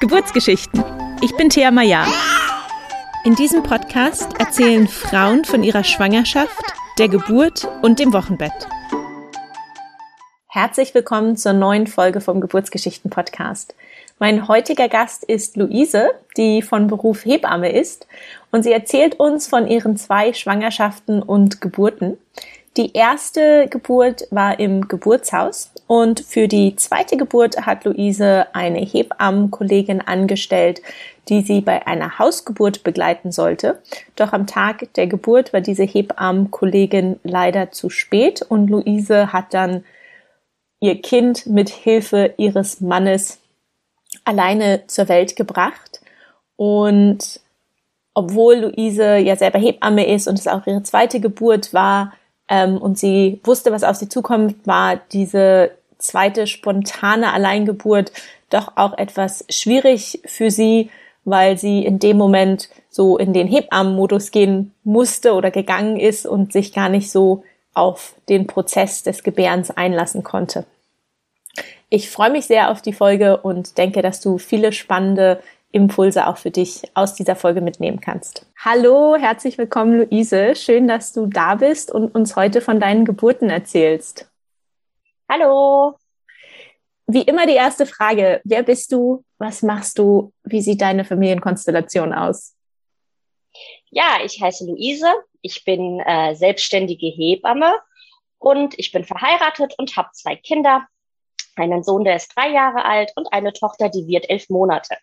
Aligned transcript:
Geburtsgeschichten. 0.00 0.82
Ich 1.20 1.36
bin 1.36 1.48
Thea 1.48 1.70
Maya. 1.70 2.04
In 3.24 3.36
diesem 3.36 3.62
Podcast 3.62 4.28
erzählen 4.40 4.88
Frauen 4.88 5.44
von 5.44 5.62
ihrer 5.62 5.84
Schwangerschaft, 5.84 6.60
der 6.98 7.08
Geburt 7.08 7.68
und 7.82 8.00
dem 8.00 8.12
Wochenbett. 8.12 8.66
Herzlich 10.48 10.92
willkommen 10.92 11.36
zur 11.36 11.52
neuen 11.52 11.86
Folge 11.86 12.20
vom 12.20 12.40
Geburtsgeschichten 12.40 13.10
Podcast. 13.10 13.76
Mein 14.18 14.48
heutiger 14.48 14.88
Gast 14.88 15.22
ist 15.22 15.56
Luise, 15.56 16.10
die 16.36 16.62
von 16.62 16.88
Beruf 16.88 17.24
Hebamme 17.24 17.70
ist 17.70 18.08
und 18.50 18.64
sie 18.64 18.72
erzählt 18.72 19.20
uns 19.20 19.46
von 19.46 19.68
ihren 19.68 19.96
zwei 19.96 20.32
Schwangerschaften 20.32 21.22
und 21.22 21.60
Geburten. 21.60 22.18
Die 22.78 22.94
erste 22.94 23.68
Geburt 23.68 24.26
war 24.30 24.58
im 24.58 24.88
Geburtshaus 24.88 25.72
und 25.86 26.20
für 26.20 26.48
die 26.48 26.74
zweite 26.76 27.18
Geburt 27.18 27.66
hat 27.66 27.84
Luise 27.84 28.46
eine 28.54 28.78
Hebammenkollegin 28.78 30.00
angestellt, 30.00 30.80
die 31.28 31.42
sie 31.42 31.60
bei 31.60 31.86
einer 31.86 32.18
Hausgeburt 32.18 32.82
begleiten 32.82 33.30
sollte. 33.30 33.82
Doch 34.16 34.32
am 34.32 34.46
Tag 34.46 34.94
der 34.94 35.06
Geburt 35.06 35.52
war 35.52 35.60
diese 35.60 35.82
Hebammenkollegin 35.82 37.20
leider 37.24 37.72
zu 37.72 37.90
spät 37.90 38.40
und 38.40 38.68
Luise 38.68 39.34
hat 39.34 39.52
dann 39.52 39.84
ihr 40.80 41.02
Kind 41.02 41.44
mit 41.44 41.68
Hilfe 41.68 42.32
ihres 42.38 42.80
Mannes 42.80 43.38
alleine 44.24 44.86
zur 44.86 45.10
Welt 45.10 45.36
gebracht. 45.36 46.00
Und 46.56 47.40
obwohl 48.14 48.56
Luise 48.56 49.18
ja 49.18 49.36
selber 49.36 49.58
Hebamme 49.58 50.06
ist 50.06 50.26
und 50.26 50.38
es 50.38 50.48
auch 50.48 50.66
ihre 50.66 50.82
zweite 50.82 51.20
Geburt 51.20 51.74
war, 51.74 52.14
ähm, 52.52 52.76
und 52.76 52.98
sie 52.98 53.40
wusste, 53.44 53.72
was 53.72 53.82
auf 53.82 53.96
sie 53.96 54.10
zukommt, 54.10 54.66
war 54.66 55.00
diese 55.12 55.70
zweite 55.96 56.46
spontane 56.46 57.32
Alleingeburt 57.32 58.12
doch 58.50 58.72
auch 58.76 58.98
etwas 58.98 59.46
schwierig 59.48 60.20
für 60.26 60.50
sie, 60.50 60.90
weil 61.24 61.56
sie 61.56 61.82
in 61.82 61.98
dem 61.98 62.18
Moment 62.18 62.68
so 62.90 63.16
in 63.16 63.32
den 63.32 63.48
Hebammenmodus 63.48 64.32
gehen 64.32 64.74
musste 64.84 65.32
oder 65.32 65.50
gegangen 65.50 65.98
ist 65.98 66.26
und 66.26 66.52
sich 66.52 66.74
gar 66.74 66.90
nicht 66.90 67.10
so 67.10 67.42
auf 67.72 68.16
den 68.28 68.46
Prozess 68.46 69.02
des 69.02 69.22
Gebärens 69.22 69.70
einlassen 69.70 70.22
konnte. 70.22 70.66
Ich 71.88 72.10
freue 72.10 72.30
mich 72.30 72.44
sehr 72.44 72.70
auf 72.70 72.82
die 72.82 72.92
Folge 72.92 73.38
und 73.38 73.78
denke, 73.78 74.02
dass 74.02 74.20
du 74.20 74.36
viele 74.36 74.72
spannende 74.72 75.40
Impulse 75.72 76.26
auch 76.26 76.36
für 76.36 76.50
dich 76.50 76.82
aus 76.94 77.14
dieser 77.14 77.34
Folge 77.34 77.60
mitnehmen 77.60 78.00
kannst. 78.00 78.46
Hallo, 78.62 79.16
herzlich 79.16 79.58
willkommen, 79.58 79.98
Luise. 79.98 80.54
Schön, 80.54 80.86
dass 80.86 81.12
du 81.12 81.26
da 81.26 81.56
bist 81.56 81.90
und 81.90 82.14
uns 82.14 82.36
heute 82.36 82.60
von 82.60 82.78
deinen 82.78 83.04
Geburten 83.04 83.50
erzählst. 83.50 84.30
Hallo. 85.28 85.96
Wie 87.06 87.22
immer 87.22 87.46
die 87.46 87.54
erste 87.54 87.86
Frage. 87.86 88.40
Wer 88.44 88.62
bist 88.62 88.92
du? 88.92 89.24
Was 89.38 89.62
machst 89.62 89.98
du? 89.98 90.32
Wie 90.44 90.60
sieht 90.60 90.80
deine 90.80 91.04
Familienkonstellation 91.04 92.12
aus? 92.12 92.54
Ja, 93.90 94.18
ich 94.24 94.40
heiße 94.40 94.66
Luise. 94.66 95.10
Ich 95.40 95.64
bin 95.64 96.00
äh, 96.00 96.34
selbstständige 96.34 97.06
Hebamme 97.06 97.74
und 98.38 98.78
ich 98.78 98.92
bin 98.92 99.04
verheiratet 99.04 99.74
und 99.78 99.96
habe 99.96 100.10
zwei 100.12 100.36
Kinder. 100.36 100.86
Einen 101.56 101.82
Sohn, 101.82 102.04
der 102.04 102.16
ist 102.16 102.34
drei 102.36 102.50
Jahre 102.50 102.84
alt 102.84 103.12
und 103.16 103.32
eine 103.32 103.52
Tochter, 103.52 103.88
die 103.88 104.06
wird 104.06 104.30
elf 104.30 104.48
Monate. 104.48 104.96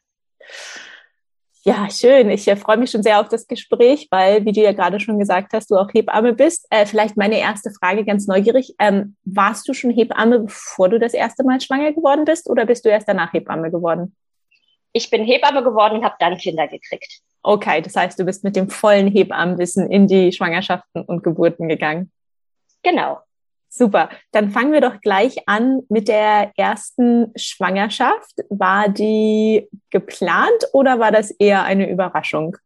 Ja, 1.64 1.90
schön. 1.90 2.30
Ich 2.30 2.48
äh, 2.48 2.56
freue 2.56 2.78
mich 2.78 2.90
schon 2.90 3.04
sehr 3.04 3.20
auf 3.20 3.28
das 3.28 3.46
Gespräch, 3.46 4.08
weil, 4.12 4.46
wie 4.46 4.54
du 4.54 4.62
ja 4.62 4.72
gerade 4.72 5.00
schon 5.00 5.20
gesagt 5.20 5.52
hast, 5.54 5.70
du 5.70 5.76
auch 5.76 5.90
Hebamme 5.94 6.34
bist. 6.34 6.66
Äh, 6.70 6.86
vielleicht 6.86 7.18
meine 7.18 7.38
erste 7.38 7.70
Frage 7.72 8.06
ganz 8.06 8.28
neugierig. 8.28 8.74
Ähm, 8.80 9.18
warst 9.26 9.68
du 9.68 9.74
schon 9.74 9.92
Hebamme, 9.92 10.40
bevor 10.40 10.88
du 10.88 11.00
das 11.00 11.14
erste 11.14 11.44
Mal 11.44 11.60
schwanger 11.60 11.92
geworden 11.92 12.24
bist 12.24 12.50
oder 12.50 12.66
bist 12.66 12.86
du 12.86 12.90
erst 12.90 13.10
danach 13.10 13.34
Hebamme 13.34 13.72
geworden? 13.72 14.16
Ich 14.94 15.10
bin 15.10 15.24
Hebamme 15.24 15.64
geworden 15.64 15.98
und 15.98 16.06
habe 16.06 16.16
dann 16.20 16.38
Kinder 16.38 16.68
gekriegt. 16.68 17.20
Okay, 17.44 17.82
das 17.82 17.96
heißt, 17.96 18.18
du 18.18 18.26
bist 18.26 18.44
mit 18.44 18.56
dem 18.56 18.70
vollen 18.70 19.08
Hebammenwissen 19.08 19.92
in 19.92 20.08
die 20.08 20.32
Schwangerschaften 20.32 21.04
und 21.04 21.24
Geburten 21.24 21.68
gegangen. 21.68 22.12
Genau. 22.84 23.20
Super. 23.80 24.10
Dann 24.34 24.52
fangen 24.52 24.74
wir 24.74 24.82
doch 24.82 25.00
gleich 25.00 25.48
an 25.48 25.84
mit 25.88 26.10
der 26.10 26.52
ersten 26.58 27.32
Schwangerschaft. 27.38 28.36
War 28.50 28.90
die 28.90 29.70
geplant 29.90 30.68
oder 30.74 31.00
war 31.00 31.14
das 31.14 31.32
eher 31.32 31.64
eine 31.64 31.90
Überraschung? 31.90 32.58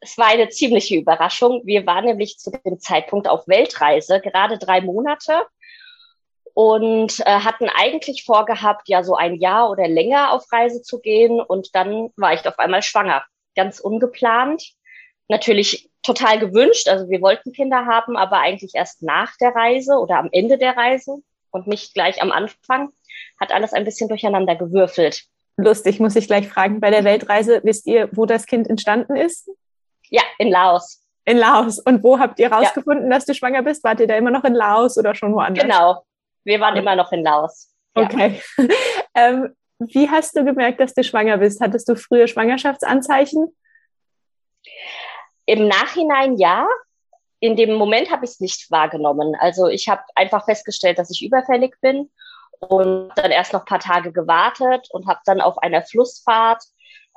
Es 0.00 0.18
war 0.18 0.26
eine 0.26 0.48
ziemliche 0.48 0.96
Überraschung. 0.96 1.62
Wir 1.64 1.86
waren 1.86 2.06
nämlich 2.06 2.36
zu 2.36 2.50
dem 2.50 2.80
Zeitpunkt 2.80 3.28
auf 3.28 3.46
Weltreise, 3.46 4.20
gerade 4.20 4.58
drei 4.58 4.80
Monate 4.80 5.46
und 6.52 7.20
äh, 7.20 7.38
hatten 7.38 7.68
eigentlich 7.68 8.24
vorgehabt, 8.24 8.88
ja 8.88 9.04
so 9.04 9.14
ein 9.14 9.36
Jahr 9.36 9.70
oder 9.70 9.86
länger 9.86 10.32
auf 10.32 10.50
Reise 10.50 10.82
zu 10.82 10.98
gehen. 10.98 11.40
Und 11.40 11.76
dann 11.76 12.10
war 12.16 12.34
ich 12.34 12.44
auf 12.44 12.58
einmal 12.58 12.82
schwanger, 12.82 13.24
ganz 13.54 13.78
ungeplant. 13.78 14.64
Natürlich 15.28 15.87
total 16.02 16.38
gewünscht. 16.38 16.88
Also 16.88 17.08
wir 17.08 17.20
wollten 17.20 17.52
Kinder 17.52 17.86
haben, 17.86 18.16
aber 18.16 18.38
eigentlich 18.38 18.72
erst 18.74 19.02
nach 19.02 19.36
der 19.40 19.54
Reise 19.54 19.94
oder 19.94 20.18
am 20.18 20.28
Ende 20.32 20.58
der 20.58 20.76
Reise 20.76 21.18
und 21.50 21.66
nicht 21.66 21.94
gleich 21.94 22.22
am 22.22 22.32
Anfang. 22.32 22.90
Hat 23.40 23.52
alles 23.52 23.72
ein 23.72 23.84
bisschen 23.84 24.08
durcheinander 24.08 24.56
gewürfelt. 24.56 25.24
Lustig, 25.56 25.98
muss 25.98 26.14
ich 26.14 26.28
gleich 26.28 26.48
fragen. 26.48 26.80
Bei 26.80 26.90
der 26.90 27.04
Weltreise, 27.04 27.60
wisst 27.64 27.86
ihr, 27.86 28.08
wo 28.12 28.26
das 28.26 28.46
Kind 28.46 28.68
entstanden 28.68 29.16
ist? 29.16 29.50
Ja, 30.08 30.22
in 30.38 30.50
Laos. 30.50 31.04
In 31.24 31.36
Laos. 31.36 31.80
Und 31.80 32.02
wo 32.04 32.18
habt 32.18 32.38
ihr 32.38 32.52
rausgefunden, 32.52 33.10
ja. 33.10 33.16
dass 33.16 33.26
du 33.26 33.34
schwanger 33.34 33.62
bist? 33.62 33.82
Wart 33.84 34.00
ihr 34.00 34.06
da 34.06 34.16
immer 34.16 34.30
noch 34.30 34.44
in 34.44 34.54
Laos 34.54 34.96
oder 34.96 35.14
schon 35.14 35.34
woanders? 35.34 35.64
Genau. 35.64 36.04
Wir 36.44 36.60
waren 36.60 36.76
immer 36.76 36.94
noch 36.96 37.12
in 37.12 37.24
Laos. 37.24 37.74
Ja. 37.96 38.04
Okay. 38.04 38.40
ähm, 39.14 39.54
wie 39.80 40.08
hast 40.08 40.36
du 40.36 40.44
gemerkt, 40.44 40.80
dass 40.80 40.94
du 40.94 41.02
schwanger 41.02 41.38
bist? 41.38 41.60
Hattest 41.60 41.88
du 41.88 41.96
frühe 41.96 42.28
Schwangerschaftsanzeichen? 42.28 43.54
Im 45.48 45.66
Nachhinein 45.66 46.36
ja. 46.36 46.68
In 47.40 47.56
dem 47.56 47.72
Moment 47.74 48.10
habe 48.10 48.26
ich 48.26 48.32
es 48.32 48.40
nicht 48.40 48.70
wahrgenommen. 48.70 49.34
Also 49.40 49.66
ich 49.66 49.88
habe 49.88 50.02
einfach 50.14 50.44
festgestellt, 50.44 50.98
dass 50.98 51.10
ich 51.10 51.24
überfällig 51.24 51.74
bin 51.80 52.10
und 52.60 53.12
dann 53.16 53.30
erst 53.30 53.54
noch 53.54 53.64
paar 53.64 53.78
Tage 53.78 54.12
gewartet 54.12 54.88
und 54.90 55.06
habe 55.06 55.20
dann 55.24 55.40
auf 55.40 55.56
einer 55.58 55.82
Flussfahrt 55.82 56.62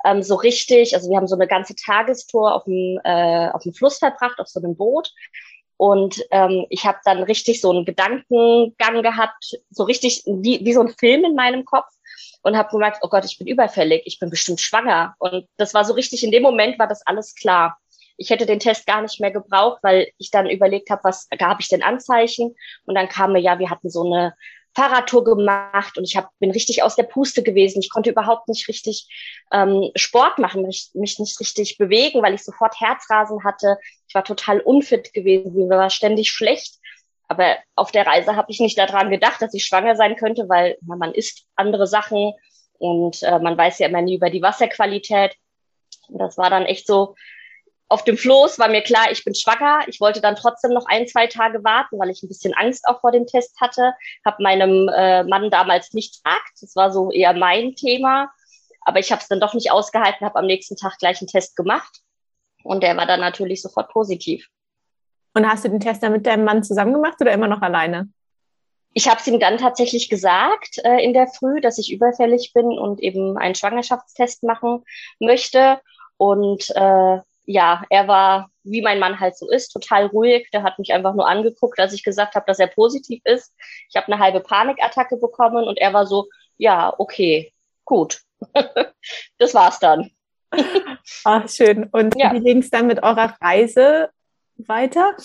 ähm, 0.06 0.22
so 0.22 0.36
richtig, 0.36 0.94
also 0.94 1.10
wir 1.10 1.18
haben 1.18 1.26
so 1.26 1.34
eine 1.34 1.46
ganze 1.46 1.74
Tagestour 1.74 2.54
auf 2.54 2.64
dem, 2.64 2.98
äh, 3.04 3.50
auf 3.50 3.64
dem 3.64 3.74
Fluss 3.74 3.98
verbracht, 3.98 4.38
auf 4.38 4.48
so 4.48 4.60
einem 4.60 4.76
Boot. 4.76 5.10
Und 5.76 6.24
ähm, 6.30 6.64
ich 6.70 6.86
habe 6.86 6.98
dann 7.04 7.24
richtig 7.24 7.60
so 7.60 7.70
einen 7.70 7.84
Gedankengang 7.84 9.02
gehabt, 9.02 9.58
so 9.68 9.82
richtig 9.82 10.22
wie, 10.24 10.64
wie 10.64 10.72
so 10.72 10.80
ein 10.80 10.94
Film 10.98 11.24
in 11.24 11.34
meinem 11.34 11.66
Kopf 11.66 11.92
und 12.42 12.56
habe 12.56 12.70
gemerkt, 12.70 13.00
oh 13.02 13.08
Gott, 13.08 13.26
ich 13.26 13.36
bin 13.36 13.46
überfällig, 13.46 14.04
ich 14.06 14.18
bin 14.18 14.30
bestimmt 14.30 14.60
schwanger. 14.60 15.16
Und 15.18 15.46
das 15.58 15.74
war 15.74 15.84
so 15.84 15.92
richtig, 15.92 16.24
in 16.24 16.30
dem 16.30 16.42
Moment 16.42 16.78
war 16.78 16.86
das 16.86 17.06
alles 17.06 17.34
klar 17.34 17.76
ich 18.16 18.30
hätte 18.30 18.46
den 18.46 18.60
Test 18.60 18.86
gar 18.86 19.02
nicht 19.02 19.20
mehr 19.20 19.30
gebraucht, 19.30 19.80
weil 19.82 20.08
ich 20.18 20.30
dann 20.30 20.48
überlegt 20.48 20.90
habe, 20.90 21.04
was 21.04 21.28
gab 21.38 21.60
ich 21.60 21.68
denn 21.68 21.82
Anzeichen? 21.82 22.54
Und 22.84 22.94
dann 22.94 23.08
kam 23.08 23.32
mir 23.32 23.40
ja, 23.40 23.58
wir 23.58 23.70
hatten 23.70 23.90
so 23.90 24.04
eine 24.04 24.34
Fahrradtour 24.74 25.24
gemacht 25.24 25.98
und 25.98 26.04
ich 26.04 26.16
hab, 26.16 26.30
bin 26.38 26.50
richtig 26.50 26.82
aus 26.82 26.96
der 26.96 27.02
Puste 27.02 27.42
gewesen. 27.42 27.80
Ich 27.80 27.90
konnte 27.90 28.10
überhaupt 28.10 28.48
nicht 28.48 28.68
richtig 28.68 29.06
ähm, 29.52 29.90
Sport 29.94 30.38
machen, 30.38 30.62
mich, 30.62 30.90
mich 30.94 31.18
nicht 31.18 31.38
richtig 31.40 31.76
bewegen, 31.76 32.22
weil 32.22 32.34
ich 32.34 32.42
sofort 32.42 32.80
Herzrasen 32.80 33.44
hatte. 33.44 33.76
Ich 34.08 34.14
war 34.14 34.24
total 34.24 34.60
unfit 34.60 35.12
gewesen, 35.12 35.54
mir 35.54 35.68
war 35.68 35.90
ständig 35.90 36.30
schlecht. 36.30 36.78
Aber 37.28 37.56
auf 37.76 37.92
der 37.92 38.06
Reise 38.06 38.36
habe 38.36 38.50
ich 38.50 38.60
nicht 38.60 38.78
daran 38.78 39.10
gedacht, 39.10 39.40
dass 39.40 39.54
ich 39.54 39.64
schwanger 39.64 39.96
sein 39.96 40.16
könnte, 40.16 40.48
weil 40.48 40.76
na, 40.82 40.96
man 40.96 41.12
isst 41.12 41.46
andere 41.54 41.86
Sachen 41.86 42.32
und 42.78 43.22
äh, 43.22 43.38
man 43.38 43.56
weiß 43.56 43.78
ja 43.78 43.88
immer 43.88 44.02
nie 44.02 44.16
über 44.16 44.30
die 44.30 44.42
Wasserqualität. 44.42 45.34
Und 46.08 46.18
das 46.18 46.36
war 46.36 46.50
dann 46.50 46.64
echt 46.64 46.86
so, 46.86 47.14
auf 47.92 48.04
dem 48.04 48.16
Floß 48.16 48.58
war 48.58 48.68
mir 48.68 48.80
klar, 48.80 49.12
ich 49.12 49.22
bin 49.22 49.34
schwanger. 49.34 49.80
Ich 49.86 50.00
wollte 50.00 50.22
dann 50.22 50.34
trotzdem 50.34 50.72
noch 50.72 50.86
ein, 50.86 51.06
zwei 51.06 51.26
Tage 51.26 51.62
warten, 51.62 51.98
weil 51.98 52.08
ich 52.08 52.22
ein 52.22 52.28
bisschen 52.28 52.54
Angst 52.54 52.86
auch 52.88 53.02
vor 53.02 53.12
dem 53.12 53.26
Test 53.26 53.60
hatte. 53.60 53.92
Habe 54.24 54.42
meinem 54.42 54.88
äh, 54.88 55.24
Mann 55.24 55.50
damals 55.50 55.92
nicht 55.92 56.24
gesagt. 56.24 56.52
Das 56.62 56.74
war 56.74 56.90
so 56.90 57.10
eher 57.10 57.34
mein 57.34 57.74
Thema. 57.74 58.32
Aber 58.80 58.98
ich 58.98 59.12
habe 59.12 59.20
es 59.20 59.28
dann 59.28 59.40
doch 59.40 59.52
nicht 59.52 59.70
ausgehalten, 59.70 60.26
habe 60.26 60.38
am 60.38 60.46
nächsten 60.46 60.74
Tag 60.74 60.96
gleich 60.98 61.20
einen 61.20 61.28
Test 61.28 61.54
gemacht. 61.54 62.00
Und 62.64 62.82
der 62.82 62.96
war 62.96 63.04
dann 63.04 63.20
natürlich 63.20 63.60
sofort 63.60 63.90
positiv. 63.90 64.48
Und 65.34 65.46
hast 65.46 65.66
du 65.66 65.68
den 65.68 65.80
Test 65.80 66.02
dann 66.02 66.12
mit 66.12 66.26
deinem 66.26 66.44
Mann 66.44 66.64
zusammen 66.64 66.94
gemacht 66.94 67.20
oder 67.20 67.32
immer 67.32 67.48
noch 67.48 67.60
alleine? 67.60 68.08
Ich 68.94 69.06
habe 69.06 69.20
es 69.20 69.26
ihm 69.26 69.38
dann 69.38 69.58
tatsächlich 69.58 70.08
gesagt 70.08 70.78
äh, 70.82 71.04
in 71.04 71.12
der 71.12 71.26
Früh, 71.26 71.60
dass 71.60 71.76
ich 71.76 71.92
überfällig 71.92 72.52
bin 72.54 72.66
und 72.66 73.00
eben 73.00 73.36
einen 73.36 73.54
Schwangerschaftstest 73.54 74.44
machen 74.44 74.82
möchte. 75.20 75.78
Und 76.16 76.70
äh, 76.74 77.18
ja, 77.44 77.84
er 77.90 78.08
war, 78.08 78.50
wie 78.62 78.82
mein 78.82 78.98
Mann 78.98 79.18
halt 79.18 79.36
so 79.36 79.50
ist, 79.50 79.70
total 79.70 80.06
ruhig. 80.06 80.48
Der 80.52 80.62
hat 80.62 80.78
mich 80.78 80.92
einfach 80.92 81.14
nur 81.14 81.28
angeguckt, 81.28 81.78
als 81.80 81.92
ich 81.92 82.04
gesagt 82.04 82.34
habe, 82.34 82.46
dass 82.46 82.58
er 82.58 82.68
positiv 82.68 83.20
ist. 83.24 83.54
Ich 83.88 83.96
habe 83.96 84.06
eine 84.06 84.18
halbe 84.22 84.40
Panikattacke 84.40 85.16
bekommen 85.16 85.66
und 85.66 85.78
er 85.78 85.92
war 85.92 86.06
so, 86.06 86.28
ja, 86.56 86.94
okay, 86.98 87.52
gut. 87.84 88.20
das 89.38 89.54
war's 89.54 89.78
dann. 89.78 90.10
Ach, 91.24 91.48
schön. 91.48 91.84
Und 91.92 92.14
ja. 92.16 92.32
wie 92.32 92.40
ging 92.40 92.58
es 92.58 92.70
dann 92.70 92.86
mit 92.86 93.02
eurer 93.02 93.36
Reise 93.40 94.10
weiter? 94.56 95.16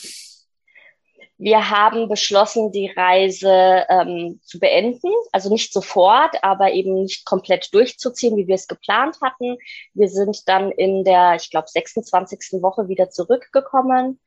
Wir 1.40 1.70
haben 1.70 2.10
beschlossen, 2.10 2.72
die 2.72 2.90
Reise 2.90 3.86
ähm, 3.90 4.40
zu 4.44 4.60
beenden. 4.60 5.12
Also 5.32 5.52
nicht 5.52 5.72
sofort, 5.72 6.44
aber 6.44 6.72
eben 6.72 6.96
nicht 6.96 7.26
komplett 7.26 7.74
durchzuziehen, 7.74 8.36
wie 8.38 8.48
wir 8.48 8.56
es 8.56 8.68
geplant 8.68 9.20
hatten. 9.22 9.58
Wir 9.94 10.10
sind 10.10 10.48
dann 10.48 10.72
in 10.72 11.04
der, 11.04 11.36
ich 11.36 11.52
glaube, 11.52 11.68
26. 11.68 12.62
Woche 12.64 12.88
wieder 12.88 13.12
zurückgekommen 13.12 14.20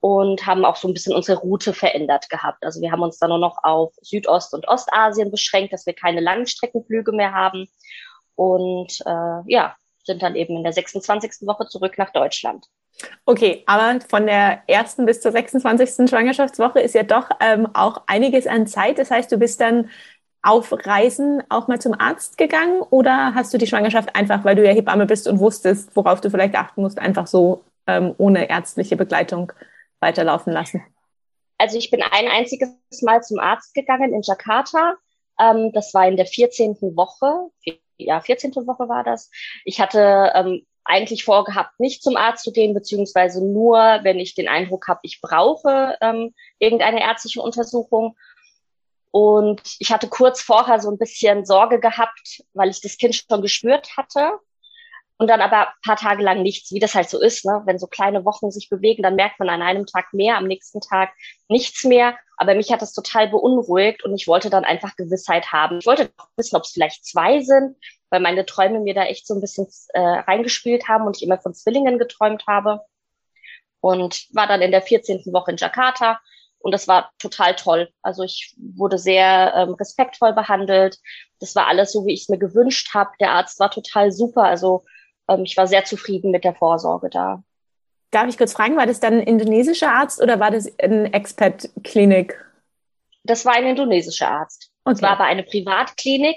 und 0.00 0.46
haben 0.46 0.64
auch 0.66 0.76
so 0.76 0.88
ein 0.88 0.94
bisschen 0.94 1.14
unsere 1.14 1.40
Route 1.40 1.72
verändert 1.72 2.28
gehabt. 2.28 2.64
Also 2.64 2.82
wir 2.82 2.92
haben 2.92 3.02
uns 3.02 3.18
dann 3.18 3.30
nur 3.30 3.38
noch 3.38 3.56
auf 3.62 3.94
Südost- 4.02 4.52
und 4.52 4.68
Ostasien 4.68 5.30
beschränkt, 5.30 5.72
dass 5.72 5.86
wir 5.86 5.94
keine 5.94 6.20
Langstreckenflüge 6.20 7.12
mehr 7.12 7.32
haben. 7.32 7.66
Und 8.34 9.00
äh, 9.06 9.40
ja, 9.46 9.74
sind 10.04 10.22
dann 10.22 10.36
eben 10.36 10.56
in 10.56 10.64
der 10.64 10.72
26. 10.72 11.46
Woche 11.46 11.66
zurück 11.66 11.96
nach 11.98 12.12
Deutschland. 12.12 12.66
Okay, 13.24 13.62
aber 13.66 14.00
von 14.08 14.26
der 14.26 14.62
ersten 14.66 15.06
bis 15.06 15.20
zur 15.20 15.32
26. 15.32 16.08
Schwangerschaftswoche 16.08 16.80
ist 16.80 16.94
ja 16.94 17.04
doch 17.04 17.30
ähm, 17.40 17.68
auch 17.74 18.02
einiges 18.06 18.46
an 18.46 18.66
Zeit. 18.66 18.98
Das 18.98 19.10
heißt, 19.10 19.30
du 19.30 19.38
bist 19.38 19.60
dann 19.60 19.88
auf 20.42 20.72
Reisen 20.72 21.42
auch 21.48 21.68
mal 21.68 21.80
zum 21.80 21.98
Arzt 21.98 22.38
gegangen 22.38 22.80
oder 22.90 23.34
hast 23.34 23.52
du 23.52 23.58
die 23.58 23.66
Schwangerschaft 23.66 24.14
einfach, 24.14 24.44
weil 24.44 24.56
du 24.56 24.64
ja 24.64 24.72
Hebamme 24.72 25.06
bist 25.06 25.28
und 25.28 25.40
wusstest, 25.40 25.94
worauf 25.94 26.20
du 26.20 26.30
vielleicht 26.30 26.56
achten 26.56 26.82
musst, 26.82 26.98
einfach 26.98 27.26
so 27.26 27.64
ähm, 27.86 28.14
ohne 28.18 28.48
ärztliche 28.48 28.96
Begleitung 28.96 29.52
weiterlaufen 30.00 30.52
lassen? 30.52 30.82
Also 31.58 31.76
ich 31.76 31.90
bin 31.90 32.02
ein 32.02 32.28
einziges 32.28 32.70
Mal 33.02 33.22
zum 33.22 33.40
Arzt 33.40 33.74
gegangen 33.74 34.14
in 34.14 34.22
Jakarta. 34.22 34.94
Ähm, 35.40 35.72
das 35.72 35.92
war 35.92 36.06
in 36.06 36.16
der 36.16 36.26
14. 36.26 36.76
Woche. 36.80 37.50
Ja, 37.96 38.20
14. 38.20 38.54
Woche 38.54 38.88
war 38.88 39.02
das. 39.02 39.30
Ich 39.64 39.80
hatte 39.80 40.32
ähm, 40.34 40.64
eigentlich 40.88 41.24
vorgehabt, 41.24 41.78
nicht 41.78 42.02
zum 42.02 42.16
Arzt 42.16 42.44
zu 42.44 42.50
gehen, 42.50 42.74
beziehungsweise 42.74 43.44
nur, 43.44 43.76
wenn 44.02 44.18
ich 44.18 44.34
den 44.34 44.48
Eindruck 44.48 44.88
habe, 44.88 45.00
ich 45.02 45.20
brauche 45.20 45.96
ähm, 46.00 46.34
irgendeine 46.58 47.02
ärztliche 47.02 47.42
Untersuchung. 47.42 48.16
Und 49.10 49.62
ich 49.78 49.92
hatte 49.92 50.08
kurz 50.08 50.40
vorher 50.40 50.80
so 50.80 50.90
ein 50.90 50.98
bisschen 50.98 51.44
Sorge 51.44 51.78
gehabt, 51.78 52.42
weil 52.54 52.70
ich 52.70 52.80
das 52.80 52.96
Kind 52.96 53.14
schon 53.14 53.42
gespürt 53.42 53.96
hatte. 53.96 54.32
Und 55.18 55.28
dann 55.28 55.40
aber 55.40 55.68
paar 55.84 55.96
Tage 55.96 56.22
lang 56.22 56.42
nichts, 56.42 56.72
wie 56.72 56.78
das 56.78 56.94
halt 56.94 57.10
so 57.10 57.20
ist. 57.20 57.44
Ne? 57.44 57.62
Wenn 57.66 57.78
so 57.78 57.88
kleine 57.88 58.24
Wochen 58.24 58.52
sich 58.52 58.68
bewegen, 58.68 59.02
dann 59.02 59.16
merkt 59.16 59.40
man 59.40 59.48
an 59.48 59.62
einem 59.62 59.84
Tag 59.84 60.12
mehr, 60.12 60.36
am 60.36 60.46
nächsten 60.46 60.80
Tag 60.80 61.10
nichts 61.48 61.82
mehr. 61.84 62.16
Aber 62.36 62.54
mich 62.54 62.70
hat 62.70 62.82
das 62.82 62.92
total 62.92 63.28
beunruhigt 63.28 64.04
und 64.04 64.14
ich 64.14 64.28
wollte 64.28 64.48
dann 64.48 64.64
einfach 64.64 64.94
Gewissheit 64.94 65.52
haben. 65.52 65.80
Ich 65.80 65.86
wollte 65.86 66.10
wissen, 66.36 66.56
ob 66.56 66.62
es 66.62 66.70
vielleicht 66.70 67.04
zwei 67.04 67.40
sind, 67.40 67.76
weil 68.10 68.20
meine 68.20 68.46
Träume 68.46 68.78
mir 68.78 68.94
da 68.94 69.04
echt 69.04 69.26
so 69.26 69.34
ein 69.34 69.40
bisschen 69.40 69.66
äh, 69.92 70.00
reingespielt 70.00 70.86
haben 70.86 71.04
und 71.04 71.16
ich 71.16 71.24
immer 71.24 71.38
von 71.38 71.52
Zwillingen 71.52 71.98
geträumt 71.98 72.44
habe. 72.46 72.80
Und 73.80 74.26
war 74.32 74.46
dann 74.46 74.62
in 74.62 74.70
der 74.70 74.82
14. 74.82 75.22
Woche 75.32 75.52
in 75.52 75.56
Jakarta 75.56 76.20
und 76.60 76.72
das 76.72 76.88
war 76.88 77.12
total 77.18 77.54
toll. 77.54 77.88
Also 78.02 78.22
ich 78.22 78.54
wurde 78.58 78.98
sehr 78.98 79.54
ähm, 79.56 79.74
respektvoll 79.74 80.32
behandelt. 80.32 80.98
Das 81.40 81.54
war 81.54 81.66
alles 81.68 81.92
so, 81.92 82.04
wie 82.04 82.12
ich 82.12 82.22
es 82.22 82.28
mir 82.28 82.38
gewünscht 82.38 82.94
habe. 82.94 83.10
Der 83.20 83.32
Arzt 83.32 83.60
war 83.60 83.70
total 83.70 84.10
super. 84.12 84.44
Also 84.44 84.84
ähm, 85.28 85.44
ich 85.44 85.56
war 85.56 85.66
sehr 85.66 85.84
zufrieden 85.84 86.30
mit 86.30 86.44
der 86.44 86.54
Vorsorge 86.54 87.10
da. 87.10 87.42
Darf 88.10 88.28
ich 88.28 88.38
kurz 88.38 88.54
fragen, 88.54 88.76
war 88.76 88.86
das 88.86 89.00
dann 89.00 89.14
ein 89.14 89.22
indonesischer 89.22 89.92
Arzt 89.92 90.22
oder 90.22 90.40
war 90.40 90.50
das 90.50 90.72
eine 90.78 91.12
Expat-Klinik? 91.12 92.42
Das 93.22 93.44
war 93.44 93.54
ein 93.54 93.66
indonesischer 93.66 94.30
Arzt. 94.30 94.70
Okay. 94.84 94.94
Es 94.94 95.02
war 95.02 95.10
aber 95.10 95.24
eine 95.24 95.42
Privatklinik. 95.42 96.36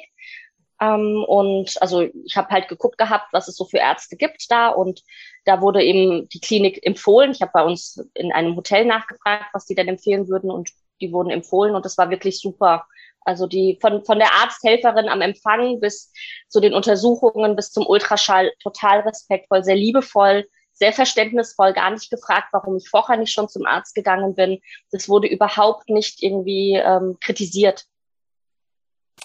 Ähm, 0.82 1.24
und 1.26 1.82
also 1.82 2.02
ich 2.02 2.36
habe 2.36 2.50
halt 2.50 2.68
geguckt 2.68 2.98
gehabt, 2.98 3.28
was 3.32 3.48
es 3.48 3.56
so 3.56 3.66
für 3.66 3.78
Ärzte 3.78 4.18
gibt 4.18 4.52
da. 4.52 4.70
Und 4.70 5.02
da 5.46 5.62
wurde 5.62 5.82
eben 5.82 6.28
die 6.30 6.42
Klinik 6.42 6.86
empfohlen. 6.86 7.32
Ich 7.32 7.42
habe 7.42 7.52
bei 7.54 7.64
uns 7.64 8.04
in 8.16 8.34
einem 8.34 8.58
Hotel 8.58 8.86
nachgefragt, 8.86 9.54
was 9.54 9.66
die 9.66 9.76
denn 9.76 9.88
empfehlen 9.88 10.28
würden. 10.28 10.52
Und 10.52 10.72
die 11.00 11.14
wurden 11.14 11.30
empfohlen. 11.30 11.76
Und 11.76 11.86
das 11.86 11.98
war 11.98 12.10
wirklich 12.10 12.42
super. 12.42 12.86
Also 13.24 13.48
die 13.48 13.78
von, 13.80 14.04
von 14.04 14.18
der 14.18 14.34
Arzthelferin 14.34 15.08
am 15.08 15.22
Empfang 15.22 15.80
bis 15.80 16.12
zu 16.48 16.60
den 16.60 16.74
Untersuchungen, 16.74 17.56
bis 17.56 17.72
zum 17.72 17.86
Ultraschall 17.86 18.52
total 18.62 19.02
respektvoll, 19.02 19.64
sehr 19.64 19.76
liebevoll, 19.76 20.48
sehr 20.74 20.94
verständnisvoll, 20.94 21.74
gar 21.74 21.92
nicht 21.92 22.10
gefragt, 22.10 22.48
warum 22.52 22.78
ich 22.78 22.90
vorher 22.90 23.18
nicht 23.18 23.32
schon 23.32 23.48
zum 23.48 23.66
Arzt 23.66 23.94
gegangen 23.94 24.34
bin. 24.34 24.60
Das 24.92 25.08
wurde 25.08 25.28
überhaupt 25.28 25.90
nicht 25.90 26.24
irgendwie 26.24 26.76
ähm, 26.76 27.18
kritisiert. 27.22 27.86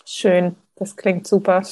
Schön, 0.04 0.56
das 0.74 0.94
klingt 0.96 1.26
super. 1.26 1.62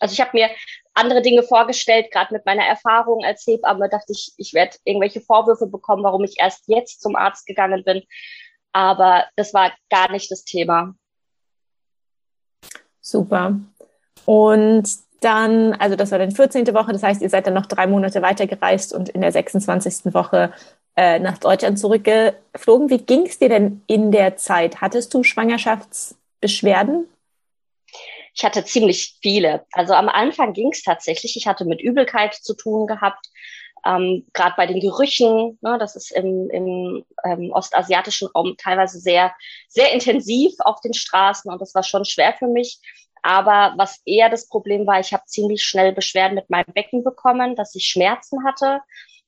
Also 0.00 0.12
ich 0.12 0.20
habe 0.20 0.30
mir 0.34 0.50
andere 0.92 1.22
Dinge 1.22 1.42
vorgestellt, 1.42 2.10
gerade 2.10 2.34
mit 2.34 2.44
meiner 2.44 2.64
Erfahrung 2.64 3.24
als 3.24 3.46
Hebamme, 3.46 3.88
dachte 3.88 4.12
ich, 4.12 4.32
ich 4.36 4.52
werde 4.52 4.76
irgendwelche 4.84 5.20
Vorwürfe 5.20 5.66
bekommen, 5.66 6.04
warum 6.04 6.24
ich 6.24 6.38
erst 6.38 6.64
jetzt 6.66 7.00
zum 7.00 7.16
Arzt 7.16 7.46
gegangen 7.46 7.84
bin 7.84 8.02
aber 8.72 9.26
das 9.36 9.54
war 9.54 9.72
gar 9.90 10.10
nicht 10.10 10.30
das 10.30 10.44
Thema. 10.44 10.94
Super. 13.00 13.58
Und 14.24 14.88
dann, 15.20 15.72
also 15.74 15.96
das 15.96 16.10
war 16.10 16.18
dann 16.18 16.30
14. 16.30 16.66
Woche, 16.74 16.92
das 16.92 17.02
heißt, 17.02 17.22
ihr 17.22 17.30
seid 17.30 17.46
dann 17.46 17.54
noch 17.54 17.66
drei 17.66 17.86
Monate 17.86 18.22
weitergereist 18.22 18.92
und 18.92 19.08
in 19.08 19.20
der 19.20 19.32
26. 19.32 20.14
Woche 20.14 20.52
äh, 20.96 21.18
nach 21.18 21.38
Deutschland 21.38 21.78
zurückgeflogen. 21.78 22.90
Wie 22.90 22.98
ging 22.98 23.26
es 23.26 23.38
dir 23.38 23.48
denn 23.48 23.82
in 23.86 24.12
der 24.12 24.36
Zeit? 24.36 24.80
Hattest 24.80 25.14
du 25.14 25.22
Schwangerschaftsbeschwerden? 25.22 27.08
Ich 28.34 28.44
hatte 28.44 28.64
ziemlich 28.64 29.16
viele. 29.20 29.64
Also 29.72 29.94
am 29.94 30.08
Anfang 30.08 30.52
ging 30.52 30.70
es 30.70 30.82
tatsächlich. 30.82 31.36
Ich 31.36 31.46
hatte 31.46 31.64
mit 31.64 31.80
Übelkeit 31.80 32.34
zu 32.34 32.54
tun 32.54 32.86
gehabt 32.86 33.28
ähm, 33.84 34.26
gerade 34.32 34.54
bei 34.56 34.66
den 34.66 34.80
Gerüchen, 34.80 35.58
ne, 35.60 35.76
das 35.78 35.96
ist 35.96 36.10
im, 36.12 36.50
im 36.50 37.04
ähm, 37.24 37.50
ostasiatischen 37.52 38.28
Raum 38.28 38.56
teilweise 38.58 38.98
sehr, 38.98 39.34
sehr 39.68 39.92
intensiv 39.92 40.52
auf 40.60 40.80
den 40.80 40.94
Straßen 40.94 41.50
und 41.50 41.60
das 41.60 41.74
war 41.74 41.82
schon 41.82 42.04
schwer 42.04 42.34
für 42.38 42.48
mich. 42.48 42.80
Aber 43.22 43.74
was 43.76 44.00
eher 44.04 44.30
das 44.30 44.48
Problem 44.48 44.86
war, 44.86 45.00
ich 45.00 45.12
habe 45.12 45.24
ziemlich 45.26 45.62
schnell 45.62 45.92
Beschwerden 45.92 46.36
mit 46.36 46.50
meinem 46.50 46.72
Becken 46.72 47.02
bekommen, 47.02 47.56
dass 47.56 47.74
ich 47.74 47.86
Schmerzen 47.88 48.44
hatte, 48.44 48.80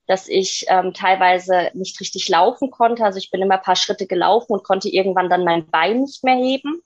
dass 0.06 0.28
ich 0.28 0.64
ähm, 0.68 0.94
teilweise 0.94 1.70
nicht 1.74 2.00
richtig 2.00 2.28
laufen 2.28 2.70
konnte. 2.70 3.04
Also 3.04 3.18
ich 3.18 3.30
bin 3.30 3.42
immer 3.42 3.56
ein 3.56 3.62
paar 3.62 3.76
Schritte 3.76 4.06
gelaufen 4.06 4.52
und 4.52 4.64
konnte 4.64 4.88
irgendwann 4.88 5.28
dann 5.28 5.44
mein 5.44 5.68
Bein 5.70 6.02
nicht 6.02 6.24
mehr 6.24 6.36
heben 6.36 6.82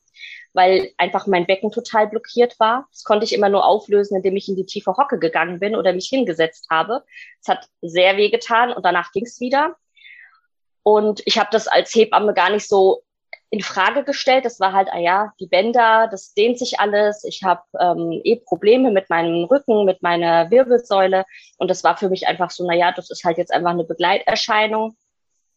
weil 0.54 0.92
einfach 0.96 1.26
mein 1.26 1.46
Becken 1.46 1.70
total 1.70 2.06
blockiert 2.06 2.58
war. 2.58 2.86
Das 2.90 3.04
konnte 3.04 3.24
ich 3.24 3.34
immer 3.34 3.48
nur 3.48 3.66
auflösen, 3.66 4.16
indem 4.16 4.36
ich 4.36 4.48
in 4.48 4.56
die 4.56 4.64
tiefe 4.64 4.96
Hocke 4.96 5.18
gegangen 5.18 5.60
bin 5.60 5.76
oder 5.76 5.92
mich 5.92 6.06
hingesetzt 6.06 6.68
habe. 6.70 7.04
Es 7.42 7.48
hat 7.48 7.68
sehr 7.82 8.16
weh 8.16 8.30
getan 8.30 8.72
und 8.72 8.84
danach 8.84 9.12
ging 9.12 9.24
es 9.24 9.40
wieder. 9.40 9.76
Und 10.84 11.22
ich 11.26 11.38
habe 11.38 11.48
das 11.50 11.66
als 11.66 11.94
Hebamme 11.94 12.34
gar 12.34 12.50
nicht 12.50 12.68
so 12.68 13.02
in 13.50 13.60
Frage 13.62 14.04
gestellt. 14.04 14.44
Das 14.44 14.60
war 14.60 14.72
halt, 14.72 14.88
ah 14.92 14.98
ja, 14.98 15.32
die 15.40 15.46
Bänder, 15.46 16.08
das 16.10 16.34
dehnt 16.34 16.58
sich 16.58 16.78
alles. 16.78 17.24
Ich 17.24 17.42
habe 17.42 17.62
ähm, 17.80 18.20
eh 18.24 18.36
Probleme 18.36 18.90
mit 18.90 19.10
meinem 19.10 19.44
Rücken, 19.44 19.84
mit 19.84 20.02
meiner 20.02 20.50
Wirbelsäule. 20.50 21.24
Und 21.58 21.68
das 21.68 21.84
war 21.84 21.96
für 21.96 22.08
mich 22.08 22.28
einfach 22.28 22.50
so, 22.50 22.66
na 22.66 22.74
ja, 22.74 22.92
das 22.92 23.10
ist 23.10 23.24
halt 23.24 23.38
jetzt 23.38 23.52
einfach 23.52 23.70
eine 23.70 23.84
Begleiterscheinung. 23.84 24.96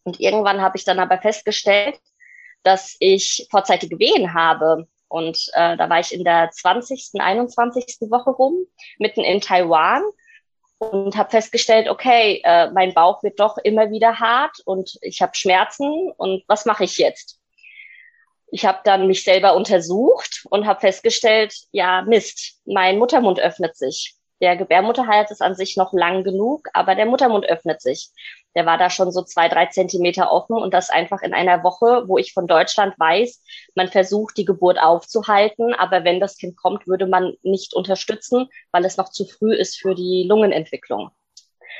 Und 0.04 0.20
irgendwann 0.20 0.62
habe 0.62 0.76
ich 0.76 0.84
dann 0.84 0.98
aber 0.98 1.18
festgestellt, 1.18 2.00
dass 2.62 2.96
ich 3.00 3.46
vorzeitige 3.50 3.98
Wehen 3.98 4.34
habe. 4.34 4.86
Und 5.08 5.48
äh, 5.54 5.76
da 5.76 5.88
war 5.88 6.00
ich 6.00 6.12
in 6.12 6.24
der 6.24 6.50
20., 6.50 7.12
21. 7.18 7.96
Woche 8.10 8.30
rum, 8.30 8.66
mitten 8.98 9.22
in 9.22 9.40
Taiwan 9.40 10.02
und 10.78 11.16
habe 11.16 11.30
festgestellt, 11.30 11.88
okay, 11.88 12.40
äh, 12.44 12.70
mein 12.70 12.94
Bauch 12.94 13.22
wird 13.22 13.40
doch 13.40 13.58
immer 13.58 13.90
wieder 13.90 14.20
hart 14.20 14.60
und 14.64 14.98
ich 15.02 15.20
habe 15.20 15.34
Schmerzen 15.34 16.12
und 16.16 16.44
was 16.46 16.66
mache 16.66 16.84
ich 16.84 16.98
jetzt? 16.98 17.40
Ich 18.50 18.64
habe 18.64 18.78
dann 18.84 19.06
mich 19.06 19.24
selber 19.24 19.54
untersucht 19.54 20.46
und 20.50 20.66
habe 20.66 20.80
festgestellt, 20.80 21.54
ja, 21.72 22.02
Mist, 22.02 22.60
mein 22.64 22.98
Muttermund 22.98 23.40
öffnet 23.40 23.76
sich. 23.76 24.14
Der 24.40 24.56
Gebärmutterhals 24.56 25.30
ist 25.32 25.42
an 25.42 25.54
sich 25.54 25.76
noch 25.76 25.92
lang 25.92 26.22
genug, 26.22 26.68
aber 26.72 26.94
der 26.94 27.06
Muttermund 27.06 27.46
öffnet 27.46 27.82
sich 27.82 28.10
der 28.58 28.66
war 28.66 28.76
da 28.76 28.90
schon 28.90 29.12
so 29.12 29.22
zwei, 29.22 29.48
drei 29.48 29.66
Zentimeter 29.66 30.32
offen 30.32 30.56
und 30.56 30.74
das 30.74 30.90
einfach 30.90 31.22
in 31.22 31.32
einer 31.32 31.62
Woche, 31.62 32.08
wo 32.08 32.18
ich 32.18 32.32
von 32.32 32.48
Deutschland 32.48 32.98
weiß, 32.98 33.40
man 33.76 33.86
versucht, 33.86 34.36
die 34.36 34.44
Geburt 34.44 34.80
aufzuhalten, 34.80 35.74
aber 35.74 36.02
wenn 36.02 36.18
das 36.18 36.38
Kind 36.38 36.56
kommt, 36.56 36.88
würde 36.88 37.06
man 37.06 37.34
nicht 37.44 37.72
unterstützen, 37.72 38.48
weil 38.72 38.84
es 38.84 38.96
noch 38.96 39.10
zu 39.10 39.26
früh 39.26 39.54
ist 39.54 39.80
für 39.80 39.94
die 39.94 40.24
Lungenentwicklung. 40.28 41.10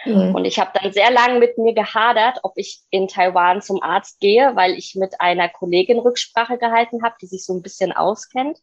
Mhm. 0.05 0.37
Und 0.37 0.45
ich 0.45 0.61
habe 0.61 0.71
dann 0.81 0.93
sehr 0.93 1.11
lange 1.11 1.41
mit 1.41 1.59
mir 1.59 1.75
gehadert, 1.75 2.39
ob 2.45 2.53
ich 2.55 2.83
in 2.91 3.09
Taiwan 3.09 3.61
zum 3.61 3.83
Arzt 3.83 4.21
gehe, 4.21 4.55
weil 4.55 4.75
ich 4.75 4.95
mit 4.95 5.21
einer 5.21 5.49
Kollegin 5.49 5.99
Rücksprache 5.99 6.59
gehalten 6.59 7.03
habe, 7.03 7.17
die 7.21 7.27
sich 7.27 7.45
so 7.45 7.55
ein 7.55 7.63
bisschen 7.63 7.91
auskennt 7.91 8.59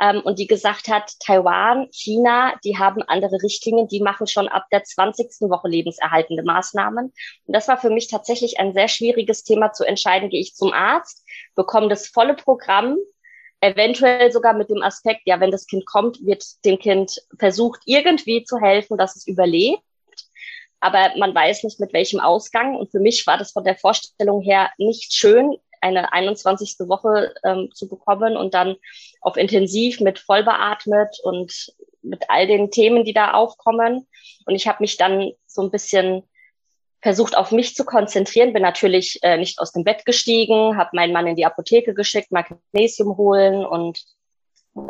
ähm, 0.00 0.22
und 0.22 0.38
die 0.38 0.46
gesagt 0.46 0.88
hat, 0.88 1.12
Taiwan, 1.20 1.88
China, 1.92 2.54
die 2.64 2.78
haben 2.78 3.02
andere 3.02 3.42
Richtlinien, 3.42 3.86
die 3.86 4.00
machen 4.00 4.26
schon 4.26 4.48
ab 4.48 4.64
der 4.72 4.82
20. 4.82 5.50
Woche 5.50 5.68
lebenserhaltende 5.68 6.42
Maßnahmen. 6.42 7.12
Und 7.46 7.52
das 7.54 7.68
war 7.68 7.78
für 7.78 7.90
mich 7.90 8.08
tatsächlich 8.08 8.58
ein 8.58 8.72
sehr 8.72 8.88
schwieriges 8.88 9.44
Thema 9.44 9.72
zu 9.72 9.84
entscheiden, 9.84 10.30
gehe 10.30 10.40
ich 10.40 10.54
zum 10.54 10.72
Arzt, 10.72 11.24
bekomme 11.54 11.88
das 11.88 12.08
volle 12.08 12.34
Programm, 12.34 12.96
eventuell 13.60 14.32
sogar 14.32 14.54
mit 14.54 14.70
dem 14.70 14.82
Aspekt, 14.82 15.22
ja, 15.26 15.38
wenn 15.38 15.50
das 15.50 15.66
Kind 15.66 15.84
kommt, 15.84 16.24
wird 16.24 16.44
dem 16.64 16.78
Kind 16.78 17.20
versucht, 17.38 17.80
irgendwie 17.84 18.44
zu 18.44 18.58
helfen, 18.58 18.96
dass 18.96 19.16
es 19.16 19.26
überlebt. 19.26 19.82
aber 20.82 21.10
man 21.18 21.34
weiß 21.34 21.62
nicht 21.64 21.78
mit 21.78 21.92
welchem 21.92 22.20
Ausgang. 22.20 22.74
Und 22.74 22.90
für 22.90 23.00
mich 23.00 23.26
war 23.26 23.36
das 23.36 23.52
von 23.52 23.64
der 23.64 23.76
Vorstellung 23.76 24.40
her 24.40 24.70
nicht 24.78 25.12
schön, 25.12 25.58
eine 25.80 26.12
21. 26.12 26.76
Woche 26.80 27.34
ähm, 27.44 27.70
zu 27.74 27.88
bekommen 27.88 28.36
und 28.36 28.54
dann 28.54 28.76
auf 29.20 29.36
intensiv 29.36 30.00
mit 30.00 30.18
vollbeatmet 30.18 31.18
und 31.22 31.72
mit 32.02 32.24
all 32.28 32.46
den 32.46 32.70
Themen, 32.70 33.04
die 33.04 33.12
da 33.12 33.32
aufkommen. 33.32 34.06
Und 34.46 34.54
ich 34.54 34.66
habe 34.66 34.78
mich 34.80 34.96
dann 34.96 35.32
so 35.46 35.62
ein 35.62 35.70
bisschen 35.70 36.22
versucht, 37.02 37.36
auf 37.36 37.50
mich 37.50 37.74
zu 37.74 37.84
konzentrieren, 37.84 38.52
bin 38.52 38.62
natürlich 38.62 39.18
äh, 39.22 39.38
nicht 39.38 39.58
aus 39.58 39.72
dem 39.72 39.84
Bett 39.84 40.04
gestiegen, 40.04 40.76
habe 40.76 40.90
meinen 40.92 41.12
Mann 41.12 41.26
in 41.26 41.36
die 41.36 41.46
Apotheke 41.46 41.94
geschickt, 41.94 42.30
Magnesium 42.30 43.16
holen 43.16 43.64
und 43.64 44.04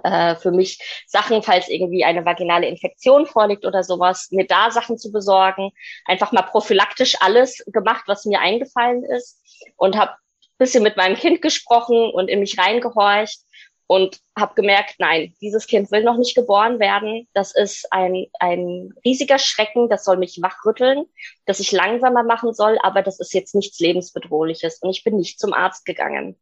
äh, 0.03 0.35
für 0.35 0.51
mich 0.51 1.05
Sachen, 1.07 1.43
falls 1.43 1.69
irgendwie 1.69 2.05
eine 2.05 2.25
vaginale 2.25 2.67
Infektion 2.67 3.27
vorliegt 3.27 3.65
oder 3.65 3.83
sowas, 3.85 4.29
mir 4.31 4.47
da 4.47 4.71
Sachen 4.71 4.99
zu 4.99 5.13
besorgen, 5.13 5.71
einfach 6.05 6.33
mal 6.33 6.43
prophylaktisch 6.43 7.17
alles 7.21 7.65
gemacht, 7.67 8.05
was 8.07 8.25
mir 8.25 8.41
eingefallen 8.41 9.05
ist 9.05 9.41
und 9.77 9.97
habe 9.97 10.13
bisschen 10.61 10.85
mit 10.85 10.97
meinem 10.97 11.17
Kind 11.17 11.43
gesprochen 11.43 12.11
und 12.11 12.29
in 12.29 12.39
mich 12.39 12.57
reingehorcht 12.59 13.41
und 13.89 14.21
habe 14.39 14.55
gemerkt, 14.55 14.95
nein, 14.99 15.35
dieses 15.41 15.67
Kind 15.67 15.91
will 15.91 16.05
noch 16.05 16.17
nicht 16.17 16.37
geboren 16.37 16.79
werden. 16.79 17.27
Das 17.35 17.53
ist 17.53 17.93
ein, 17.93 18.27
ein 18.39 18.95
riesiger 19.05 19.41
Schrecken, 19.41 19.89
das 19.89 20.05
soll 20.05 20.17
mich 20.17 20.41
wachrütteln, 20.41 21.07
dass 21.47 21.59
ich 21.59 21.73
langsamer 21.73 22.23
machen 22.23 22.55
soll, 22.55 22.79
aber 22.83 23.03
das 23.03 23.19
ist 23.19 23.35
jetzt 23.35 23.57
nichts 23.57 23.81
lebensbedrohliches 23.81 24.79
und 24.81 24.91
ich 24.91 25.03
bin 25.03 25.17
nicht 25.17 25.41
zum 25.41 25.53
Arzt 25.53 25.85
gegangen. 25.85 26.39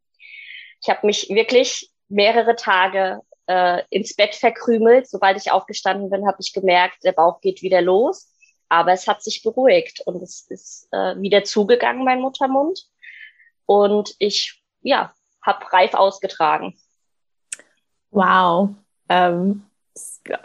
Ich 0.83 0.91
habe 0.91 1.07
mich 1.07 1.31
wirklich 1.31 1.91
mehrere 2.09 2.55
Tage 2.55 3.23
äh, 3.47 3.83
ins 3.89 4.15
Bett 4.15 4.35
verkrümelt. 4.35 5.09
Sobald 5.09 5.39
ich 5.39 5.51
aufgestanden 5.51 6.11
bin, 6.11 6.27
habe 6.27 6.39
ich 6.41 6.53
gemerkt, 6.53 7.03
der 7.05 7.13
Bauch 7.13 7.41
geht 7.41 7.63
wieder 7.63 7.81
los. 7.81 8.31
Aber 8.69 8.93
es 8.93 9.09
hat 9.09 9.23
sich 9.23 9.43
beruhigt 9.43 10.03
und 10.05 10.23
es 10.23 10.47
ist 10.51 10.89
äh, 10.93 11.17
wieder 11.19 11.45
zugegangen, 11.45 12.05
mein 12.05 12.21
Muttermund. 12.21 12.79
Und 13.69 14.15
ich, 14.19 14.63
ja, 14.81 15.13
habe 15.43 15.73
reif 15.73 15.93
ausgetragen. 15.93 16.75
Wow. 18.11 18.71
Ähm, 19.11 19.63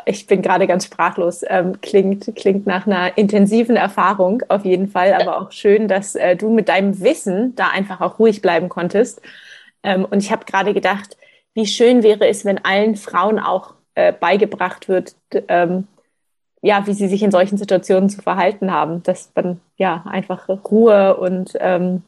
ich 0.05 0.27
bin 0.27 0.41
gerade 0.41 0.67
ganz 0.67 0.85
sprachlos. 0.85 1.43
Ähm, 1.47 1.79
klingt, 1.79 2.35
klingt 2.35 2.67
nach 2.67 2.85
einer 2.85 3.17
intensiven 3.17 3.77
Erfahrung 3.77 4.43
auf 4.49 4.65
jeden 4.65 4.89
Fall, 4.89 5.13
aber 5.13 5.39
auch 5.41 5.51
schön, 5.51 5.87
dass 5.87 6.15
äh, 6.15 6.35
du 6.35 6.49
mit 6.49 6.67
deinem 6.67 6.99
Wissen 6.99 7.55
da 7.55 7.69
einfach 7.69 8.01
auch 8.01 8.19
ruhig 8.19 8.41
bleiben 8.41 8.67
konntest. 8.67 9.21
Ähm, 9.83 10.05
und 10.05 10.21
ich 10.21 10.31
habe 10.31 10.43
gerade 10.45 10.73
gedacht, 10.73 11.15
wie 11.53 11.65
schön 11.65 12.03
wäre 12.03 12.27
es, 12.27 12.43
wenn 12.43 12.63
allen 12.65 12.97
Frauen 12.97 13.39
auch 13.39 13.75
äh, 13.95 14.11
beigebracht 14.11 14.89
wird, 14.89 15.15
ähm, 15.47 15.87
ja, 16.61 16.87
wie 16.87 16.93
sie 16.93 17.07
sich 17.07 17.23
in 17.23 17.31
solchen 17.31 17.57
Situationen 17.57 18.09
zu 18.09 18.21
verhalten 18.21 18.71
haben, 18.71 19.01
dass 19.03 19.31
man 19.35 19.61
ja 19.77 20.03
einfach 20.09 20.49
Ruhe 20.49 21.15
und 21.17 21.53
ähm, 21.59 22.03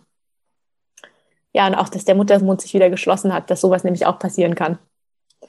ja, 1.56 1.68
und 1.68 1.76
auch, 1.76 1.88
dass 1.88 2.04
der 2.04 2.16
Muttermund 2.16 2.60
sich 2.60 2.74
wieder 2.74 2.90
geschlossen 2.90 3.34
hat, 3.34 3.50
dass 3.50 3.62
sowas 3.62 3.86
nämlich 3.86 4.06
auch 4.06 4.20
passieren 4.20 4.56
kann. 4.56 4.78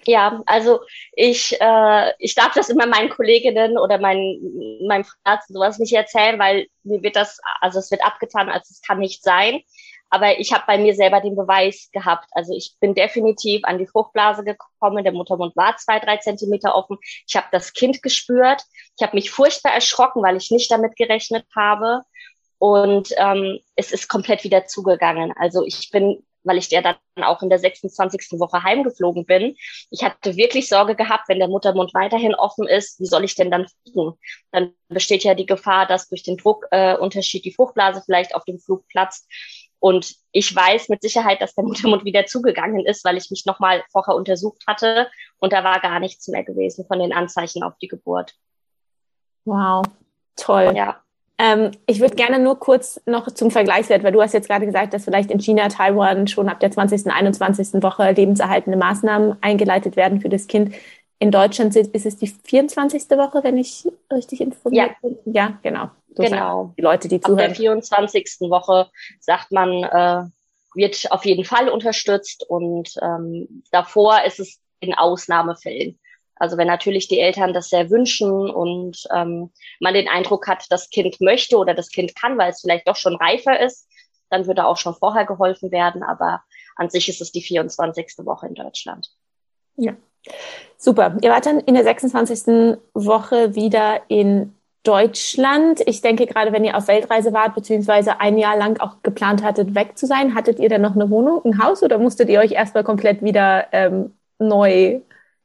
Ja, 0.05 0.41
also 0.47 0.79
ich, 1.17 1.61
äh, 1.61 2.13
ich 2.21 2.37
darf 2.37 2.55
das 2.55 2.69
immer 2.69 2.87
meinen 2.87 3.09
Kolleginnen 3.09 3.77
oder 3.77 3.99
mein, 3.99 4.39
meinem 4.87 5.05
Arzt 5.25 5.49
sowas 5.49 5.81
nicht 5.81 5.95
erzählen, 5.95 6.39
weil 6.39 6.69
mir 6.85 7.03
wird 7.03 7.17
das, 7.17 7.41
also 7.61 7.81
es 7.81 7.91
wird 7.91 8.05
abgetan, 8.05 8.49
als 8.49 8.71
es 8.71 8.83
kann 8.83 9.01
nicht 9.01 9.25
sein. 9.25 9.63
Aber 10.09 10.39
ich 10.39 10.53
habe 10.53 10.63
bei 10.69 10.79
mir 10.79 10.95
selber 10.95 11.21
den 11.21 11.35
Beweis 11.35 11.89
gehabt. 11.93 12.29
Also 12.31 12.55
ich 12.55 12.77
bin 12.79 12.95
definitiv 12.95 13.65
an 13.65 13.79
die 13.79 13.89
Fruchtblase 13.89 14.45
gekommen. 14.45 15.03
Der 15.03 15.13
Muttermund 15.13 15.57
war 15.57 15.77
zwei, 15.77 15.99
drei 15.99 16.19
Zentimeter 16.19 16.77
offen. 16.77 16.99
Ich 17.27 17.35
habe 17.35 17.49
das 17.51 17.73
Kind 17.73 18.01
gespürt. 18.01 18.63
Ich 18.97 19.05
habe 19.05 19.17
mich 19.17 19.33
furchtbar 19.33 19.73
erschrocken, 19.73 20.23
weil 20.23 20.37
ich 20.37 20.53
nicht 20.53 20.71
damit 20.71 20.95
gerechnet 20.95 21.47
habe. 21.57 22.03
Und 22.59 23.11
ähm, 23.19 23.59
es 23.75 23.93
ist 23.93 24.09
komplett 24.09 24.45
wieder 24.45 24.67
zugegangen. 24.67 25.33
Also 25.37 25.65
ich 25.65 25.91
bin, 25.91 26.25
weil 26.43 26.59
ich 26.59 26.71
ja 26.71 26.81
dann 26.81 26.97
auch 27.23 27.43
in 27.43 27.51
der 27.51 27.59
26. 27.59 28.39
Woche 28.39 28.63
heimgeflogen 28.63 29.27
bin, 29.27 29.57
ich 29.91 30.03
hatte 30.03 30.37
wirklich 30.37 30.69
Sorge 30.69 30.95
gehabt, 30.95 31.29
wenn 31.29 31.39
der 31.39 31.49
Muttermund 31.49 31.93
weiterhin 31.93 32.35
offen 32.35 32.67
ist, 32.67 32.99
wie 33.01 33.07
soll 33.07 33.25
ich 33.25 33.35
denn 33.35 33.51
dann 33.51 33.67
fliegen? 33.83 34.15
Dann 34.53 34.73
besteht 34.89 35.25
ja 35.25 35.35
die 35.35 35.47
Gefahr, 35.47 35.87
dass 35.87 36.09
durch 36.09 36.23
den 36.23 36.39
Druckunterschied 36.39 37.43
äh, 37.43 37.51
die 37.51 37.55
Fruchtblase 37.55 38.03
vielleicht 38.05 38.35
auf 38.35 38.45
dem 38.45 38.59
Flug 38.59 38.87
platzt. 38.89 39.29
Und 39.79 40.17
ich 40.33 40.55
weiß 40.55 40.89
mit 40.89 41.03
Sicherheit, 41.03 41.43
dass 41.43 41.55
der 41.55 41.65
Muttermund 41.65 42.05
wieder 42.05 42.25
zugegangen 42.25 42.87
ist, 42.87 43.05
weil 43.05 43.19
ich 43.19 43.31
mich 43.31 43.45
nochmal 43.45 43.85
vorher 43.93 44.15
untersucht 44.15 44.63
hatte 44.67 45.09
und 45.39 45.53
da 45.53 45.63
war 45.65 45.81
gar 45.81 46.01
nichts 46.01 46.27
mehr 46.29 46.45
gewesen 46.45 46.87
von 46.87 46.99
den 46.99 47.13
Anzeichen 47.13 47.63
auf 47.63 47.75
die 47.79 47.89
Geburt. 47.89 48.35
Wow, 49.45 49.85
toll. 50.35 50.73
Ja. 50.75 51.03
Ähm, 51.39 51.73
ich 51.87 52.01
würde 52.01 52.15
gerne 52.15 52.39
nur 52.39 52.59
kurz 52.59 53.01
noch 53.05 53.31
zum 53.31 53.51
Vergleichswert, 53.51 54.03
weil 54.03 54.13
du 54.13 54.23
hast 54.23 54.33
jetzt 54.33 54.49
gerade 54.49 54.65
gesagt, 54.65 54.95
dass 54.95 55.05
vielleicht 55.05 55.31
in 55.31 55.39
China, 55.39 55.69
Taiwan 55.69 56.29
schon 56.29 56.49
ab 56.49 56.61
der 56.61 56.71
20., 56.71 57.07
21. 57.13 57.83
Woche 57.83 58.11
lebenserhaltende 58.13 58.79
Maßnahmen 58.79 59.37
eingeleitet 59.43 59.97
werden 59.97 60.21
für 60.21 60.31
das 60.31 60.47
Kind. 60.47 60.75
In 61.19 61.31
Deutschland 61.31 61.77
ist 61.77 62.07
es 62.07 62.17
die 62.17 62.29
24. 62.29 63.11
Woche, 63.11 63.43
wenn 63.43 63.59
ich 63.59 63.87
richtig 64.13 64.41
informiert 64.41 64.93
ja. 65.03 65.09
bin. 65.09 65.19
Ja, 65.35 65.59
genau. 65.63 65.91
So 66.15 66.23
genau. 66.23 66.75
Die 66.79 66.83
Leute, 66.83 67.09
die 67.09 67.21
zuhören. 67.21 67.41
Ab 67.41 67.47
der 67.49 67.57
24. 67.57 68.27
Woche 68.49 68.89
sagt 69.21 69.53
man, 69.53 69.83
äh, 69.83 70.25
wird 70.75 71.11
auf 71.11 71.25
jeden 71.25 71.45
Fall 71.45 71.69
unterstützt 71.69 72.45
und 72.49 72.91
ähm, 73.03 73.63
davor 73.71 74.23
ist 74.25 74.41
es 74.41 74.61
in 74.81 74.95
Ausnahmefällen. 74.95 75.99
Also 76.37 76.59
wenn 76.59 76.67
natürlich 76.67 77.09
die 77.09 77.19
Eltern 77.19 77.53
das 77.53 77.71
sehr 77.71 77.91
wünschen 77.91 78.51
und 78.51 79.05
ähm, 79.13 79.51
man 79.81 79.95
den 79.95 80.09
Eindruck 80.09 80.47
hat, 80.47 80.67
das 80.71 80.91
Kind 80.91 81.21
möchte 81.21 81.57
oder 81.57 81.75
das 81.75 81.89
Kind 81.89 82.15
kann, 82.15 82.37
weil 82.39 82.51
es 82.51 82.61
vielleicht 82.61 82.87
doch 82.87 82.97
schon 82.97 83.17
reifer 83.17 83.59
ist, 83.59 83.89
dann 84.29 84.47
würde 84.47 84.67
auch 84.67 84.77
schon 84.77 84.95
vorher 84.95 85.25
geholfen 85.25 85.71
werden. 85.71 86.03
Aber 86.03 86.43
an 86.77 86.91
sich 86.91 87.09
ist 87.09 87.21
es 87.21 87.33
die 87.33 87.43
24. 87.43 88.19
Woche 88.19 88.47
in 88.49 88.55
Deutschland. 88.55 89.11
Ja, 89.77 89.95
super. 90.77 91.17
Ihr 91.23 91.31
wart 91.31 91.47
dann 91.47 91.61
in 91.61 91.75
der 91.75 91.85
26. 91.85 92.79
Woche 92.93 93.55
wieder 93.55 94.03
in 94.09 94.55
Deutschland. 94.83 95.83
Ich 95.87 96.01
denke, 96.01 96.27
gerade 96.27 96.53
wenn 96.53 96.65
ihr 96.65 96.77
auf 96.77 96.87
Weltreise 96.87 97.33
wart, 97.33 97.55
beziehungsweise 97.55 98.21
ein 98.21 98.39
Jahr 98.39 98.57
lang 98.57 98.79
auch 98.79 99.03
geplant 99.03 99.43
hattet, 99.43 99.75
weg 99.75 99.99
zu 99.99 100.07
sein, 100.07 100.35
hattet 100.35 100.61
ihr 100.61 100.69
dann 100.69 100.83
noch 100.83 100.95
eine 100.95 101.11
Wohnung, 101.11 101.45
ein 101.45 101.63
Haus 101.63 101.83
oder 101.83 101.99
musstet 101.99 102.29
ihr 102.29 102.41
euch 102.41 102.53
erstmal 102.53 102.85
komplett 102.85 103.23
wieder 103.23 103.67
ähm, 103.73 104.17
neu 104.39 105.01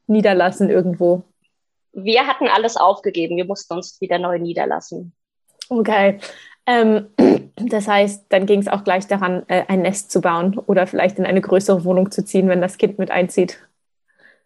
niederlassen 0.08 0.70
irgendwo? 0.70 1.24
Wir 1.94 2.28
hatten 2.28 2.48
alles 2.48 2.78
aufgegeben. 2.78 3.38
Wir 3.38 3.46
mussten 3.46 3.74
uns 3.74 4.00
wieder 4.00 4.18
neu 4.18 4.40
niederlassen. 4.40 5.14
Okay. 5.70 6.20
Ähm, 6.66 7.08
das 7.56 7.88
heißt, 7.88 8.26
dann 8.30 8.46
ging 8.46 8.60
es 8.60 8.68
auch 8.68 8.84
gleich 8.84 9.08
daran, 9.08 9.44
äh, 9.48 9.66
ein 9.68 9.82
Nest 9.82 10.12
zu 10.12 10.22
bauen 10.22 10.58
oder 10.58 10.88
vielleicht 10.88 11.18
in 11.18 11.26
eine 11.26 11.42
größere 11.42 11.84
Wohnung 11.84 12.12
zu 12.12 12.24
ziehen, 12.24 12.48
wenn 12.48 12.62
das 12.62 12.78
Kind 12.78 13.00
mit 13.00 13.12
einzieht. 13.12 13.60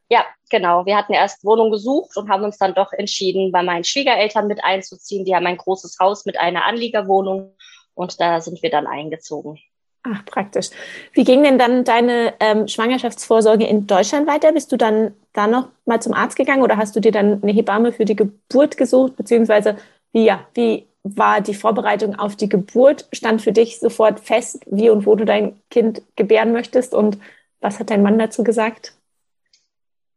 Ja, 0.07 0.24
genau. 0.50 0.85
Wir 0.85 0.97
hatten 0.97 1.13
erst 1.13 1.43
Wohnung 1.43 1.71
gesucht 1.71 2.15
und 2.15 2.29
haben 2.29 2.43
uns 2.43 2.57
dann 2.57 2.75
doch 2.75 2.93
entschieden, 2.93 3.51
bei 3.51 3.63
meinen 3.63 3.83
Schwiegereltern 3.83 4.47
mit 4.47 4.63
einzuziehen. 4.63 5.25
Die 5.25 5.35
haben 5.35 5.47
ein 5.47 5.57
großes 5.57 5.97
Haus 6.00 6.25
mit 6.25 6.39
einer 6.39 6.65
Anliegerwohnung 6.65 7.55
und 7.95 8.19
da 8.21 8.39
sind 8.39 8.62
wir 8.62 8.69
dann 8.69 8.85
eingezogen. 8.85 9.59
Ach, 10.07 10.24
praktisch. 10.25 10.69
Wie 11.13 11.24
ging 11.24 11.41
denn 11.41 11.57
dann 11.57 11.83
deine 11.83 12.35
ähm, 12.39 12.67
Schwangerschaftsvorsorge 12.67 13.65
in 13.65 13.88
Deutschland 13.88 14.27
weiter? 14.27 14.51
Bist 14.51 14.71
du 14.71 14.77
dann 14.77 15.15
da 15.33 15.47
noch 15.47 15.69
mal 15.85 16.00
zum 16.00 16.13
Arzt 16.13 16.35
gegangen 16.35 16.62
oder 16.62 16.77
hast 16.77 16.95
du 16.95 17.00
dir 17.00 17.12
dann 17.12 17.41
eine 17.41 17.51
Hebamme 17.51 17.91
für 17.91 18.05
die 18.05 18.15
Geburt 18.15 18.77
gesucht? 18.77 19.15
Beziehungsweise, 19.15 19.77
wie, 20.12 20.25
ja, 20.25 20.47
wie 20.53 20.85
war 21.01 21.41
die 21.41 21.55
Vorbereitung 21.55 22.19
auf 22.19 22.35
die 22.35 22.50
Geburt? 22.50 23.07
Stand 23.13 23.41
für 23.41 23.51
dich 23.51 23.79
sofort 23.79 24.19
fest, 24.19 24.63
wie 24.67 24.91
und 24.91 25.07
wo 25.07 25.15
du 25.15 25.25
dein 25.25 25.59
Kind 25.71 26.03
gebären 26.15 26.51
möchtest? 26.51 26.93
Und 26.93 27.17
was 27.59 27.79
hat 27.79 27.89
dein 27.89 28.03
Mann 28.03 28.19
dazu 28.19 28.43
gesagt? 28.43 28.93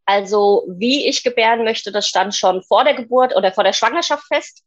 Also, 0.05 0.65
wie 0.69 1.07
ich 1.07 1.25
gebären 1.25 1.65
möchte, 1.65 1.93
das 1.93 2.07
stand 2.07 2.35
schon 2.35 2.63
vor 2.63 2.85
der 2.85 2.95
Geburt 2.95 3.35
oder 3.35 3.53
vor 3.53 3.65
der 3.65 3.73
Schwangerschaft 3.73 4.27
fest. 4.27 4.65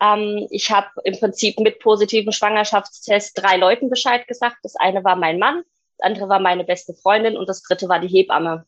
Ähm, 0.00 0.46
ich 0.50 0.70
habe 0.70 0.88
im 1.04 1.18
Prinzip 1.18 1.58
mit 1.60 1.78
positivem 1.80 2.32
Schwangerschaftstest 2.32 3.38
drei 3.38 3.56
Leuten 3.56 3.90
Bescheid 3.90 4.26
gesagt. 4.26 4.56
Das 4.62 4.76
eine 4.76 5.04
war 5.04 5.16
mein 5.16 5.38
Mann, 5.38 5.62
das 5.98 6.06
andere 6.06 6.28
war 6.28 6.40
meine 6.40 6.64
beste 6.64 6.94
Freundin 6.94 7.36
und 7.36 7.48
das 7.48 7.62
dritte 7.62 7.88
war 7.88 8.00
die 8.00 8.08
Hebamme. 8.08 8.66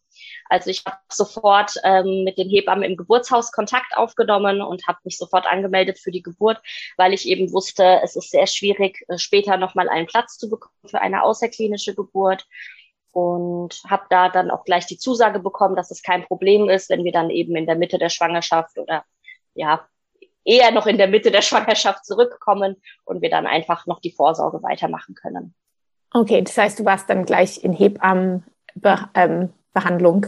Also 0.49 0.71
ich 0.71 0.83
habe 0.87 0.97
sofort 1.11 1.75
ähm, 1.85 2.25
mit 2.25 2.39
den 2.39 2.49
Hebammen 2.49 2.85
im 2.85 2.97
Geburtshaus 2.97 3.53
Kontakt 3.53 3.97
aufgenommen 3.97 4.63
und 4.63 4.87
habe 4.87 4.99
mich 5.05 5.19
sofort 5.19 5.47
angemeldet 5.47 5.99
für 5.99 6.11
die 6.11 6.23
Geburt, 6.23 6.59
weil 6.97 7.13
ich 7.13 7.29
eben 7.29 7.53
wusste, 7.53 8.01
es 8.03 8.17
ist 8.17 8.31
sehr 8.31 8.47
schwierig, 8.47 9.05
äh, 9.09 9.19
später 9.19 9.57
nochmal 9.59 9.89
einen 9.89 10.07
Platz 10.07 10.39
zu 10.39 10.49
bekommen 10.49 10.75
für 10.87 11.01
eine 11.01 11.23
außerklinische 11.23 11.95
Geburt. 11.95 12.47
Und 13.13 13.83
habe 13.89 14.05
da 14.11 14.29
dann 14.29 14.51
auch 14.51 14.65
gleich 14.65 14.87
die 14.87 14.99
Zusage 14.99 15.41
bekommen, 15.41 15.75
dass 15.75 15.91
es 15.91 16.03
kein 16.03 16.25
Problem 16.25 16.69
ist, 16.69 16.91
wenn 16.91 17.05
wir 17.05 17.11
dann 17.11 17.31
eben 17.31 17.57
in 17.57 17.67
der 17.67 17.75
Mitte 17.75 17.99
der 17.99 18.11
Schwangerschaft 18.11 18.79
oder 18.79 19.05
ja, 19.55 19.89
eher 20.49 20.71
noch 20.71 20.87
in 20.87 20.97
der 20.97 21.09
Mitte 21.09 21.31
der 21.31 21.43
Schwangerschaft 21.43 22.07
zurückkommen 22.07 22.77
und 23.05 23.21
wir 23.21 23.29
dann 23.31 23.47
einfach 23.47 23.85
noch 23.87 24.01
die 24.01 24.13
Vorsorge 24.13 24.63
weitermachen 24.63 25.15
können. 25.15 25.55
Okay, 26.13 26.43
das 26.43 26.57
heißt, 26.57 26.81
du 26.81 26.87
warst 26.87 27.11
dann 27.11 27.27
gleich 27.27 27.63
in 27.63 27.75
Hebammenbehandlung. 27.75 30.27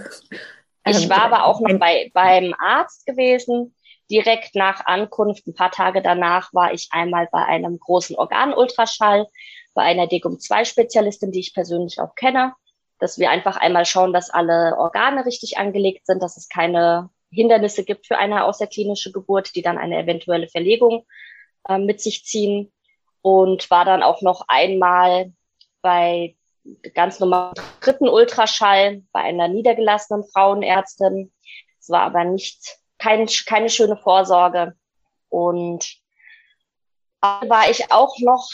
Ähm, 0.85 0.85
ich 0.85 1.09
war 1.09 1.23
aber 1.23 1.47
auch 1.47 1.61
noch 1.61 1.79
bei, 1.79 2.11
beim 2.12 2.55
Arzt 2.59 3.07
gewesen, 3.07 3.75
direkt 4.11 4.55
nach 4.55 4.85
Ankunft, 4.85 5.47
ein 5.47 5.55
paar 5.55 5.71
Tage 5.71 6.03
danach, 6.03 6.53
war 6.53 6.75
ich 6.75 6.89
einmal 6.91 7.27
bei 7.33 7.43
einem 7.45 7.79
großen 7.79 8.17
Organultraschall, 8.17 9.27
bei 9.73 9.83
einer 9.83 10.07
Degum-2-Spezialistin, 10.07 11.33
die 11.33 11.41
ich 11.41 11.55
persönlich 11.55 11.99
auch 12.00 12.15
kenne, 12.15 12.53
dass 12.99 13.19
wir 13.19 13.31
einfach 13.31 13.57
einmal 13.57 13.87
schauen, 13.87 14.12
dass 14.12 14.29
alle 14.29 14.77
Organe 14.77 15.25
richtig 15.25 15.57
angelegt 15.57 16.05
sind, 16.07 16.23
dass 16.23 16.37
es 16.37 16.47
keine 16.49 17.09
Hindernisse 17.31 17.85
gibt 17.85 18.07
für 18.07 18.19
eine 18.19 18.45
außerklinische 18.45 19.13
Geburt, 19.13 19.55
die 19.55 19.63
dann 19.63 19.79
eine 19.79 19.99
eventuelle 19.99 20.49
Verlegung 20.49 21.07
äh, 21.69 21.79
mit 21.79 22.01
sich 22.01 22.25
ziehen. 22.25 22.73
Und 23.23 23.71
war 23.71 23.85
dann 23.85 24.03
auch 24.03 24.23
noch 24.23 24.45
einmal 24.49 25.33
bei 25.83 26.37
ganz 26.95 27.21
normalen 27.21 27.55
dritten 27.81 28.09
Ultraschall 28.09 29.03
bei 29.13 29.21
einer 29.21 29.49
niedergelassenen 29.49 30.25
Frauenärztin. 30.25 31.33
Es 31.79 31.91
war 31.91 32.03
aber 32.03 32.25
nicht 32.25 32.79
kein, 32.99 33.27
keine 33.47 33.69
schöne 33.69 33.97
Vorsorge. 33.97 34.75
Und 35.29 35.97
war 37.21 37.71
ich 37.71 37.93
auch 37.93 38.19
noch 38.21 38.49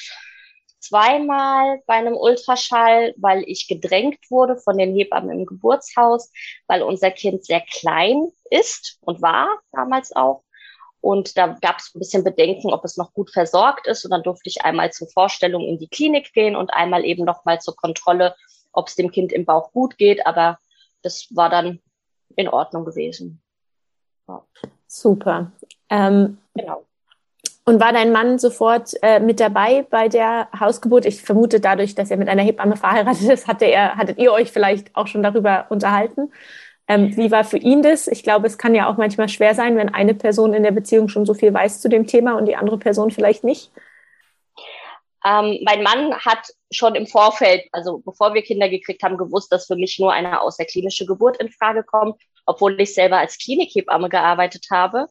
zweimal 0.88 1.80
bei 1.86 1.94
einem 1.94 2.16
Ultraschall, 2.16 3.14
weil 3.16 3.44
ich 3.46 3.68
gedrängt 3.68 4.30
wurde 4.30 4.56
von 4.56 4.78
den 4.78 4.94
Hebammen 4.94 5.30
im 5.30 5.46
Geburtshaus, 5.46 6.30
weil 6.66 6.82
unser 6.82 7.10
Kind 7.10 7.44
sehr 7.44 7.60
klein 7.60 8.28
ist 8.50 8.98
und 9.00 9.22
war 9.22 9.48
damals 9.72 10.14
auch. 10.14 10.42
Und 11.00 11.36
da 11.38 11.56
gab 11.60 11.78
es 11.78 11.94
ein 11.94 12.00
bisschen 12.00 12.24
Bedenken, 12.24 12.72
ob 12.72 12.84
es 12.84 12.96
noch 12.96 13.12
gut 13.12 13.30
versorgt 13.30 13.86
ist. 13.86 14.04
Und 14.04 14.10
dann 14.10 14.24
durfte 14.24 14.48
ich 14.48 14.64
einmal 14.64 14.90
zur 14.92 15.08
Vorstellung 15.08 15.62
in 15.62 15.78
die 15.78 15.88
Klinik 15.88 16.32
gehen 16.32 16.56
und 16.56 16.70
einmal 16.70 17.04
eben 17.04 17.24
nochmal 17.24 17.60
zur 17.60 17.76
Kontrolle, 17.76 18.34
ob 18.72 18.88
es 18.88 18.96
dem 18.96 19.12
Kind 19.12 19.32
im 19.32 19.44
Bauch 19.44 19.70
gut 19.72 19.98
geht. 19.98 20.26
Aber 20.26 20.58
das 21.02 21.28
war 21.30 21.48
dann 21.48 21.80
in 22.34 22.48
Ordnung 22.48 22.84
gewesen. 22.84 23.40
Ja. 24.26 24.44
Super. 24.88 25.52
Ähm, 25.90 26.38
genau. 26.54 26.84
Und 27.68 27.80
war 27.80 27.92
dein 27.92 28.12
Mann 28.12 28.38
sofort 28.38 28.92
äh, 29.02 29.18
mit 29.18 29.40
dabei 29.40 29.84
bei 29.90 30.08
der 30.08 30.48
Hausgeburt? 30.58 31.04
Ich 31.04 31.20
vermute 31.20 31.58
dadurch, 31.58 31.96
dass 31.96 32.12
er 32.12 32.16
mit 32.16 32.28
einer 32.28 32.44
Hebamme 32.44 32.76
verheiratet 32.76 33.28
ist, 33.28 33.48
hatte 33.48 33.64
er, 33.64 33.96
hattet 33.96 34.18
ihr 34.18 34.32
euch 34.32 34.52
vielleicht 34.52 34.94
auch 34.94 35.08
schon 35.08 35.24
darüber 35.24 35.66
unterhalten? 35.68 36.32
Ähm, 36.86 37.16
wie 37.16 37.32
war 37.32 37.42
für 37.42 37.58
ihn 37.58 37.82
das? 37.82 38.06
Ich 38.06 38.22
glaube, 38.22 38.46
es 38.46 38.56
kann 38.56 38.76
ja 38.76 38.88
auch 38.88 38.96
manchmal 38.96 39.28
schwer 39.28 39.56
sein, 39.56 39.76
wenn 39.76 39.92
eine 39.92 40.14
Person 40.14 40.54
in 40.54 40.62
der 40.62 40.70
Beziehung 40.70 41.08
schon 41.08 41.26
so 41.26 41.34
viel 41.34 41.52
weiß 41.52 41.80
zu 41.80 41.88
dem 41.88 42.06
Thema 42.06 42.34
und 42.38 42.46
die 42.46 42.54
andere 42.54 42.78
Person 42.78 43.10
vielleicht 43.10 43.42
nicht. 43.42 43.72
Ähm, 45.24 45.58
mein 45.64 45.82
Mann 45.82 46.14
hat 46.20 46.46
schon 46.70 46.94
im 46.94 47.08
Vorfeld, 47.08 47.64
also 47.72 47.98
bevor 47.98 48.32
wir 48.32 48.42
Kinder 48.42 48.68
gekriegt 48.68 49.02
haben, 49.02 49.16
gewusst, 49.16 49.50
dass 49.50 49.66
für 49.66 49.74
mich 49.74 49.98
nur 49.98 50.12
eine 50.12 50.40
außerklinische 50.40 51.04
Geburt 51.04 51.38
in 51.38 51.50
Frage 51.50 51.82
kommt, 51.82 52.22
obwohl 52.44 52.80
ich 52.80 52.94
selber 52.94 53.18
als 53.18 53.38
Klinikhebamme 53.38 54.08
gearbeitet 54.08 54.66
habe. 54.70 55.08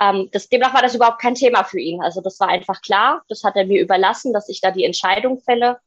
Ähm, 0.00 0.28
das, 0.32 0.48
demnach 0.48 0.74
war 0.74 0.82
das 0.82 0.94
überhaupt 0.94 1.20
kein 1.20 1.34
Thema 1.34 1.64
für 1.64 1.80
ihn. 1.80 2.02
Also 2.02 2.20
das 2.20 2.38
war 2.40 2.48
einfach 2.48 2.82
klar. 2.82 3.22
Das 3.28 3.44
hat 3.44 3.56
er 3.56 3.66
mir 3.66 3.80
überlassen, 3.80 4.32
dass 4.32 4.48
ich 4.48 4.60
da 4.60 4.70
die 4.70 4.84
Entscheidung 4.84 5.40
fälle. 5.40 5.78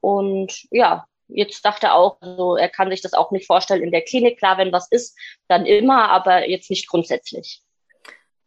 Und 0.00 0.66
ja, 0.70 1.06
jetzt 1.28 1.64
dachte 1.64 1.86
er 1.86 1.94
auch, 1.94 2.20
also 2.20 2.56
er 2.56 2.68
kann 2.68 2.90
sich 2.90 3.00
das 3.00 3.14
auch 3.14 3.30
nicht 3.30 3.46
vorstellen 3.46 3.82
in 3.82 3.90
der 3.90 4.02
Klinik. 4.02 4.38
Klar, 4.38 4.58
wenn 4.58 4.72
was 4.72 4.88
ist, 4.90 5.16
dann 5.48 5.66
immer, 5.66 6.10
aber 6.10 6.48
jetzt 6.48 6.70
nicht 6.70 6.88
grundsätzlich. 6.88 7.62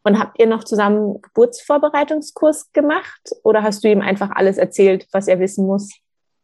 Und 0.04 0.20
habt 0.20 0.40
ihr 0.40 0.48
noch 0.48 0.64
zusammen 0.64 1.22
Geburtsvorbereitungskurs 1.22 2.72
gemacht 2.72 3.32
oder 3.44 3.64
hast 3.64 3.84
du 3.84 3.90
ihm 3.90 4.02
einfach 4.02 4.30
alles 4.32 4.58
erzählt, 4.58 5.08
was 5.12 5.28
er 5.28 5.40
wissen 5.40 5.66
muss? 5.66 5.92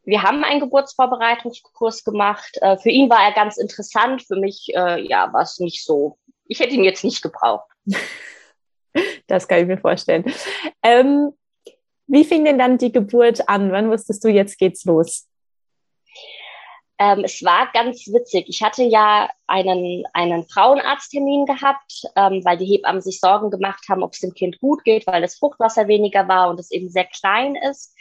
Wir 0.04 0.22
haben 0.22 0.44
einen 0.44 0.60
Geburtsvorbereitungskurs 0.60 2.04
gemacht. 2.04 2.58
Äh, 2.62 2.78
für 2.78 2.90
ihn 2.90 3.10
war 3.10 3.24
er 3.24 3.32
ganz 3.32 3.58
interessant. 3.58 4.24
Für 4.24 4.36
mich, 4.36 4.68
äh, 4.76 5.08
ja, 5.08 5.32
war 5.32 5.44
es 5.44 5.60
nicht 5.60 5.86
so. 5.86 6.18
Ich 6.46 6.60
hätte 6.60 6.74
ihn 6.74 6.84
jetzt 6.84 7.06
nicht 7.06 7.22
gebraucht. 7.22 7.70
Das 9.28 9.48
kann 9.48 9.60
ich 9.60 9.68
mir 9.68 9.78
vorstellen. 9.78 10.26
Ähm, 10.82 11.34
wie 12.08 12.26
fing 12.26 12.46
denn 12.46 12.60
dann 12.60 12.78
die 12.78 12.92
Geburt 12.92 13.48
an? 13.48 13.72
Wann 13.72 13.90
wusstest 13.90 14.24
du, 14.24 14.30
jetzt 14.30 14.58
geht's 14.58 14.84
los? 14.86 15.28
Ähm, 17.00 17.24
es 17.24 17.44
war 17.44 17.70
ganz 17.74 18.08
witzig. 18.08 18.46
Ich 18.48 18.62
hatte 18.62 18.84
ja 18.84 19.30
einen, 19.48 20.04
einen 20.14 20.46
Frauenarzttermin 20.46 21.46
gehabt, 21.46 22.04
ähm, 22.16 22.42
weil 22.46 22.58
die 22.58 22.66
Hebammen 22.66 23.02
sich 23.02 23.20
Sorgen 23.20 23.50
gemacht 23.50 23.86
haben, 23.90 24.04
ob 24.04 24.14
es 24.14 24.20
dem 24.20 24.34
Kind 24.34 24.60
gut 24.60 24.84
geht, 24.84 25.08
weil 25.08 25.22
das 25.22 25.38
Fruchtwasser 25.38 25.88
weniger 25.88 26.28
war 26.28 26.50
und 26.50 26.60
es 26.60 26.72
eben 26.72 26.90
sehr 26.90 27.06
klein 27.06 27.56
ist. 27.56 27.96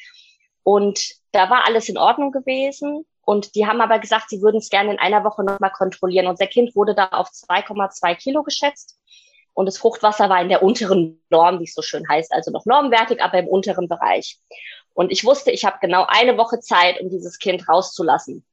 Und 0.62 1.14
da 1.32 1.48
war 1.48 1.66
alles 1.66 1.88
in 1.88 1.98
Ordnung 1.98 2.32
gewesen. 2.32 3.04
Und 3.24 3.54
die 3.54 3.66
haben 3.66 3.80
aber 3.80 3.98
gesagt, 3.98 4.30
sie 4.30 4.42
würden 4.42 4.58
es 4.58 4.68
gerne 4.68 4.92
in 4.92 4.98
einer 4.98 5.24
Woche 5.24 5.44
nochmal 5.44 5.72
kontrollieren. 5.72 6.26
Unser 6.26 6.46
Kind 6.46 6.74
wurde 6.76 6.94
da 6.94 7.06
auf 7.06 7.28
2,2 7.28 8.14
Kilo 8.16 8.42
geschätzt. 8.42 8.98
Und 9.54 9.66
das 9.66 9.78
Fruchtwasser 9.78 10.28
war 10.28 10.40
in 10.40 10.48
der 10.48 10.62
unteren 10.62 11.22
Norm, 11.30 11.60
wie 11.60 11.64
es 11.64 11.74
so 11.74 11.82
schön 11.82 12.08
heißt, 12.08 12.32
also 12.32 12.50
noch 12.50 12.64
normwertig, 12.64 13.22
aber 13.22 13.38
im 13.38 13.48
unteren 13.48 13.88
Bereich. 13.88 14.38
Und 14.94 15.12
ich 15.12 15.24
wusste, 15.24 15.50
ich 15.50 15.64
habe 15.64 15.78
genau 15.80 16.06
eine 16.08 16.38
Woche 16.38 16.60
Zeit, 16.60 17.00
um 17.00 17.10
dieses 17.10 17.38
Kind 17.38 17.68
rauszulassen. 17.68 18.44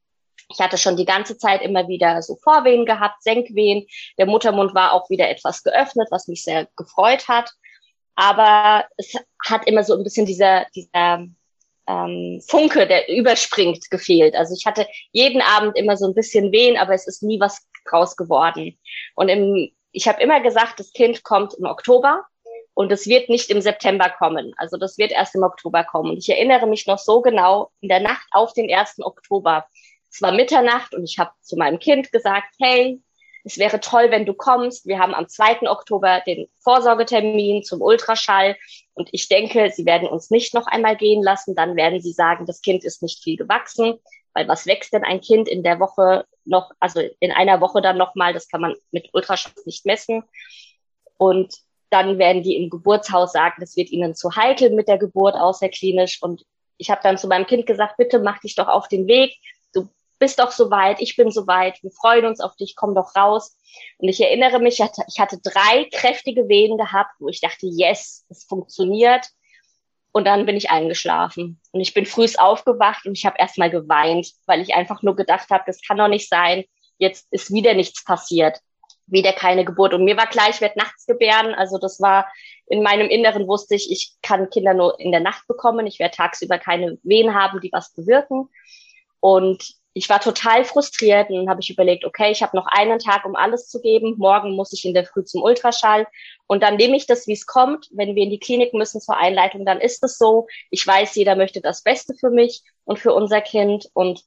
Ich 0.52 0.58
hatte 0.58 0.78
schon 0.78 0.96
die 0.96 1.04
ganze 1.04 1.38
Zeit 1.38 1.62
immer 1.62 1.86
wieder 1.88 2.22
so 2.22 2.36
Vorwehen 2.36 2.84
gehabt, 2.84 3.22
Senkwehen. 3.22 3.86
Der 4.18 4.26
Muttermund 4.26 4.74
war 4.74 4.92
auch 4.92 5.08
wieder 5.08 5.28
etwas 5.28 5.62
geöffnet, 5.62 6.08
was 6.10 6.28
mich 6.28 6.42
sehr 6.42 6.66
gefreut 6.76 7.28
hat. 7.28 7.50
Aber 8.16 8.84
es 8.96 9.14
hat 9.46 9.66
immer 9.66 9.84
so 9.84 9.94
ein 9.94 10.02
bisschen 10.02 10.26
dieser, 10.26 10.66
dieser 10.74 11.24
ähm, 11.86 12.42
Funke, 12.46 12.86
der 12.86 13.08
überspringt, 13.08 13.90
gefehlt. 13.90 14.34
Also 14.34 14.54
ich 14.54 14.66
hatte 14.66 14.86
jeden 15.12 15.40
Abend 15.40 15.76
immer 15.76 15.96
so 15.96 16.06
ein 16.06 16.14
bisschen 16.14 16.52
Wehen, 16.52 16.76
aber 16.76 16.94
es 16.94 17.06
ist 17.06 17.22
nie 17.22 17.38
was 17.40 17.66
draus 17.88 18.16
geworden. 18.16 18.78
Und 19.14 19.28
im 19.28 19.70
ich 19.92 20.08
habe 20.08 20.22
immer 20.22 20.40
gesagt, 20.40 20.78
das 20.78 20.92
Kind 20.92 21.22
kommt 21.24 21.54
im 21.54 21.64
Oktober 21.64 22.24
und 22.74 22.92
es 22.92 23.06
wird 23.06 23.28
nicht 23.28 23.50
im 23.50 23.60
September 23.60 24.08
kommen. 24.10 24.52
Also 24.56 24.76
das 24.76 24.98
wird 24.98 25.12
erst 25.12 25.34
im 25.34 25.42
Oktober 25.42 25.84
kommen. 25.84 26.10
Und 26.10 26.18
ich 26.18 26.28
erinnere 26.28 26.66
mich 26.66 26.86
noch 26.86 26.98
so 26.98 27.20
genau 27.20 27.70
in 27.80 27.88
der 27.88 28.00
Nacht 28.00 28.26
auf 28.30 28.52
den 28.52 28.72
1. 28.72 29.00
Oktober. 29.00 29.66
Es 30.10 30.22
war 30.22 30.32
Mitternacht 30.32 30.94
und 30.94 31.04
ich 31.04 31.18
habe 31.18 31.30
zu 31.40 31.56
meinem 31.56 31.78
Kind 31.78 32.10
gesagt, 32.12 32.54
hey, 32.60 33.00
es 33.44 33.58
wäre 33.58 33.80
toll, 33.80 34.10
wenn 34.10 34.26
du 34.26 34.34
kommst. 34.34 34.86
Wir 34.86 34.98
haben 34.98 35.14
am 35.14 35.28
2. 35.28 35.68
Oktober 35.68 36.20
den 36.26 36.48
Vorsorgetermin 36.58 37.62
zum 37.62 37.80
Ultraschall 37.80 38.56
und 38.94 39.08
ich 39.12 39.28
denke, 39.28 39.70
sie 39.74 39.86
werden 39.86 40.08
uns 40.08 40.30
nicht 40.30 40.52
noch 40.52 40.66
einmal 40.66 40.96
gehen 40.96 41.22
lassen. 41.22 41.54
Dann 41.54 41.76
werden 41.76 42.00
sie 42.00 42.12
sagen, 42.12 42.46
das 42.46 42.60
Kind 42.60 42.84
ist 42.84 43.02
nicht 43.02 43.22
viel 43.22 43.36
gewachsen. 43.36 43.98
Weil 44.34 44.48
was 44.48 44.66
wächst 44.66 44.92
denn 44.92 45.04
ein 45.04 45.20
Kind 45.20 45.48
in 45.48 45.62
der 45.62 45.80
Woche 45.80 46.24
noch, 46.44 46.70
also 46.80 47.00
in 47.18 47.32
einer 47.32 47.60
Woche 47.60 47.82
dann 47.82 47.98
nochmal, 47.98 48.32
das 48.32 48.48
kann 48.48 48.60
man 48.60 48.74
mit 48.90 49.10
Ultraschall 49.12 49.52
nicht 49.64 49.86
messen. 49.86 50.22
Und 51.18 51.54
dann 51.90 52.18
werden 52.18 52.42
die 52.42 52.56
im 52.56 52.70
Geburtshaus 52.70 53.32
sagen, 53.32 53.56
das 53.60 53.76
wird 53.76 53.90
ihnen 53.90 54.14
zu 54.14 54.34
heikel 54.36 54.70
mit 54.70 54.88
der 54.88 54.98
Geburt 54.98 55.34
außerklinisch. 55.34 56.22
Und 56.22 56.44
ich 56.78 56.90
habe 56.90 57.00
dann 57.02 57.18
zu 57.18 57.26
meinem 57.28 57.46
Kind 57.46 57.66
gesagt, 57.66 57.96
bitte 57.96 58.20
mach 58.20 58.38
dich 58.40 58.54
doch 58.54 58.68
auf 58.68 58.88
den 58.88 59.06
Weg. 59.06 59.36
Du 59.74 59.88
bist 60.18 60.38
doch 60.38 60.52
soweit, 60.52 61.00
ich 61.00 61.16
bin 61.16 61.30
soweit, 61.30 61.82
wir 61.82 61.90
freuen 61.90 62.26
uns 62.26 62.40
auf 62.40 62.54
dich, 62.56 62.76
komm 62.76 62.94
doch 62.94 63.16
raus. 63.16 63.56
Und 63.98 64.08
ich 64.08 64.20
erinnere 64.20 64.60
mich, 64.60 64.80
ich 64.80 65.20
hatte 65.20 65.40
drei 65.42 65.88
kräftige 65.92 66.48
Wehen 66.48 66.78
gehabt, 66.78 67.12
wo 67.18 67.28
ich 67.28 67.40
dachte, 67.40 67.66
yes, 67.66 68.24
es 68.28 68.44
funktioniert. 68.44 69.26
Und 70.12 70.24
dann 70.24 70.46
bin 70.46 70.56
ich 70.56 70.70
eingeschlafen. 70.70 71.60
Und 71.72 71.80
ich 71.80 71.94
bin 71.94 72.06
frühs 72.06 72.36
aufgewacht 72.36 73.06
und 73.06 73.16
ich 73.16 73.26
habe 73.26 73.36
erstmal 73.38 73.70
geweint, 73.70 74.32
weil 74.46 74.60
ich 74.60 74.74
einfach 74.74 75.02
nur 75.02 75.14
gedacht 75.14 75.50
habe, 75.50 75.64
das 75.66 75.80
kann 75.82 75.98
doch 75.98 76.08
nicht 76.08 76.28
sein. 76.28 76.64
Jetzt 76.98 77.28
ist 77.30 77.52
wieder 77.52 77.74
nichts 77.74 78.04
passiert. 78.04 78.58
Wieder 79.06 79.32
keine 79.32 79.64
Geburt. 79.64 79.94
Und 79.94 80.04
mir 80.04 80.16
war 80.16 80.26
klar, 80.26 80.48
ich 80.50 80.60
werde 80.60 80.78
nachts 80.78 81.06
gebären. 81.06 81.54
Also 81.54 81.78
das 81.78 82.00
war 82.00 82.26
in 82.66 82.82
meinem 82.82 83.08
Inneren 83.08 83.48
wusste 83.48 83.74
ich, 83.74 83.90
ich 83.90 84.12
kann 84.22 84.50
Kinder 84.50 84.74
nur 84.74 84.98
in 85.00 85.10
der 85.10 85.20
Nacht 85.20 85.46
bekommen. 85.48 85.86
Ich 85.86 85.98
werde 85.98 86.16
tagsüber 86.16 86.58
keine 86.58 86.98
Wehen 87.02 87.34
haben, 87.34 87.60
die 87.60 87.70
was 87.72 87.92
bewirken. 87.92 88.48
Und 89.20 89.74
ich 89.92 90.08
war 90.08 90.20
total 90.20 90.64
frustriert 90.64 91.30
und 91.30 91.36
dann 91.36 91.48
habe 91.48 91.60
ich 91.60 91.70
überlegt, 91.70 92.04
okay, 92.04 92.30
ich 92.30 92.42
habe 92.42 92.56
noch 92.56 92.66
einen 92.66 93.00
Tag, 93.00 93.24
um 93.24 93.34
alles 93.34 93.68
zu 93.68 93.80
geben. 93.80 94.14
Morgen 94.18 94.54
muss 94.54 94.72
ich 94.72 94.84
in 94.84 94.94
der 94.94 95.04
Früh 95.04 95.24
zum 95.24 95.42
Ultraschall 95.42 96.06
und 96.46 96.62
dann 96.62 96.76
nehme 96.76 96.96
ich 96.96 97.06
das, 97.06 97.26
wie 97.26 97.32
es 97.32 97.46
kommt. 97.46 97.88
Wenn 97.90 98.14
wir 98.14 98.22
in 98.22 98.30
die 98.30 98.38
Klinik 98.38 98.72
müssen 98.72 99.00
zur 99.00 99.16
Einleitung, 99.16 99.64
dann 99.66 99.80
ist 99.80 100.02
es 100.04 100.16
so. 100.16 100.46
Ich 100.70 100.86
weiß, 100.86 101.16
jeder 101.16 101.34
möchte 101.34 101.60
das 101.60 101.82
Beste 101.82 102.14
für 102.14 102.30
mich 102.30 102.62
und 102.84 103.00
für 103.00 103.12
unser 103.12 103.40
Kind 103.40 103.88
und 103.92 104.24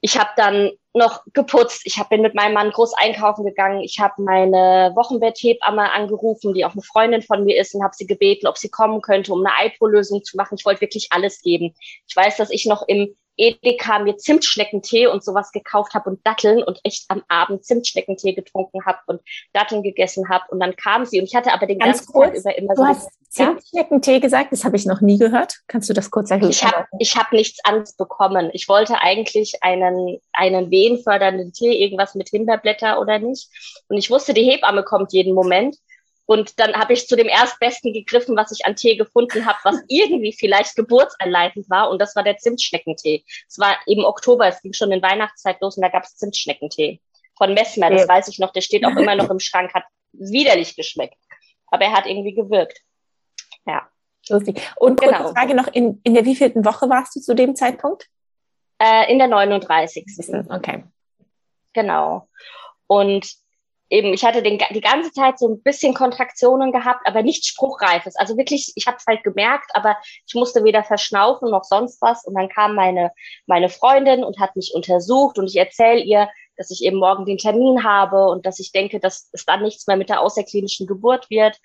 ich 0.00 0.18
habe 0.18 0.30
dann 0.36 0.70
noch 0.94 1.24
geputzt. 1.34 1.82
Ich 1.84 1.98
hab, 1.98 2.08
bin 2.08 2.22
mit 2.22 2.34
meinem 2.34 2.54
Mann 2.54 2.70
groß 2.70 2.94
einkaufen 2.94 3.44
gegangen. 3.44 3.80
Ich 3.80 3.98
habe 3.98 4.22
meine 4.22 4.92
Wochenbetthebamme 4.94 5.92
angerufen, 5.92 6.54
die 6.54 6.64
auch 6.64 6.72
eine 6.72 6.82
Freundin 6.82 7.22
von 7.22 7.44
mir 7.44 7.60
ist, 7.60 7.74
und 7.74 7.82
habe 7.82 7.94
sie 7.96 8.06
gebeten, 8.06 8.46
ob 8.46 8.58
sie 8.58 8.70
kommen 8.70 9.00
könnte, 9.00 9.32
um 9.32 9.44
eine 9.44 9.56
Eipo-Lösung 9.56 10.22
zu 10.22 10.36
machen. 10.36 10.56
Ich 10.56 10.64
wollte 10.64 10.82
wirklich 10.82 11.08
alles 11.10 11.42
geben. 11.42 11.74
Ich 12.06 12.14
weiß, 12.14 12.36
dass 12.36 12.50
ich 12.50 12.64
noch 12.64 12.86
im 12.86 13.16
Edeka 13.38 14.00
mir 14.00 14.16
Zimtschneckentee 14.16 15.06
und 15.06 15.24
sowas 15.24 15.52
gekauft 15.52 15.94
habe 15.94 16.10
und 16.10 16.26
Datteln 16.26 16.62
und 16.62 16.80
echt 16.82 17.04
am 17.08 17.22
Abend 17.28 17.64
Zimtschneckentee 17.64 18.34
getrunken 18.34 18.84
habe 18.84 18.98
und 19.06 19.20
Datteln 19.52 19.82
gegessen 19.82 20.28
habe. 20.28 20.44
Und 20.50 20.60
dann 20.60 20.76
kam 20.76 21.06
sie 21.06 21.20
und 21.20 21.26
ich 21.26 21.34
hatte 21.34 21.52
aber 21.52 21.66
den 21.66 21.78
Ganz 21.78 21.98
ganzen 21.98 22.12
kurz, 22.12 22.34
Tag 22.34 22.40
über 22.40 22.58
immer 22.58 22.74
du 22.74 22.76
so. 22.76 22.82
Du 22.82 22.88
hast 22.88 23.10
Zimtschneckentee 23.30 24.14
ja? 24.14 24.18
gesagt, 24.18 24.52
das 24.52 24.64
habe 24.64 24.76
ich 24.76 24.86
noch 24.86 25.00
nie 25.00 25.18
gehört. 25.18 25.60
Kannst 25.68 25.88
du 25.88 25.94
das 25.94 26.10
kurz 26.10 26.30
erklären? 26.30 26.50
Ich 26.50 26.64
habe 26.64 26.86
ich 26.98 27.16
hab 27.16 27.32
nichts 27.32 27.60
anderes 27.64 27.94
bekommen. 27.94 28.50
Ich 28.52 28.68
wollte 28.68 29.00
eigentlich 29.00 29.62
einen, 29.62 30.18
einen 30.32 30.70
wehenfördernden 30.70 31.52
Tee, 31.52 31.82
irgendwas 31.82 32.14
mit 32.14 32.28
Himbeerblätter 32.30 33.00
oder 33.00 33.18
nicht. 33.18 33.50
Und 33.88 33.96
ich 33.96 34.10
wusste, 34.10 34.34
die 34.34 34.44
Hebamme 34.44 34.82
kommt 34.82 35.12
jeden 35.12 35.34
Moment. 35.34 35.76
Und 36.30 36.60
dann 36.60 36.74
habe 36.74 36.92
ich 36.92 37.08
zu 37.08 37.16
dem 37.16 37.26
Erstbesten 37.26 37.94
gegriffen, 37.94 38.36
was 38.36 38.52
ich 38.52 38.66
an 38.66 38.76
Tee 38.76 38.96
gefunden 38.96 39.46
habe, 39.46 39.58
was 39.64 39.82
irgendwie 39.88 40.34
vielleicht 40.34 40.76
geburtsanleitend 40.76 41.70
war. 41.70 41.88
Und 41.88 42.02
das 42.02 42.14
war 42.16 42.22
der 42.22 42.36
Zimtschneckentee. 42.36 43.24
Es 43.48 43.58
war 43.58 43.78
eben 43.86 44.04
Oktober, 44.04 44.46
es 44.46 44.60
ging 44.60 44.74
schon 44.74 44.92
in 44.92 45.00
Weihnachtszeit 45.00 45.58
los 45.62 45.78
und 45.78 45.82
da 45.82 45.88
gab 45.88 46.04
es 46.04 46.16
Zimtschneckentee 46.16 47.00
von 47.34 47.54
Messmer. 47.54 47.88
Das 47.88 48.06
weiß 48.06 48.28
ich 48.28 48.38
noch, 48.38 48.52
der 48.52 48.60
steht 48.60 48.84
auch 48.84 48.94
immer 48.94 49.14
noch 49.14 49.30
im 49.30 49.40
Schrank, 49.40 49.72
hat 49.72 49.84
widerlich 50.12 50.76
geschmeckt. 50.76 51.16
Aber 51.68 51.86
er 51.86 51.92
hat 51.92 52.04
irgendwie 52.04 52.34
gewirkt. 52.34 52.78
Ja. 53.64 53.88
Lustig. 54.28 54.60
Und 54.76 55.00
genau. 55.00 55.32
Frage 55.32 55.54
noch, 55.54 55.68
in, 55.68 56.02
in 56.04 56.12
der 56.12 56.26
wievielten 56.26 56.62
Woche 56.66 56.90
warst 56.90 57.16
du 57.16 57.20
zu 57.20 57.34
dem 57.34 57.56
Zeitpunkt? 57.56 58.06
Äh, 58.78 59.10
in 59.10 59.18
der 59.18 59.28
39. 59.28 60.04
Okay. 60.50 60.84
Genau. 61.72 62.28
Und 62.86 63.32
eben, 63.90 64.12
ich 64.12 64.24
hatte 64.24 64.42
den, 64.42 64.58
die 64.70 64.80
ganze 64.80 65.12
Zeit 65.12 65.38
so 65.38 65.48
ein 65.48 65.62
bisschen 65.62 65.94
Kontraktionen 65.94 66.72
gehabt, 66.72 67.06
aber 67.06 67.22
nichts 67.22 67.46
Spruchreifes. 67.48 68.16
Also 68.16 68.36
wirklich, 68.36 68.72
ich 68.74 68.86
habe 68.86 68.98
es 68.98 69.06
halt 69.06 69.24
gemerkt, 69.24 69.70
aber 69.74 69.96
ich 70.26 70.34
musste 70.34 70.64
weder 70.64 70.84
verschnaufen 70.84 71.50
noch 71.50 71.64
sonst 71.64 72.00
was. 72.02 72.24
Und 72.24 72.34
dann 72.34 72.48
kam 72.48 72.74
meine, 72.74 73.12
meine 73.46 73.68
Freundin 73.68 74.24
und 74.24 74.38
hat 74.38 74.56
mich 74.56 74.72
untersucht 74.74 75.38
und 75.38 75.46
ich 75.46 75.56
erzähle 75.56 76.00
ihr, 76.00 76.28
dass 76.56 76.70
ich 76.70 76.82
eben 76.82 76.98
morgen 76.98 77.24
den 77.24 77.38
Termin 77.38 77.84
habe 77.84 78.26
und 78.26 78.44
dass 78.44 78.58
ich 78.58 78.72
denke, 78.72 79.00
dass 79.00 79.28
es 79.32 79.44
dann 79.44 79.62
nichts 79.62 79.86
mehr 79.86 79.96
mit 79.96 80.08
der 80.08 80.20
außerklinischen 80.20 80.86
Geburt 80.86 81.30
wird. 81.30 81.56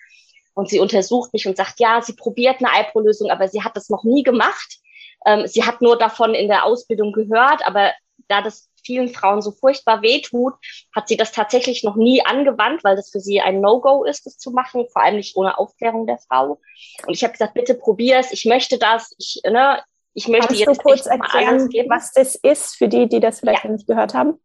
Und 0.54 0.70
sie 0.70 0.80
untersucht 0.80 1.34
mich 1.34 1.48
und 1.48 1.58
sagt, 1.58 1.80
ja, 1.80 2.02
sie 2.02 2.14
probiert 2.14 2.58
eine 2.60 2.72
Eiprolösung, 2.72 3.32
aber 3.32 3.48
sie 3.48 3.64
hat 3.64 3.76
das 3.76 3.90
noch 3.90 4.04
nie 4.04 4.22
gemacht. 4.22 4.78
Ähm, 5.26 5.48
sie 5.48 5.64
hat 5.64 5.82
nur 5.82 5.98
davon 5.98 6.36
in 6.36 6.48
der 6.48 6.64
Ausbildung 6.66 7.12
gehört, 7.12 7.66
aber 7.66 7.92
da 8.28 8.42
das 8.42 8.70
vielen 8.84 9.10
Frauen 9.10 9.42
so 9.42 9.52
furchtbar 9.52 10.02
wehtut, 10.02 10.54
hat 10.94 11.08
sie 11.08 11.18
das 11.18 11.32
tatsächlich 11.32 11.84
noch 11.84 11.96
nie 11.96 12.26
angewandt, 12.26 12.84
weil 12.84 12.96
das 12.96 13.10
für 13.12 13.20
sie 13.20 13.42
ein 13.42 13.62
No-Go 13.62 14.04
ist, 14.04 14.26
das 14.26 14.38
zu 14.38 14.52
machen, 14.52 14.86
vor 14.92 15.02
allem 15.02 15.16
nicht 15.16 15.36
ohne 15.36 15.58
Aufklärung 15.58 16.06
der 16.06 16.18
Frau. 16.18 16.60
Und 17.08 17.14
ich 17.14 17.24
habe 17.24 17.32
gesagt, 17.32 17.54
bitte 17.54 17.76
probier 17.76 18.18
es, 18.18 18.32
ich 18.32 18.46
möchte 18.46 18.78
das, 18.78 19.16
ich, 19.18 19.42
ne, 19.46 19.82
ich 20.14 20.28
möchte 20.28 20.48
Kannst 20.48 20.60
jetzt 20.60 20.78
du 20.78 20.84
kurz 20.84 21.06
erklären, 21.06 21.70
was 21.88 22.12
das 22.12 22.36
ist 22.36 22.76
für 22.76 22.88
die, 22.88 23.08
die 23.08 23.20
das 23.20 23.40
vielleicht 23.40 23.64
ja. 23.64 23.72
nicht 23.72 23.88
gehört 23.88 24.14
haben? 24.14 24.40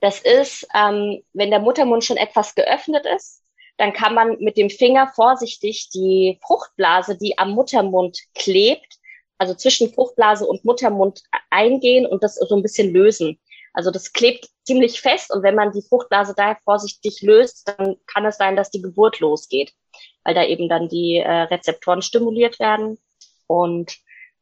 Das 0.00 0.20
ist, 0.20 0.66
ähm, 0.74 1.22
wenn 1.32 1.50
der 1.50 1.60
Muttermund 1.60 2.04
schon 2.04 2.16
etwas 2.16 2.54
geöffnet 2.54 3.06
ist, 3.06 3.42
dann 3.78 3.92
kann 3.92 4.14
man 4.14 4.36
mit 4.38 4.56
dem 4.56 4.68
Finger 4.68 5.10
vorsichtig 5.14 5.90
die 5.90 6.38
Fruchtblase, 6.42 7.16
die 7.16 7.38
am 7.38 7.52
Muttermund 7.52 8.18
klebt, 8.34 8.98
also 9.42 9.54
zwischen 9.54 9.92
Fruchtblase 9.92 10.46
und 10.46 10.64
Muttermund 10.64 11.24
eingehen 11.50 12.06
und 12.06 12.22
das 12.22 12.36
so 12.36 12.54
ein 12.54 12.62
bisschen 12.62 12.92
lösen. 12.92 13.40
Also 13.74 13.90
das 13.90 14.12
klebt 14.12 14.48
ziemlich 14.62 15.00
fest 15.00 15.34
und 15.34 15.42
wenn 15.42 15.56
man 15.56 15.72
die 15.72 15.82
Fruchtblase 15.82 16.32
da 16.36 16.56
vorsichtig 16.62 17.22
löst, 17.22 17.66
dann 17.66 17.96
kann 18.06 18.24
es 18.24 18.36
sein, 18.36 18.54
dass 18.54 18.70
die 18.70 18.80
Geburt 18.80 19.18
losgeht, 19.18 19.72
weil 20.22 20.34
da 20.36 20.44
eben 20.44 20.68
dann 20.68 20.88
die 20.88 21.16
äh, 21.16 21.28
Rezeptoren 21.28 22.02
stimuliert 22.02 22.60
werden 22.60 22.98
und 23.48 23.96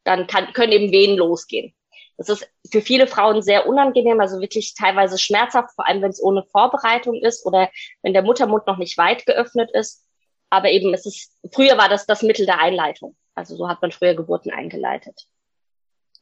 dann 0.05 0.27
kann, 0.27 0.53
können 0.53 0.73
eben 0.73 0.93
Wehen 0.93 1.17
losgehen. 1.17 1.75
Das 2.19 2.29
ist 2.29 2.51
für 2.71 2.83
viele 2.83 3.07
Frauen 3.07 3.41
sehr 3.41 3.67
unangenehm, 3.67 4.21
also 4.21 4.39
wirklich 4.39 4.75
teilweise 4.75 5.17
schmerzhaft, 5.17 5.75
vor 5.75 5.87
allem 5.89 6.03
wenn 6.03 6.11
es 6.11 6.23
ohne 6.23 6.45
Vorbereitung 6.45 7.15
ist 7.23 7.47
oder 7.47 7.71
wenn 8.03 8.13
der 8.13 8.23
Muttermund 8.23 8.67
noch 8.67 8.77
nicht 8.77 8.99
weit 8.99 9.25
geöffnet 9.25 9.71
ist. 9.73 10.05
Aber 10.51 10.69
eben, 10.69 10.93
es 10.93 11.07
ist, 11.07 11.33
früher 11.55 11.79
war 11.79 11.89
das 11.89 12.05
das 12.05 12.21
Mittel 12.21 12.45
der 12.45 12.61
Einleitung. 12.61 13.17
Also 13.41 13.57
so 13.57 13.69
hat 13.69 13.81
man 13.81 13.91
früher 13.91 14.15
Geburten 14.15 14.53
eingeleitet. 14.53 15.27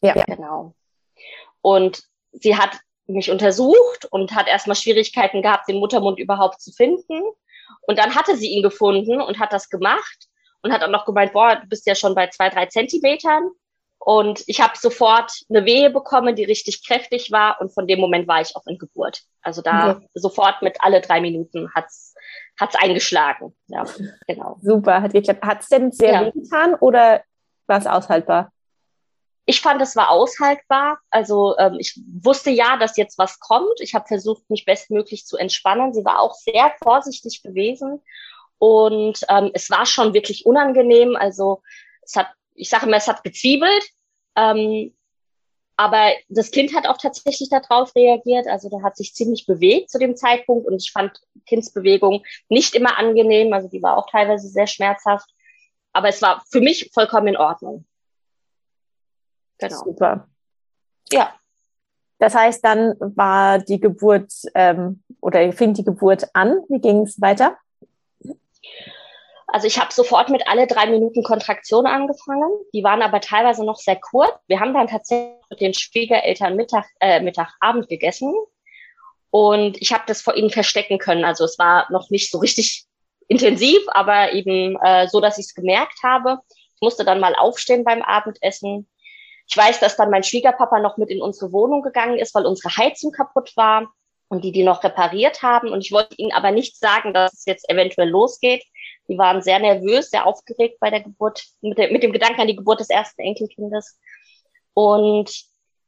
Ja. 0.00 0.14
Genau. 0.24 0.74
Und 1.60 2.04
sie 2.30 2.56
hat 2.56 2.78
mich 3.06 3.28
untersucht 3.30 4.06
und 4.10 4.34
hat 4.36 4.46
erstmal 4.46 4.76
Schwierigkeiten 4.76 5.42
gehabt, 5.42 5.68
den 5.68 5.80
Muttermund 5.80 6.20
überhaupt 6.20 6.60
zu 6.60 6.70
finden. 6.70 7.22
Und 7.82 7.98
dann 7.98 8.14
hatte 8.14 8.36
sie 8.36 8.50
ihn 8.50 8.62
gefunden 8.62 9.20
und 9.20 9.40
hat 9.40 9.52
das 9.52 9.68
gemacht 9.68 10.28
und 10.62 10.72
hat 10.72 10.84
auch 10.84 10.90
noch 10.90 11.06
gemeint, 11.06 11.32
boah, 11.32 11.56
du 11.56 11.66
bist 11.66 11.86
ja 11.88 11.96
schon 11.96 12.14
bei 12.14 12.28
zwei, 12.28 12.50
drei 12.50 12.66
Zentimetern. 12.66 13.50
Und 13.98 14.44
ich 14.46 14.60
habe 14.60 14.78
sofort 14.78 15.32
eine 15.50 15.64
Wehe 15.64 15.90
bekommen, 15.90 16.36
die 16.36 16.44
richtig 16.44 16.86
kräftig 16.86 17.32
war. 17.32 17.60
Und 17.60 17.74
von 17.74 17.88
dem 17.88 17.98
Moment 17.98 18.28
war 18.28 18.40
ich 18.40 18.54
auch 18.54 18.66
in 18.66 18.78
Geburt. 18.78 19.22
Also 19.42 19.60
da 19.60 19.88
ja. 19.88 20.00
sofort 20.14 20.62
mit 20.62 20.76
alle 20.80 21.00
drei 21.00 21.20
Minuten 21.20 21.68
hat's 21.74 22.14
hat's 22.58 22.74
eingeschlagen. 22.76 23.54
Ja, 23.66 23.84
genau. 24.26 24.58
Super, 24.60 25.02
hat 25.02 25.12
geklappt. 25.12 25.44
Hat's 25.44 25.68
denn 25.68 25.92
sehr 25.92 26.12
ja. 26.12 26.26
weh 26.26 26.32
getan 26.32 26.74
oder 26.74 27.22
war 27.66 27.78
es 27.78 27.86
aushaltbar? 27.86 28.52
Ich 29.44 29.60
fand, 29.60 29.80
es 29.80 29.96
war 29.96 30.10
aushaltbar. 30.10 30.98
Also 31.10 31.56
ähm, 31.58 31.76
ich 31.78 31.98
wusste 32.22 32.50
ja, 32.50 32.76
dass 32.76 32.96
jetzt 32.96 33.18
was 33.18 33.40
kommt. 33.40 33.80
Ich 33.80 33.94
habe 33.94 34.06
versucht, 34.06 34.48
mich 34.50 34.64
bestmöglich 34.64 35.24
zu 35.26 35.36
entspannen. 35.36 35.94
Sie 35.94 36.04
war 36.04 36.20
auch 36.20 36.34
sehr 36.34 36.72
vorsichtig 36.82 37.42
gewesen 37.42 38.02
und 38.58 39.20
ähm, 39.28 39.50
es 39.54 39.70
war 39.70 39.86
schon 39.86 40.12
wirklich 40.12 40.44
unangenehm. 40.44 41.16
Also 41.16 41.62
es 42.02 42.16
hat 42.16 42.28
ich 42.58 42.68
sage 42.68 42.86
immer, 42.86 42.96
es 42.96 43.08
hat 43.08 43.22
gezwiebelt. 43.22 43.90
Ähm, 44.36 44.94
aber 45.78 46.10
das 46.28 46.50
Kind 46.50 46.74
hat 46.74 46.88
auch 46.88 46.98
tatsächlich 46.98 47.50
darauf 47.50 47.94
reagiert. 47.94 48.48
Also 48.48 48.68
der 48.68 48.82
hat 48.82 48.96
sich 48.96 49.14
ziemlich 49.14 49.46
bewegt 49.46 49.90
zu 49.90 50.00
dem 50.00 50.16
Zeitpunkt 50.16 50.66
und 50.66 50.82
ich 50.82 50.90
fand 50.90 51.22
Kindsbewegung 51.46 52.24
nicht 52.48 52.74
immer 52.74 52.98
angenehm. 52.98 53.52
Also 53.52 53.68
die 53.68 53.80
war 53.80 53.96
auch 53.96 54.10
teilweise 54.10 54.48
sehr 54.48 54.66
schmerzhaft. 54.66 55.30
Aber 55.92 56.08
es 56.08 56.20
war 56.20 56.42
für 56.50 56.60
mich 56.60 56.90
vollkommen 56.92 57.28
in 57.28 57.36
Ordnung. 57.36 57.86
Genau. 59.58 59.84
Super. 59.84 60.26
Ja. 61.12 61.32
Das 62.18 62.34
heißt, 62.34 62.64
dann 62.64 62.96
war 62.98 63.60
die 63.60 63.78
Geburt 63.78 64.32
ähm, 64.56 65.04
oder 65.20 65.52
fing 65.52 65.74
die 65.74 65.84
Geburt 65.84 66.26
an. 66.34 66.58
Wie 66.68 66.80
ging 66.80 67.02
es 67.02 67.20
weiter? 67.20 67.56
Also 69.50 69.66
ich 69.66 69.78
habe 69.80 69.92
sofort 69.92 70.28
mit 70.28 70.46
alle 70.46 70.66
drei 70.66 70.86
Minuten 70.86 71.22
Kontraktion 71.22 71.86
angefangen. 71.86 72.50
Die 72.74 72.84
waren 72.84 73.00
aber 73.00 73.20
teilweise 73.20 73.64
noch 73.64 73.78
sehr 73.78 73.96
kurz. 73.96 74.32
Wir 74.46 74.60
haben 74.60 74.74
dann 74.74 74.88
tatsächlich 74.88 75.38
mit 75.48 75.60
den 75.60 75.72
Schwiegereltern 75.72 76.54
Mittag, 76.54 76.84
äh, 77.00 77.20
Mittagabend 77.20 77.88
gegessen. 77.88 78.34
Und 79.30 79.80
ich 79.80 79.92
habe 79.92 80.04
das 80.06 80.20
vor 80.20 80.36
ihnen 80.36 80.50
verstecken 80.50 80.98
können. 80.98 81.24
Also 81.24 81.44
es 81.44 81.58
war 81.58 81.90
noch 81.90 82.10
nicht 82.10 82.30
so 82.30 82.38
richtig 82.38 82.84
intensiv, 83.28 83.80
aber 83.88 84.32
eben 84.34 84.78
äh, 84.82 85.08
so, 85.08 85.20
dass 85.20 85.38
ich 85.38 85.46
es 85.46 85.54
gemerkt 85.54 86.02
habe. 86.02 86.38
Ich 86.74 86.82
musste 86.82 87.04
dann 87.04 87.20
mal 87.20 87.34
aufstehen 87.34 87.84
beim 87.84 88.02
Abendessen. 88.02 88.86
Ich 89.48 89.56
weiß, 89.56 89.80
dass 89.80 89.96
dann 89.96 90.10
mein 90.10 90.24
Schwiegerpapa 90.24 90.78
noch 90.78 90.98
mit 90.98 91.08
in 91.08 91.22
unsere 91.22 91.52
Wohnung 91.52 91.80
gegangen 91.80 92.18
ist, 92.18 92.34
weil 92.34 92.44
unsere 92.44 92.76
Heizung 92.76 93.12
kaputt 93.12 93.52
war 93.56 93.88
und 94.28 94.44
die 94.44 94.52
die 94.52 94.62
noch 94.62 94.84
repariert 94.84 95.42
haben. 95.42 95.70
Und 95.70 95.80
ich 95.80 95.90
wollte 95.90 96.14
ihnen 96.16 96.32
aber 96.32 96.50
nicht 96.50 96.78
sagen, 96.78 97.14
dass 97.14 97.32
es 97.32 97.44
jetzt 97.46 97.68
eventuell 97.70 98.10
losgeht. 98.10 98.62
Die 99.08 99.18
waren 99.18 99.42
sehr 99.42 99.58
nervös, 99.58 100.10
sehr 100.10 100.26
aufgeregt 100.26 100.78
bei 100.80 100.90
der 100.90 101.00
Geburt, 101.00 101.44
mit, 101.60 101.78
der, 101.78 101.90
mit 101.90 102.02
dem 102.02 102.12
Gedanken 102.12 102.40
an 102.40 102.46
die 102.46 102.56
Geburt 102.56 102.80
des 102.80 102.90
ersten 102.90 103.22
Enkelkindes. 103.22 103.98
Und 104.74 105.30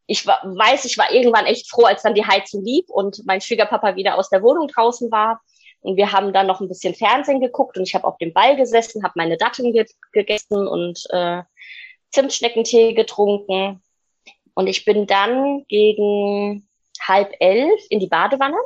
ich 0.06 0.26
war, 0.26 0.40
weiß, 0.42 0.86
ich 0.86 0.98
war 0.98 1.12
irgendwann 1.12 1.46
echt 1.46 1.70
froh, 1.70 1.84
als 1.84 2.02
dann 2.02 2.14
die 2.14 2.26
Heizung 2.26 2.64
lief 2.64 2.88
und 2.88 3.22
mein 3.26 3.40
Schwiegerpapa 3.40 3.94
wieder 3.94 4.16
aus 4.16 4.30
der 4.30 4.42
Wohnung 4.42 4.66
draußen 4.68 5.10
war. 5.10 5.40
Und 5.82 5.96
wir 5.96 6.12
haben 6.12 6.32
dann 6.32 6.46
noch 6.46 6.60
ein 6.60 6.68
bisschen 6.68 6.94
Fernsehen 6.94 7.40
geguckt 7.40 7.76
und 7.76 7.84
ich 7.84 7.94
habe 7.94 8.06
auf 8.06 8.18
dem 8.18 8.32
Ball 8.32 8.56
gesessen, 8.56 9.02
habe 9.02 9.14
meine 9.16 9.36
Datteln 9.36 9.72
ge 9.72 9.86
gegessen 10.12 10.66
und 10.66 11.06
äh, 11.10 11.42
Zimtschneckentee 12.10 12.92
getrunken. 12.94 13.82
Und 14.54 14.66
ich 14.66 14.84
bin 14.84 15.06
dann 15.06 15.64
gegen 15.68 16.68
halb 17.00 17.32
elf 17.40 17.80
in 17.88 18.00
die 18.00 18.08
Badewanne. 18.08 18.58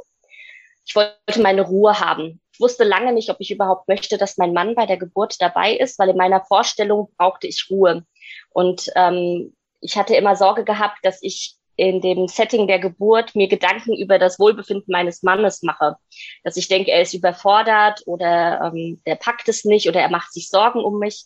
Ich 0.87 0.97
wollte 0.97 1.41
meine 1.41 1.63
Ruhe 1.63 2.01
haben. 2.01 2.41
Ich 2.55 2.61
wusste 2.61 2.85
lange 2.85 3.13
nicht, 3.13 3.31
ob 3.31 3.39
ich 3.41 3.51
überhaupt 3.51 3.89
möchte, 3.89 4.17
dass 4.17 4.37
mein 4.37 4.53
Mann 4.53 4.77
bei 4.77 4.87
der 4.87 4.97
Geburt 4.97 5.43
dabei 5.43 5.77
ist, 5.77 5.99
weil 5.99 6.11
in 6.11 6.17
meiner 6.17 6.45
Vorstellung 6.45 7.09
brauchte 7.19 7.49
ich 7.49 7.67
Ruhe. 7.69 8.07
Und 8.51 8.93
ähm, 8.95 9.57
ich 9.81 9.97
hatte 9.97 10.15
immer 10.15 10.37
Sorge 10.37 10.63
gehabt, 10.63 10.99
dass 11.03 11.21
ich 11.21 11.57
in 11.75 12.01
dem 12.01 12.29
Setting 12.29 12.69
der 12.69 12.79
Geburt 12.79 13.35
mir 13.35 13.49
Gedanken 13.49 13.97
über 13.97 14.21
das 14.21 14.39
Wohlbefinden 14.39 14.87
meines 14.87 15.25
Mannes 15.25 15.65
mache. 15.65 15.97
Dass 16.45 16.57
ich 16.57 16.69
denke, 16.69 16.93
er 16.93 17.03
ist 17.03 17.13
überfordert 17.13 18.05
oder 18.07 18.73
ähm, 18.73 19.03
der 19.05 19.17
packt 19.17 19.49
es 19.49 19.65
nicht 19.65 19.89
oder 19.89 20.01
er 20.01 20.11
macht 20.11 20.33
sich 20.33 20.49
Sorgen 20.49 20.79
um 20.85 21.01
mich. 21.01 21.25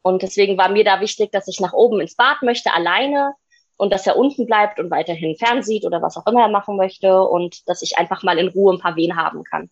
Und 0.00 0.22
deswegen 0.22 0.56
war 0.56 0.70
mir 0.70 0.84
da 0.84 1.02
wichtig, 1.02 1.32
dass 1.32 1.48
ich 1.48 1.60
nach 1.60 1.74
oben 1.74 2.00
ins 2.00 2.16
Bad 2.16 2.40
möchte, 2.40 2.72
alleine 2.72 3.34
und 3.76 3.92
dass 3.92 4.06
er 4.06 4.16
unten 4.16 4.46
bleibt 4.46 4.80
und 4.80 4.90
weiterhin 4.90 5.36
fernsieht 5.36 5.84
oder 5.84 6.00
was 6.00 6.16
auch 6.16 6.26
immer 6.26 6.40
er 6.40 6.48
machen 6.48 6.78
möchte 6.78 7.22
und 7.22 7.68
dass 7.68 7.82
ich 7.82 7.98
einfach 7.98 8.22
mal 8.22 8.38
in 8.38 8.48
Ruhe 8.48 8.72
ein 8.72 8.80
paar 8.80 8.96
Wehen 8.96 9.16
haben 9.16 9.44
kann. 9.44 9.68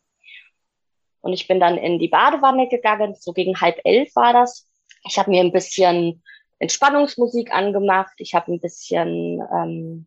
Und 1.20 1.32
ich 1.32 1.48
bin 1.48 1.60
dann 1.60 1.76
in 1.76 1.98
die 1.98 2.08
Badewanne 2.08 2.68
gegangen, 2.68 3.14
so 3.18 3.32
gegen 3.32 3.60
halb 3.60 3.78
elf 3.84 4.14
war 4.16 4.32
das. 4.32 4.68
Ich 5.04 5.18
habe 5.18 5.30
mir 5.30 5.40
ein 5.40 5.52
bisschen 5.52 6.22
Entspannungsmusik 6.58 7.52
angemacht, 7.52 8.12
ich 8.18 8.34
habe 8.34 8.52
ein 8.52 8.60
bisschen 8.60 9.42
ähm, 9.52 10.06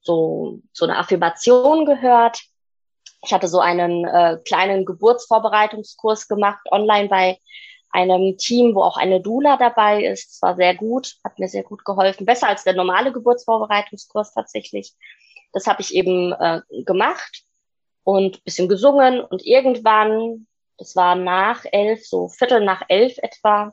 so, 0.00 0.60
so 0.72 0.86
eine 0.86 0.96
Affirmation 0.96 1.84
gehört. 1.84 2.40
Ich 3.22 3.32
hatte 3.32 3.48
so 3.48 3.60
einen 3.60 4.04
äh, 4.04 4.38
kleinen 4.44 4.84
Geburtsvorbereitungskurs 4.84 6.28
gemacht, 6.28 6.60
online 6.70 7.08
bei 7.08 7.38
einem 7.90 8.36
Team, 8.36 8.74
wo 8.74 8.82
auch 8.82 8.96
eine 8.96 9.20
Dula 9.20 9.56
dabei 9.56 10.04
ist. 10.04 10.30
Es 10.32 10.42
war 10.42 10.56
sehr 10.56 10.74
gut, 10.74 11.16
hat 11.24 11.38
mir 11.38 11.48
sehr 11.48 11.64
gut 11.64 11.84
geholfen. 11.84 12.26
Besser 12.26 12.48
als 12.48 12.64
der 12.64 12.74
normale 12.74 13.12
Geburtsvorbereitungskurs 13.12 14.32
tatsächlich. 14.34 14.94
Das 15.52 15.66
habe 15.66 15.80
ich 15.80 15.94
eben 15.94 16.32
äh, 16.32 16.60
gemacht 16.84 17.47
und 18.08 18.42
bisschen 18.44 18.68
gesungen. 18.68 19.20
Und 19.20 19.44
irgendwann 19.44 20.46
das 20.78 20.96
war 20.96 21.16
nach 21.16 21.64
elf, 21.70 22.06
so 22.06 22.28
Viertel 22.28 22.64
nach 22.64 22.82
elf 22.88 23.18
etwa, 23.18 23.72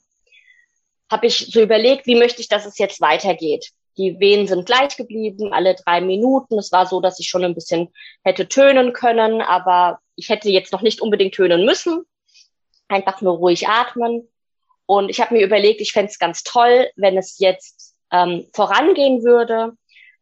habe 1.10 1.28
ich 1.28 1.52
so 1.52 1.62
überlegt, 1.62 2.08
wie 2.08 2.16
möchte 2.16 2.42
ich, 2.42 2.50
dass 2.50 2.66
es 2.66 2.78
jetzt 2.80 3.00
weitergeht. 3.00 3.72
Die 3.98 4.20
Wehen 4.20 4.48
sind 4.48 4.66
gleich 4.66 4.98
geblieben, 4.98 5.54
alle 5.54 5.76
drei 5.76 6.02
Minuten. 6.02 6.58
Es 6.58 6.72
war 6.72 6.86
so, 6.86 7.00
dass 7.00 7.20
ich 7.20 7.30
schon 7.30 7.46
ein 7.46 7.56
bisschen 7.56 7.94
hätte 8.24 8.50
tönen 8.50 8.92
können, 8.92 9.42
aber 9.42 10.00
ich 10.16 10.30
hätte 10.30 10.50
jetzt 10.50 10.74
noch 10.74 10.82
nicht 10.82 11.00
unbedingt 11.00 11.36
tönen 11.36 11.64
müssen. 11.64 12.04
Einfach 12.90 13.22
nur 13.22 13.38
ruhig 13.38 13.70
atmen. 13.70 14.28
Und 14.88 15.10
ich 15.10 15.22
habe 15.22 15.36
mir 15.36 15.46
überlegt, 15.46 15.80
ich 15.80 15.94
fände 15.94 16.12
es 16.12 16.20
ganz 16.20 16.44
toll, 16.44 16.90
wenn 16.96 17.18
es 17.18 17.40
jetzt 17.40 17.96
ähm, 18.12 18.48
vorangehen 18.54 19.24
würde, 19.24 19.74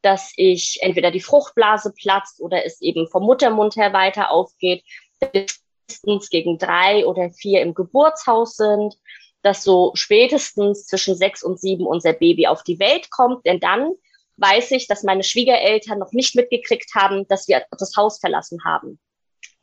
dass 0.04 0.34
ich 0.36 0.80
entweder 0.82 1.10
die 1.10 1.22
Fruchtblase 1.22 1.94
platzt 1.96 2.39
oder 2.42 2.66
es 2.66 2.82
eben 2.82 3.08
vom 3.08 3.24
Muttermund 3.24 3.76
her 3.78 3.94
weiter 3.94 4.30
aufgeht, 4.30 4.84
bis 5.32 6.30
gegen 6.30 6.58
drei 6.58 7.06
oder 7.06 7.32
vier 7.32 7.62
im 7.62 7.74
Geburtshaus 7.74 8.58
sind, 8.58 8.96
dass 9.42 9.63
so 9.63 9.92
spätestens 9.96 10.86
zwischen 10.88 11.16
sechs 11.16 11.42
und 11.42 11.60
sieben 11.60 11.86
unser 11.86 12.13
Baby 12.13 12.48
auf 12.48 12.63
die 12.63 12.80
Welt 12.80 13.10
kommt, 13.12 13.46
denn 13.46 13.60
dann 13.60 13.92
weiß 14.38 14.72
ich, 14.72 14.88
dass 14.88 15.04
meine 15.04 15.24
Schwiegereltern 15.24 16.00
noch 16.00 16.12
nicht 16.12 16.36
mitgekriegt 16.36 16.96
haben, 16.96 17.28
dass 17.28 17.48
wir 17.48 17.66
das 17.72 17.96
Haus 17.96 18.20
verlassen 18.20 18.63
haben, 18.66 19.00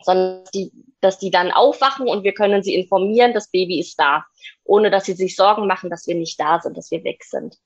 sondern 0.03 0.45
die, 0.55 0.73
dass 1.01 1.19
die 1.19 1.31
dann 1.31 1.51
aufwachen 1.51 2.09
und 2.09 2.25
wir 2.25 2.33
können 2.33 2.63
sie 2.63 2.75
informieren, 2.75 3.35
das 3.35 3.51
Baby 3.51 3.81
ist 3.81 3.99
da, 3.99 4.25
ohne 4.65 4.91
dass 4.91 5.05
sie 5.05 5.15
sich 5.15 5.37
Sorgen 5.37 5.67
machen, 5.67 5.91
dass 5.91 6.07
wir 6.07 6.15
nicht 6.15 6.41
da 6.41 6.61
sind, 6.61 6.77
dass 6.77 6.91
wir 6.91 7.05
weg 7.05 7.25
sind. 7.25 7.57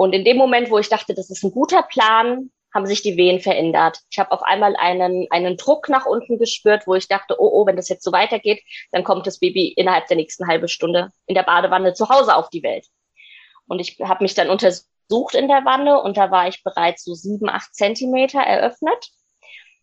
Und 0.00 0.14
in 0.14 0.24
dem 0.24 0.38
Moment, 0.38 0.70
wo 0.70 0.78
ich 0.78 0.88
dachte, 0.88 1.12
das 1.12 1.28
ist 1.28 1.44
ein 1.44 1.50
guter 1.50 1.82
Plan, 1.82 2.50
haben 2.74 2.86
sich 2.86 3.02
die 3.02 3.18
Wehen 3.18 3.38
verändert. 3.38 3.98
Ich 4.10 4.18
habe 4.18 4.32
auf 4.32 4.42
einmal 4.42 4.74
einen, 4.76 5.26
einen 5.28 5.58
Druck 5.58 5.90
nach 5.90 6.06
unten 6.06 6.38
gespürt, 6.38 6.86
wo 6.86 6.94
ich 6.94 7.06
dachte, 7.06 7.36
oh, 7.38 7.50
oh, 7.52 7.66
wenn 7.66 7.76
das 7.76 7.90
jetzt 7.90 8.04
so 8.04 8.10
weitergeht, 8.10 8.62
dann 8.92 9.04
kommt 9.04 9.26
das 9.26 9.40
Baby 9.40 9.68
innerhalb 9.68 10.06
der 10.06 10.16
nächsten 10.16 10.48
halben 10.48 10.68
Stunde 10.68 11.10
in 11.26 11.34
der 11.34 11.42
Badewanne 11.42 11.92
zu 11.92 12.08
Hause 12.08 12.34
auf 12.34 12.48
die 12.48 12.62
Welt. 12.62 12.86
Und 13.68 13.78
ich 13.78 13.98
habe 14.00 14.24
mich 14.24 14.32
dann 14.32 14.48
untersucht 14.48 15.34
in 15.34 15.48
der 15.48 15.66
Wanne 15.66 16.00
und 16.00 16.16
da 16.16 16.30
war 16.30 16.48
ich 16.48 16.64
bereits 16.64 17.04
so 17.04 17.12
sieben, 17.12 17.50
acht 17.50 17.74
Zentimeter 17.74 18.40
eröffnet. 18.40 19.10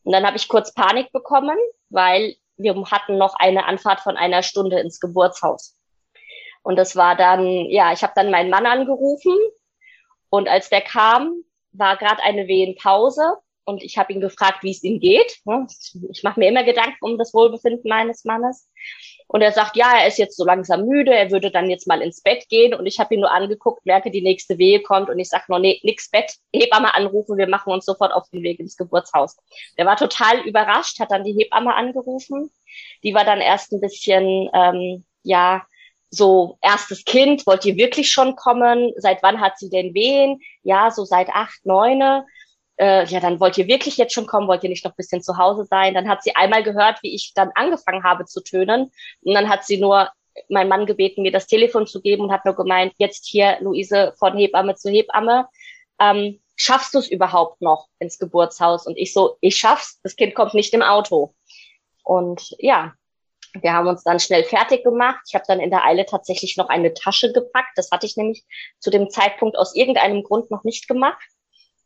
Und 0.01 0.13
dann 0.13 0.25
habe 0.25 0.37
ich 0.37 0.47
kurz 0.47 0.73
Panik 0.73 1.11
bekommen, 1.11 1.59
weil 1.89 2.37
wir 2.55 2.73
hatten 2.89 3.19
noch 3.19 3.35
eine 3.35 3.65
Anfahrt 3.65 3.99
von 3.99 4.17
einer 4.17 4.41
Stunde 4.41 4.79
ins 4.79 4.99
Geburtshaus. 4.99 5.77
Und 6.63 6.75
das 6.75 6.95
war 6.95 7.15
dann, 7.15 7.45
ja, 7.69 7.93
ich 7.93 8.01
habe 8.01 8.13
dann 8.15 8.31
meinen 8.31 8.49
Mann 8.49 8.65
angerufen 8.65 9.37
und 10.29 10.47
als 10.47 10.69
der 10.69 10.81
kam, 10.81 11.43
war 11.71 11.97
gerade 11.97 12.23
eine 12.23 12.47
Wehenpause 12.47 13.37
und 13.67 13.83
ich 13.83 13.97
habe 13.97 14.13
ihn 14.13 14.21
gefragt, 14.21 14.63
wie 14.63 14.71
es 14.71 14.81
ihm 14.83 15.01
geht. 15.01 15.41
Ich 16.11 16.23
mache 16.23 16.39
mir 16.39 16.47
immer 16.47 16.63
Gedanken 16.63 16.97
um 17.01 17.17
das 17.17 17.33
Wohlbefinden 17.33 17.89
meines 17.89 18.23
Mannes. 18.23 18.69
Und 19.27 19.41
er 19.41 19.51
sagt, 19.51 19.75
ja, 19.75 19.91
er 19.99 20.07
ist 20.07 20.17
jetzt 20.17 20.37
so 20.37 20.45
langsam 20.45 20.85
müde, 20.85 21.13
er 21.13 21.31
würde 21.31 21.51
dann 21.51 21.69
jetzt 21.69 21.85
mal 21.85 22.01
ins 22.01 22.21
Bett 22.21 22.47
gehen. 22.47 22.73
Und 22.73 22.85
ich 22.85 22.97
habe 22.97 23.13
ihn 23.13 23.19
nur 23.19 23.31
angeguckt, 23.31 23.85
merke, 23.85 24.09
die 24.09 24.21
nächste 24.21 24.57
Wehe 24.57 24.81
kommt 24.81 25.09
und 25.09 25.19
ich 25.19 25.27
sage 25.27 25.43
noch, 25.49 25.59
nee, 25.59 25.81
nix 25.83 26.09
Bett, 26.09 26.33
Hebamme 26.53 26.95
anrufen, 26.95 27.37
wir 27.37 27.49
machen 27.49 27.73
uns 27.73 27.83
sofort 27.83 28.13
auf 28.13 28.29
den 28.29 28.41
Weg 28.41 28.61
ins 28.61 28.77
Geburtshaus. 28.77 29.35
Der 29.77 29.85
war 29.85 29.97
total 29.97 30.39
überrascht, 30.47 31.01
hat 31.01 31.11
dann 31.11 31.25
die 31.25 31.33
Hebamme 31.33 31.75
angerufen. 31.75 32.49
Die 33.03 33.13
war 33.13 33.25
dann 33.25 33.41
erst 33.41 33.73
ein 33.73 33.81
bisschen, 33.81 34.49
ähm, 34.53 35.05
ja, 35.23 35.65
so 36.09 36.57
erstes 36.61 37.05
Kind, 37.05 37.45
wollt 37.45 37.65
ihr 37.65 37.75
wirklich 37.75 38.11
schon 38.11 38.35
kommen? 38.35 38.93
Seit 38.97 39.21
wann 39.23 39.41
hat 39.41 39.57
sie 39.59 39.69
denn 39.69 39.93
wen? 39.93 40.39
Ja, 40.63 40.91
so 40.91 41.05
seit 41.05 41.29
acht, 41.29 41.65
neune. 41.65 42.25
Äh, 42.77 43.05
ja, 43.05 43.19
dann 43.19 43.39
wollt 43.39 43.57
ihr 43.57 43.67
wirklich 43.67 43.97
jetzt 43.97 44.13
schon 44.13 44.27
kommen, 44.27 44.47
wollt 44.47 44.63
ihr 44.63 44.69
nicht 44.69 44.85
noch 44.85 44.95
bisschen 44.95 45.21
zu 45.21 45.37
Hause 45.37 45.65
sein? 45.65 45.93
Dann 45.93 46.07
hat 46.07 46.23
sie 46.23 46.35
einmal 46.35 46.63
gehört, 46.63 47.01
wie 47.01 47.13
ich 47.13 47.33
dann 47.33 47.51
angefangen 47.55 48.03
habe 48.03 48.25
zu 48.25 48.41
tönen. 48.41 48.91
Und 49.21 49.33
dann 49.33 49.49
hat 49.49 49.65
sie 49.65 49.77
nur 49.77 50.09
mein 50.49 50.67
Mann 50.67 50.85
gebeten, 50.85 51.23
mir 51.23 51.31
das 51.31 51.47
Telefon 51.47 51.87
zu 51.87 52.01
geben 52.01 52.23
und 52.23 52.31
hat 52.31 52.45
nur 52.45 52.55
gemeint, 52.55 52.93
jetzt 52.97 53.25
hier, 53.27 53.57
Luise, 53.59 54.13
von 54.17 54.37
Hebamme 54.37 54.75
zu 54.75 54.89
Hebamme. 54.89 55.47
Ähm, 55.99 56.39
schaffst 56.55 56.93
du 56.93 56.99
es 56.99 57.09
überhaupt 57.09 57.61
noch 57.61 57.87
ins 57.99 58.19
Geburtshaus? 58.19 58.85
Und 58.85 58.97
ich 58.97 59.13
so, 59.13 59.37
ich 59.41 59.55
schaff's, 59.57 59.99
das 60.03 60.15
Kind 60.15 60.35
kommt 60.35 60.53
nicht 60.53 60.73
im 60.73 60.83
Auto. 60.83 61.33
Und 62.03 62.55
ja, 62.59 62.93
wir 63.61 63.73
haben 63.73 63.87
uns 63.87 64.03
dann 64.03 64.19
schnell 64.19 64.43
fertig 64.43 64.83
gemacht. 64.83 65.19
Ich 65.27 65.35
habe 65.35 65.45
dann 65.47 65.59
in 65.59 65.69
der 65.69 65.85
Eile 65.85 66.05
tatsächlich 66.05 66.57
noch 66.57 66.69
eine 66.69 66.93
Tasche 66.93 67.31
gepackt. 67.31 67.71
Das 67.75 67.91
hatte 67.91 68.05
ich 68.05 68.17
nämlich 68.17 68.45
zu 68.79 68.89
dem 68.89 69.09
Zeitpunkt 69.09 69.57
aus 69.57 69.75
irgendeinem 69.75 70.23
Grund 70.23 70.51
noch 70.51 70.63
nicht 70.63 70.87
gemacht. 70.87 71.21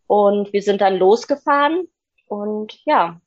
Und 0.07 0.51
wir 0.51 0.61
sind 0.61 0.81
dann 0.81 0.97
losgefahren 0.97 1.87
und 2.27 2.79
ja. 2.85 3.21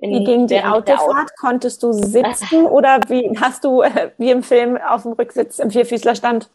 wie 0.00 0.24
ging 0.24 0.46
die 0.46 0.62
Autofahrt? 0.62 1.00
Auto 1.00 1.34
Konntest 1.40 1.82
du 1.82 1.92
sitzen 1.92 2.66
oder 2.70 3.00
wie 3.08 3.36
hast 3.40 3.64
du 3.64 3.82
äh, 3.82 4.12
wie 4.18 4.30
im 4.30 4.44
Film 4.44 4.76
auf 4.76 5.02
dem 5.02 5.12
Rücksitz 5.12 5.58
im 5.58 5.70
Vierfüßlerstand? 5.70 6.48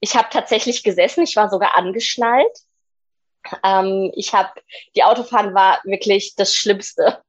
Ich 0.00 0.16
habe 0.16 0.28
tatsächlich 0.30 0.82
gesessen. 0.82 1.22
Ich 1.22 1.36
war 1.36 1.48
sogar 1.48 1.76
angeschnallt. 1.76 2.58
Ähm, 3.62 4.10
ich 4.14 4.34
habe 4.34 4.50
die 4.96 5.04
Autofahren 5.04 5.54
war 5.54 5.80
wirklich 5.84 6.34
das 6.34 6.54
Schlimmste. 6.54 7.22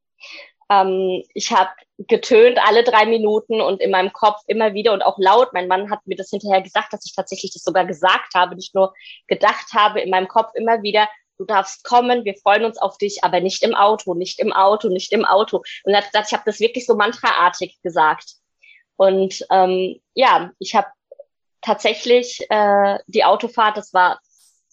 Ähm, 0.69 1.23
ich 1.33 1.51
habe 1.51 1.69
getönt 1.97 2.59
alle 2.63 2.83
drei 2.83 3.05
Minuten 3.05 3.59
und 3.59 3.81
in 3.81 3.91
meinem 3.91 4.13
Kopf 4.13 4.41
immer 4.45 4.73
wieder 4.73 4.93
und 4.93 5.01
auch 5.01 5.17
laut. 5.17 5.53
Mein 5.53 5.67
Mann 5.67 5.89
hat 5.89 6.05
mir 6.05 6.15
das 6.15 6.29
hinterher 6.29 6.61
gesagt, 6.61 6.93
dass 6.93 7.05
ich 7.05 7.15
tatsächlich 7.15 7.53
das 7.53 7.63
sogar 7.63 7.85
gesagt 7.85 8.35
habe, 8.35 8.55
nicht 8.55 8.75
nur 8.75 8.93
gedacht 9.27 9.73
habe, 9.73 10.01
in 10.01 10.11
meinem 10.11 10.27
Kopf 10.27 10.51
immer 10.53 10.83
wieder, 10.83 11.09
du 11.37 11.45
darfst 11.45 11.83
kommen, 11.83 12.25
wir 12.25 12.35
freuen 12.35 12.65
uns 12.65 12.77
auf 12.77 12.97
dich, 12.97 13.23
aber 13.23 13.39
nicht 13.39 13.63
im 13.63 13.73
Auto, 13.73 14.13
nicht 14.13 14.39
im 14.39 14.53
Auto, 14.53 14.89
nicht 14.89 15.11
im 15.11 15.25
Auto. 15.25 15.63
Und 15.83 15.93
er 15.93 15.97
hat 15.97 16.11
gesagt, 16.11 16.27
ich 16.27 16.33
habe 16.33 16.43
das 16.45 16.59
wirklich 16.59 16.85
so 16.85 16.95
mantraartig 16.95 17.79
gesagt. 17.81 18.33
Und 18.95 19.45
ähm, 19.51 19.99
ja, 20.13 20.51
ich 20.59 20.75
habe 20.75 20.87
tatsächlich 21.61 22.45
äh, 22.49 22.97
die 23.07 23.23
Autofahrt, 23.23 23.77
das 23.77 23.93
war 23.93 24.19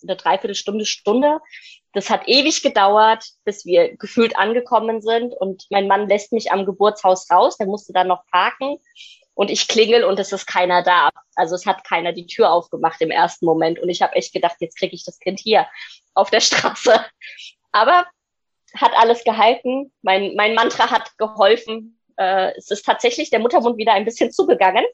eine 0.03 0.17
Dreiviertelstunde, 0.17 0.85
Stunde, 0.85 1.41
das 1.95 2.11
hat 2.11 2.27
ewig 2.27 2.63
gedauert, 2.63 3.25
bis 3.45 3.65
wir 3.65 3.97
gefühlt 3.97 4.37
angekommen 4.37 5.01
sind. 5.01 5.33
Und 5.33 5.67
mein 5.71 5.87
Mann 5.87 6.09
lässt 6.09 6.33
mich 6.33 6.51
am 6.51 6.67
Geburtshaus 6.67 7.31
raus. 7.31 7.57
Der 7.57 7.69
musste 7.69 7.93
dann 7.93 8.09
noch 8.09 8.27
parken. 8.27 8.79
Und 9.35 9.51
ich 9.51 9.69
klingel 9.69 10.05
und 10.05 10.19
es 10.21 10.33
ist 10.33 10.47
keiner 10.47 10.83
da. 10.83 11.11
Also 11.35 11.55
es 11.55 11.67
hat 11.67 11.85
keiner 11.85 12.13
die 12.13 12.27
Tür 12.27 12.53
aufgemacht 12.53 13.01
im 13.01 13.11
ersten 13.11 13.47
Moment. 13.47 13.79
Und 13.79 13.89
ich 13.89 14.03
habe 14.03 14.15
echt 14.17 14.33
gedacht, 14.33 14.57
jetzt 14.61 14.79
kriege 14.79 14.95
ich 14.95 15.05
das 15.05 15.19
Kind 15.21 15.39
hier 15.39 15.67
auf 16.15 16.31
der 16.31 16.41
Straße. 16.41 17.05
Aber 17.73 18.07
hat 18.75 18.93
alles 18.97 19.23
gehalten. 19.23 19.93
Mein, 20.03 20.35
mein 20.35 20.55
Mantra 20.55 20.91
hat 20.91 21.17
geholfen. 21.17 22.01
Äh, 22.17 22.53
es 22.57 22.71
ist 22.71 22.85
tatsächlich 22.85 23.31
der 23.31 23.39
Muttermund 23.39 23.77
wieder 23.77 23.93
ein 23.93 24.05
bisschen 24.05 24.33
zugegangen. 24.33 24.85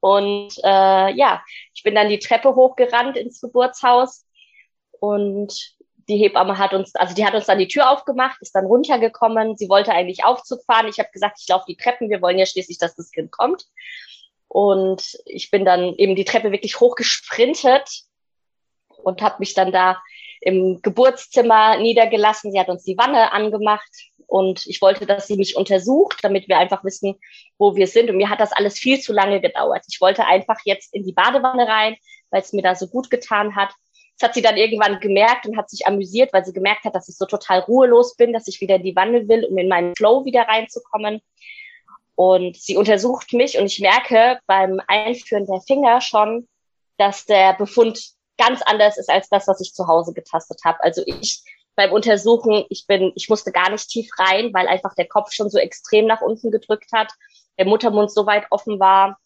Und 0.00 0.56
äh, 0.62 1.12
ja, 1.12 1.42
ich 1.74 1.82
bin 1.82 1.94
dann 1.94 2.08
die 2.08 2.20
Treppe 2.20 2.54
hochgerannt 2.54 3.16
ins 3.16 3.40
Geburtshaus 3.40 4.24
und 4.98 5.74
die 6.10 6.18
Hebamme 6.18 6.58
hat 6.58 6.74
uns, 6.74 6.94
also 6.96 7.14
die 7.14 7.24
hat 7.24 7.34
uns 7.34 7.46
dann 7.46 7.58
die 7.58 7.68
Tür 7.68 7.90
aufgemacht, 7.90 8.40
ist 8.40 8.54
dann 8.54 8.66
runtergekommen. 8.66 9.56
Sie 9.56 9.68
wollte 9.68 9.92
eigentlich 9.92 10.24
Aufzug 10.24 10.64
fahren. 10.64 10.88
Ich 10.88 10.98
habe 10.98 11.10
gesagt, 11.12 11.38
ich 11.40 11.48
laufe 11.48 11.64
die 11.68 11.76
Treppen. 11.76 12.10
Wir 12.10 12.20
wollen 12.20 12.38
ja 12.38 12.46
schließlich, 12.46 12.78
dass 12.78 12.96
das 12.96 13.10
Kind 13.10 13.30
kommt. 13.30 13.64
Und 14.48 15.18
ich 15.26 15.50
bin 15.50 15.64
dann 15.64 15.94
eben 15.94 16.16
die 16.16 16.24
Treppe 16.24 16.50
wirklich 16.52 16.80
hochgesprintet 16.80 17.88
und 18.88 19.22
habe 19.22 19.36
mich 19.38 19.54
dann 19.54 19.72
da 19.72 20.02
im 20.40 20.80
Geburtszimmer 20.82 21.78
niedergelassen. 21.78 22.50
Sie 22.50 22.58
hat 22.58 22.68
uns 22.68 22.84
die 22.84 22.98
Wanne 22.98 23.32
angemacht 23.32 23.90
und 24.26 24.66
ich 24.66 24.80
wollte, 24.80 25.06
dass 25.06 25.26
sie 25.26 25.36
mich 25.36 25.56
untersucht, 25.56 26.18
damit 26.22 26.48
wir 26.48 26.58
einfach 26.58 26.84
wissen, 26.84 27.16
wo 27.58 27.76
wir 27.76 27.86
sind. 27.86 28.10
Und 28.10 28.16
mir 28.16 28.30
hat 28.30 28.40
das 28.40 28.52
alles 28.52 28.78
viel 28.78 29.00
zu 29.00 29.12
lange 29.12 29.40
gedauert. 29.40 29.84
Ich 29.88 30.00
wollte 30.00 30.26
einfach 30.26 30.58
jetzt 30.64 30.94
in 30.94 31.04
die 31.04 31.12
Badewanne 31.12 31.66
rein, 31.66 31.96
weil 32.30 32.42
es 32.42 32.52
mir 32.52 32.62
da 32.62 32.74
so 32.74 32.88
gut 32.88 33.10
getan 33.10 33.54
hat. 33.54 33.70
Das 34.20 34.28
hat 34.28 34.34
sie 34.34 34.42
dann 34.42 34.58
irgendwann 34.58 35.00
gemerkt 35.00 35.46
und 35.46 35.56
hat 35.56 35.70
sich 35.70 35.86
amüsiert, 35.86 36.30
weil 36.34 36.44
sie 36.44 36.52
gemerkt 36.52 36.84
hat, 36.84 36.94
dass 36.94 37.08
ich 37.08 37.16
so 37.16 37.24
total 37.24 37.60
ruhelos 37.60 38.16
bin, 38.16 38.34
dass 38.34 38.48
ich 38.48 38.60
wieder 38.60 38.76
in 38.76 38.82
die 38.82 38.94
Wanne 38.94 39.28
will, 39.28 39.46
um 39.46 39.56
in 39.56 39.68
meinen 39.68 39.96
Flow 39.96 40.26
wieder 40.26 40.42
reinzukommen. 40.42 41.22
Und 42.16 42.54
sie 42.58 42.76
untersucht 42.76 43.32
mich 43.32 43.56
und 43.56 43.64
ich 43.64 43.80
merke 43.80 44.38
beim 44.46 44.78
Einführen 44.88 45.46
der 45.46 45.62
Finger 45.62 46.02
schon, 46.02 46.46
dass 46.98 47.24
der 47.24 47.54
Befund 47.54 47.98
ganz 48.36 48.60
anders 48.60 48.98
ist 48.98 49.08
als 49.08 49.30
das, 49.30 49.48
was 49.48 49.62
ich 49.62 49.72
zu 49.72 49.86
Hause 49.86 50.12
getastet 50.12 50.60
habe. 50.66 50.82
Also 50.82 51.02
ich 51.06 51.42
beim 51.74 51.92
Untersuchen, 51.92 52.66
ich 52.68 52.86
bin, 52.86 53.12
ich 53.14 53.30
musste 53.30 53.52
gar 53.52 53.70
nicht 53.70 53.88
tief 53.88 54.10
rein, 54.18 54.52
weil 54.52 54.68
einfach 54.68 54.94
der 54.94 55.08
Kopf 55.08 55.32
schon 55.32 55.48
so 55.48 55.56
extrem 55.56 56.06
nach 56.06 56.20
unten 56.20 56.50
gedrückt 56.50 56.92
hat, 56.92 57.10
der 57.56 57.64
Muttermund 57.64 58.12
so 58.12 58.26
weit 58.26 58.44
offen 58.50 58.78
war 58.80 59.18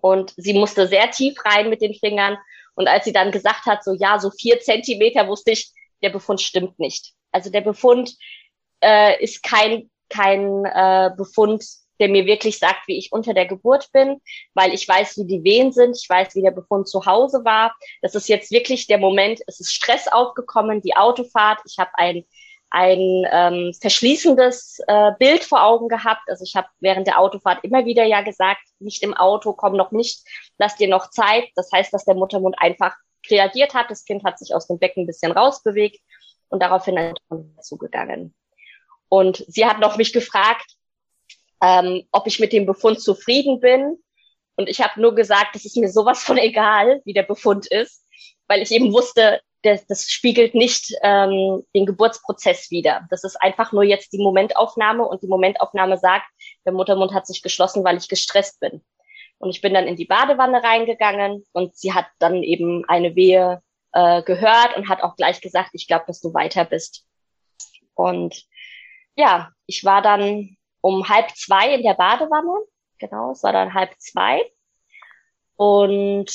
und 0.00 0.34
sie 0.36 0.54
musste 0.54 0.88
sehr 0.88 1.12
tief 1.12 1.36
rein 1.44 1.70
mit 1.70 1.82
den 1.82 1.94
Fingern 1.94 2.36
und 2.74 2.88
als 2.88 3.04
sie 3.04 3.12
dann 3.12 3.30
gesagt 3.30 3.66
hat, 3.66 3.84
so 3.84 3.92
ja, 3.92 4.18
so 4.18 4.30
vier 4.30 4.60
Zentimeter, 4.60 5.28
wusste 5.28 5.52
ich, 5.52 5.70
der 6.02 6.10
Befund 6.10 6.40
stimmt 6.40 6.78
nicht. 6.78 7.12
Also 7.32 7.50
der 7.50 7.62
Befund 7.62 8.14
äh, 8.80 9.22
ist 9.22 9.42
kein, 9.42 9.90
kein 10.08 10.64
äh, 10.64 11.10
Befund, 11.16 11.64
der 12.00 12.08
mir 12.08 12.26
wirklich 12.26 12.58
sagt, 12.58 12.86
wie 12.88 12.98
ich 12.98 13.12
unter 13.12 13.34
der 13.34 13.46
Geburt 13.46 13.90
bin, 13.92 14.20
weil 14.54 14.74
ich 14.74 14.86
weiß, 14.88 15.16
wie 15.18 15.26
die 15.26 15.44
Wehen 15.44 15.72
sind, 15.72 15.96
ich 15.96 16.08
weiß, 16.08 16.34
wie 16.34 16.42
der 16.42 16.50
Befund 16.50 16.88
zu 16.88 17.06
Hause 17.06 17.44
war. 17.44 17.74
Das 18.02 18.14
ist 18.14 18.28
jetzt 18.28 18.50
wirklich 18.50 18.86
der 18.86 18.98
Moment, 18.98 19.40
es 19.46 19.60
ist 19.60 19.72
Stress 19.72 20.08
aufgekommen, 20.08 20.82
die 20.82 20.96
Autofahrt, 20.96 21.60
ich 21.66 21.78
habe 21.78 21.90
ein 21.94 22.24
ein 22.74 23.24
ähm, 23.30 23.72
verschließendes 23.80 24.80
äh, 24.88 25.12
Bild 25.20 25.44
vor 25.44 25.62
Augen 25.62 25.86
gehabt. 25.88 26.22
Also 26.26 26.42
ich 26.42 26.56
habe 26.56 26.66
während 26.80 27.06
der 27.06 27.20
Autofahrt 27.20 27.62
immer 27.62 27.84
wieder 27.84 28.02
ja 28.02 28.20
gesagt, 28.22 28.62
nicht 28.80 29.04
im 29.04 29.14
Auto, 29.14 29.52
komm 29.52 29.76
noch 29.76 29.92
nicht, 29.92 30.26
lass 30.58 30.76
dir 30.76 30.88
noch 30.88 31.10
Zeit. 31.10 31.48
Das 31.56 31.70
heißt, 31.72 31.92
dass 31.92 32.04
der 32.04 32.14
Muttermund 32.14 32.56
einfach 32.58 32.94
reagiert 33.30 33.74
hat. 33.74 33.90
Das 33.90 34.04
Kind 34.04 34.24
hat 34.24 34.38
sich 34.38 34.54
aus 34.54 34.66
dem 34.66 34.78
Becken 34.78 35.04
ein 35.04 35.06
bisschen 35.06 35.32
rausbewegt 35.32 36.00
und 36.48 36.60
daraufhin 36.62 36.96
ist 36.96 37.68
zugegangen. 37.68 38.34
Und 39.08 39.44
sie 39.48 39.66
hat 39.66 39.80
noch 39.80 39.96
mich 39.96 40.12
gefragt, 40.12 40.76
ähm, 41.62 42.06
ob 42.12 42.26
ich 42.26 42.40
mit 42.40 42.52
dem 42.52 42.66
Befund 42.66 43.00
zufrieden 43.00 43.60
bin. 43.60 43.98
Und 44.56 44.68
ich 44.68 44.80
habe 44.80 45.00
nur 45.00 45.14
gesagt, 45.14 45.54
das 45.54 45.64
ist 45.64 45.76
mir 45.76 45.88
sowas 45.88 46.22
von 46.22 46.38
egal, 46.38 47.00
wie 47.04 47.12
der 47.12 47.22
Befund 47.22 47.66
ist, 47.66 48.06
weil 48.46 48.62
ich 48.62 48.70
eben 48.70 48.92
wusste, 48.92 49.40
das, 49.62 49.86
das 49.86 50.10
spiegelt 50.10 50.54
nicht 50.54 50.94
ähm, 51.02 51.64
den 51.74 51.86
Geburtsprozess 51.86 52.70
wider. 52.70 53.06
Das 53.10 53.24
ist 53.24 53.36
einfach 53.40 53.72
nur 53.72 53.82
jetzt 53.82 54.12
die 54.12 54.22
Momentaufnahme 54.22 55.04
und 55.04 55.22
die 55.22 55.26
Momentaufnahme 55.26 55.96
sagt, 55.96 56.26
der 56.66 56.74
Muttermund 56.74 57.14
hat 57.14 57.26
sich 57.26 57.42
geschlossen, 57.42 57.82
weil 57.82 57.96
ich 57.96 58.08
gestresst 58.08 58.60
bin. 58.60 58.82
Und 59.38 59.50
ich 59.50 59.60
bin 59.60 59.74
dann 59.74 59.86
in 59.86 59.96
die 59.96 60.06
Badewanne 60.06 60.62
reingegangen 60.62 61.44
und 61.52 61.76
sie 61.76 61.92
hat 61.92 62.06
dann 62.18 62.42
eben 62.42 62.84
eine 62.88 63.14
Wehe 63.14 63.62
äh, 63.92 64.22
gehört 64.22 64.76
und 64.76 64.88
hat 64.88 65.02
auch 65.02 65.16
gleich 65.16 65.40
gesagt, 65.40 65.70
ich 65.72 65.86
glaube, 65.86 66.04
dass 66.06 66.20
du 66.20 66.32
weiter 66.34 66.64
bist. 66.64 67.06
Und 67.94 68.44
ja, 69.16 69.50
ich 69.66 69.84
war 69.84 70.02
dann 70.02 70.56
um 70.80 71.08
halb 71.08 71.30
zwei 71.30 71.74
in 71.74 71.82
der 71.82 71.94
Badewanne. 71.94 72.64
Genau, 72.98 73.32
es 73.32 73.42
war 73.42 73.52
dann 73.52 73.74
halb 73.74 73.94
zwei. 73.98 74.40
Und 75.56 76.30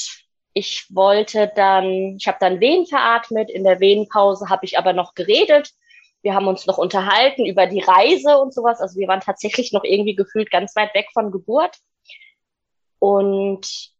ich 0.54 0.88
wollte 0.90 1.52
dann, 1.56 2.18
ich 2.18 2.28
habe 2.28 2.38
dann 2.40 2.60
Wehen 2.60 2.86
veratmet. 2.86 3.50
In 3.50 3.64
der 3.64 3.80
Wehenpause 3.80 4.50
habe 4.50 4.66
ich 4.66 4.78
aber 4.78 4.94
noch 4.94 5.14
geredet. 5.14 5.72
Wir 6.22 6.34
haben 6.34 6.48
uns 6.48 6.66
noch 6.66 6.78
unterhalten 6.78 7.46
über 7.46 7.68
die 7.68 7.82
Reise 7.82 8.38
und 8.40 8.54
sowas. 8.54 8.82
Also 8.82 9.00
wir 9.00 9.08
waren 9.08 9.22
tatsächlich 9.22 9.72
noch 9.72 9.84
irgendwie 9.84 10.16
gefühlt 10.16 10.52
ganz 10.52 10.76
weit 10.76 10.94
weg 10.94 11.08
von 11.14 11.32
Geburt. 11.32 11.78
Und 13.00 13.92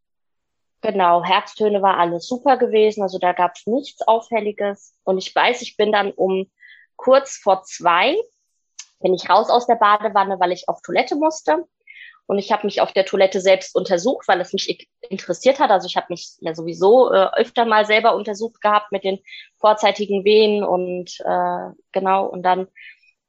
genau, 0.80 1.24
Herztöne 1.24 1.82
war 1.82 1.98
alles 1.98 2.26
super 2.26 2.56
gewesen. 2.56 3.02
Also 3.02 3.18
da 3.18 3.32
gab 3.32 3.56
es 3.56 3.66
nichts 3.66 4.06
Auffälliges. 4.06 4.94
Und 5.04 5.18
ich 5.18 5.34
weiß, 5.34 5.62
ich 5.62 5.76
bin 5.76 5.92
dann 5.92 6.12
um 6.12 6.50
kurz 6.96 7.36
vor 7.36 7.62
zwei, 7.64 8.16
bin 9.00 9.14
ich 9.14 9.28
raus 9.28 9.48
aus 9.50 9.66
der 9.66 9.76
Badewanne, 9.76 10.38
weil 10.38 10.52
ich 10.52 10.68
auf 10.68 10.82
Toilette 10.82 11.16
musste. 11.16 11.64
Und 12.26 12.38
ich 12.38 12.52
habe 12.52 12.64
mich 12.64 12.80
auf 12.80 12.92
der 12.92 13.04
Toilette 13.04 13.40
selbst 13.40 13.74
untersucht, 13.74 14.28
weil 14.28 14.40
es 14.40 14.52
mich 14.52 14.86
interessiert 15.00 15.58
hat. 15.58 15.70
Also 15.70 15.88
ich 15.88 15.96
habe 15.96 16.06
mich 16.10 16.36
ja 16.38 16.54
sowieso 16.54 17.10
äh, 17.10 17.26
öfter 17.34 17.64
mal 17.64 17.84
selber 17.86 18.14
untersucht 18.14 18.60
gehabt 18.60 18.92
mit 18.92 19.02
den 19.02 19.18
vorzeitigen 19.58 20.24
Wehen 20.24 20.62
und 20.62 21.18
äh, 21.24 21.74
genau. 21.90 22.26
Und 22.26 22.42
dann 22.42 22.68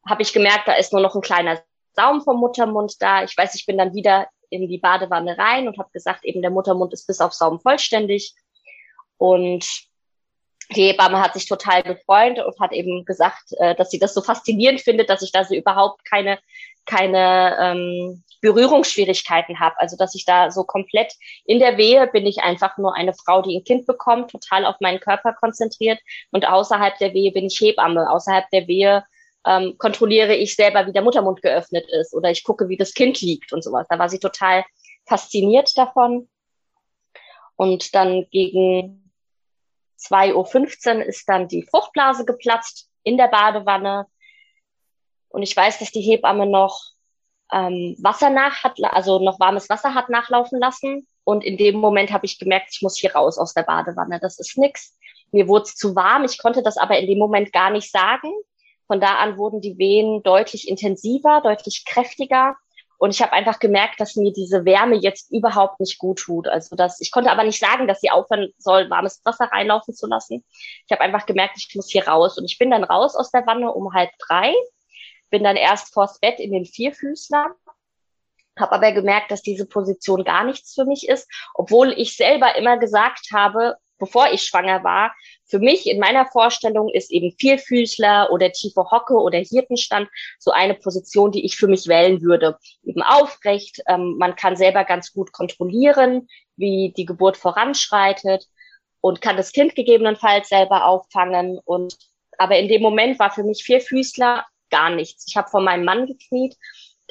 habe 0.08 0.22
ich 0.22 0.34
gemerkt, 0.34 0.68
da 0.68 0.74
ist 0.74 0.94
nur 0.94 1.02
noch 1.02 1.16
ein 1.16 1.22
kleiner 1.22 1.60
Saum 1.94 2.22
vom 2.22 2.38
Muttermund 2.38 3.02
da. 3.02 3.24
Ich 3.24 3.36
weiß, 3.36 3.56
ich 3.56 3.66
bin 3.66 3.80
dann 3.80 3.96
wieder 3.96 4.28
in 4.52 4.68
die 4.68 4.78
Badewanne 4.78 5.38
rein 5.38 5.68
und 5.68 5.78
habe 5.80 5.90
gesagt, 5.92 6.24
eben 6.26 6.42
der 6.42 6.52
Muttermund 6.52 6.94
ist 6.94 7.08
bis 7.08 7.22
auf 7.22 7.34
Saum 7.34 7.60
vollständig. 7.60 8.36
Und 9.18 9.66
die 10.76 10.84
Hebamme 10.84 11.22
hat 11.22 11.34
sich 11.34 11.48
total 11.48 11.84
gefreut 11.84 12.40
und 12.40 12.60
hat 12.60 12.72
eben 12.72 13.04
gesagt, 13.06 13.54
äh, 13.58 13.76
dass 13.76 13.90
sie 13.90 14.00
das 14.00 14.14
so 14.14 14.22
faszinierend 14.22 14.82
findet, 14.82 15.10
dass 15.10 15.22
ich 15.22 15.32
da 15.32 15.44
so 15.44 15.56
überhaupt 15.56 16.06
keine 16.06 16.40
keine 16.86 17.58
ähm, 17.60 18.24
Berührungsschwierigkeiten 18.42 19.60
habe. 19.60 19.80
Also 19.80 19.98
dass 19.98 20.16
ich 20.16 20.26
da 20.26 20.50
so 20.52 20.64
komplett 20.64 21.14
in 21.46 21.60
der 21.60 21.78
Wehe 21.78 22.08
bin 22.08 22.26
ich 22.26 22.40
einfach 22.40 22.78
nur 22.78 22.96
eine 22.96 23.14
Frau, 23.14 23.42
die 23.42 23.58
ein 23.58 23.64
Kind 23.64 23.86
bekommt, 23.86 24.32
total 24.32 24.66
auf 24.66 24.78
meinen 24.80 25.00
Körper 25.00 25.34
konzentriert. 25.34 26.00
Und 26.32 26.48
außerhalb 26.48 26.98
der 26.98 27.14
Wehe 27.14 27.32
bin 27.32 27.46
ich 27.46 27.60
Hebamme. 27.60 28.10
Außerhalb 28.10 28.50
der 28.50 28.68
Wehe 28.68 29.04
ähm, 29.46 29.76
kontrolliere 29.78 30.36
ich 30.36 30.56
selber, 30.56 30.86
wie 30.88 30.92
der 30.92 31.02
Muttermund 31.02 31.42
geöffnet 31.42 31.86
ist 31.90 32.14
oder 32.14 32.30
ich 32.30 32.44
gucke, 32.44 32.70
wie 32.70 32.78
das 32.78 32.94
Kind 32.94 33.22
liegt 33.22 33.54
und 33.54 33.64
sowas. 33.64 33.88
Da 33.90 33.98
war 33.98 34.10
sie 34.10 34.20
total 34.20 34.64
fasziniert 35.06 35.78
davon. 35.78 36.30
Und 37.56 37.94
dann 37.96 38.28
gegen 38.32 39.12
2.15 40.00 40.98
Uhr 40.98 41.06
ist 41.06 41.28
dann 41.28 41.48
die 41.48 41.64
Fruchtblase 41.64 42.26
geplatzt 42.26 42.90
in 43.04 43.18
der 43.18 43.28
Badewanne. 43.28 44.08
Und 45.30 45.44
ich 45.44 45.56
weiß, 45.56 45.80
dass 45.80 45.92
die 45.92 46.02
Hebamme 46.02 46.46
noch 46.46 46.82
ähm, 47.52 47.96
Wasser 48.00 48.30
nach 48.30 48.64
hat, 48.64 48.82
also 48.84 49.20
noch 49.20 49.40
warmes 49.40 49.70
Wasser 49.70 49.94
hat 49.94 50.10
nachlaufen 50.10 50.60
lassen. 50.60 51.08
Und 51.24 51.44
in 51.44 51.58
dem 51.58 51.78
Moment 51.78 52.12
habe 52.12 52.26
ich 52.26 52.40
gemerkt, 52.40 52.70
ich 52.72 52.82
muss 52.82 52.98
hier 52.98 53.14
raus 53.14 53.38
aus 53.38 53.54
der 53.54 53.64
Badewanne. 53.64 54.20
Das 54.20 54.40
ist 54.40 54.58
nix. 54.58 54.98
Mir 55.32 55.48
wurde 55.48 55.64
es 55.64 55.76
zu 55.76 55.96
warm. 55.96 56.26
Ich 56.26 56.38
konnte 56.38 56.64
das 56.64 56.78
aber 56.78 56.98
in 56.98 57.08
dem 57.08 57.20
Moment 57.20 57.54
gar 57.54 57.70
nicht 57.70 57.92
sagen. 57.92 58.32
Von 58.92 59.00
da 59.00 59.20
an 59.20 59.38
wurden 59.38 59.62
die 59.62 59.78
Wehen 59.78 60.22
deutlich 60.22 60.68
intensiver, 60.68 61.40
deutlich 61.42 61.86
kräftiger. 61.86 62.58
Und 62.98 63.12
ich 63.12 63.22
habe 63.22 63.32
einfach 63.32 63.60
gemerkt, 63.60 64.02
dass 64.02 64.18
mir 64.18 64.34
diese 64.34 64.66
Wärme 64.66 64.98
jetzt 64.98 65.32
überhaupt 65.32 65.80
nicht 65.80 65.98
gut 65.98 66.20
tut. 66.20 66.50
Also 66.50 66.76
dass 66.76 67.00
ich 67.00 67.10
konnte 67.10 67.32
aber 67.32 67.46
nicht 67.46 67.62
sagen, 67.62 67.88
dass 67.88 68.02
sie 68.02 68.12
aufhören 68.12 68.52
soll, 68.58 68.90
warmes 68.90 69.22
Wasser 69.24 69.46
reinlaufen 69.46 69.94
zu 69.94 70.08
lassen. 70.08 70.44
Ich 70.86 70.92
habe 70.92 71.00
einfach 71.00 71.26
gemerkt, 71.26 71.56
ich 71.56 71.74
muss 71.74 71.90
hier 71.90 72.06
raus. 72.06 72.38
Und 72.38 72.44
ich 72.44 72.58
bin 72.58 72.70
dann 72.70 72.84
raus 72.84 73.16
aus 73.16 73.32
der 73.32 73.48
Wanne 73.48 73.72
um 73.72 73.94
halb 73.94 74.10
drei, 74.28 74.54
bin 75.30 75.46
dann 75.46 75.56
erst 75.56 75.94
vors 75.94 76.20
Bett 76.20 76.42
in 76.42 76.52
den 76.52 76.66
Vierfüßler, 76.66 77.46
habe 78.60 78.72
aber 78.74 78.92
gemerkt, 78.92 79.32
dass 79.32 79.42
diese 79.42 79.68
Position 79.68 80.26
gar 80.26 80.44
nichts 80.44 80.74
für 80.74 80.84
mich 80.84 81.08
ist, 81.08 81.32
obwohl 81.54 81.94
ich 81.94 82.18
selber 82.18 82.58
immer 82.58 82.78
gesagt 82.78 83.30
habe, 83.32 83.78
bevor 84.00 84.34
ich 84.34 84.42
schwanger 84.42 84.84
war, 84.84 85.16
für 85.52 85.60
mich 85.60 85.86
in 85.86 86.00
meiner 86.00 86.26
Vorstellung 86.26 86.90
ist 86.90 87.12
eben 87.12 87.34
Vierfüßler 87.38 88.32
oder 88.32 88.52
tiefe 88.52 88.90
Hocke 88.90 89.16
oder 89.16 89.38
Hirtenstand 89.38 90.10
so 90.40 90.52
eine 90.52 90.74
Position, 90.74 91.32
die 91.32 91.46
ich 91.46 91.58
für 91.58 91.68
mich 91.68 91.88
wählen 91.88 92.22
würde. 92.22 92.58
Eben 92.84 93.04
aufrecht, 93.04 93.84
ähm, 93.88 94.16
man 94.18 94.36
kann 94.36 94.56
selber 94.56 94.86
ganz 94.86 95.12
gut 95.12 95.34
kontrollieren, 95.34 96.28
wie 96.56 96.94
die 96.96 97.06
Geburt 97.06 97.36
voranschreitet 97.36 98.48
und 99.02 99.22
kann 99.22 99.38
das 99.38 99.52
Kind 99.52 99.76
gegebenenfalls 99.76 100.48
selber 100.48 100.86
auffangen. 100.86 101.60
Und 101.66 101.98
aber 102.38 102.58
in 102.58 102.70
dem 102.70 102.82
Moment 102.82 103.20
war 103.20 103.32
für 103.32 103.44
mich 103.44 103.64
Vierfüßler 103.64 104.46
gar 104.70 104.90
nichts. 104.90 105.26
Ich 105.28 105.36
habe 105.36 105.50
vor 105.50 105.62
meinem 105.62 105.84
Mann 105.84 106.08
gekniet 106.08 106.56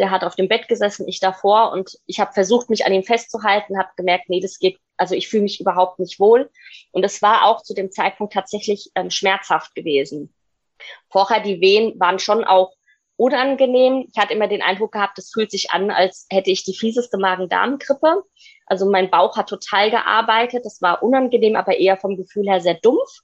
der 0.01 0.11
hat 0.11 0.25
auf 0.25 0.35
dem 0.35 0.49
Bett 0.49 0.67
gesessen, 0.67 1.07
ich 1.07 1.21
davor 1.21 1.73
und 1.73 1.99
ich 2.07 2.21
habe 2.21 2.33
versucht, 2.33 2.71
mich 2.71 2.87
an 2.87 2.95
ihm 2.95 3.03
festzuhalten, 3.03 3.79
habe 3.79 3.91
gemerkt, 3.97 4.31
nee, 4.31 4.41
das 4.41 4.59
geht, 4.59 4.79
also 5.01 5.15
ich 5.15 5.29
fühle 5.29 5.45
mich 5.45 5.61
überhaupt 5.61 5.99
nicht 5.99 6.21
wohl. 6.21 6.51
Und 6.93 7.05
es 7.05 7.23
war 7.23 7.47
auch 7.47 7.63
zu 7.63 7.75
dem 7.75 7.91
Zeitpunkt 7.91 8.35
tatsächlich 8.35 8.91
ähm, 8.95 9.11
schmerzhaft 9.11 9.75
gewesen. 9.75 10.33
Vorher 11.09 11.41
die 11.41 11.61
Wehen 11.61 11.99
waren 11.99 12.19
schon 12.19 12.45
auch 12.45 12.75
unangenehm. 13.17 14.07
Ich 14.11 14.21
hatte 14.21 14.35
immer 14.35 14.49
den 14.49 14.63
Eindruck 14.63 14.93
gehabt, 14.93 15.19
es 15.19 15.31
fühlt 15.33 15.51
sich 15.51 15.71
an, 15.71 15.91
als 15.91 16.27
hätte 16.31 16.51
ich 16.51 16.65
die 16.65 16.75
fieseste 16.75 17.19
Magen-Darm-Grippe. 17.19 18.23
Also 18.67 18.91
mein 18.91 19.11
Bauch 19.11 19.37
hat 19.37 19.49
total 19.49 19.91
gearbeitet. 19.91 20.65
Das 20.65 20.81
war 20.81 21.03
unangenehm, 21.03 21.57
aber 21.57 21.77
eher 21.77 21.97
vom 21.97 22.17
Gefühl 22.17 22.49
her 22.49 22.61
sehr 22.61 22.75
dumpf. 22.75 23.21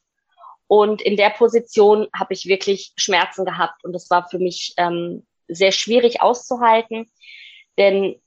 Und 0.68 1.00
in 1.00 1.16
der 1.16 1.30
Position 1.30 2.08
habe 2.18 2.34
ich 2.34 2.46
wirklich 2.46 2.92
Schmerzen 2.96 3.44
gehabt. 3.44 3.84
Und 3.84 3.92
das 3.92 4.10
war 4.10 4.28
für 4.28 4.38
mich 4.38 4.74
ähm, 4.76 5.26
sehr 5.48 5.72
schwierig 5.72 6.20
auszuhalten, 6.20 7.10
denn 7.78 8.20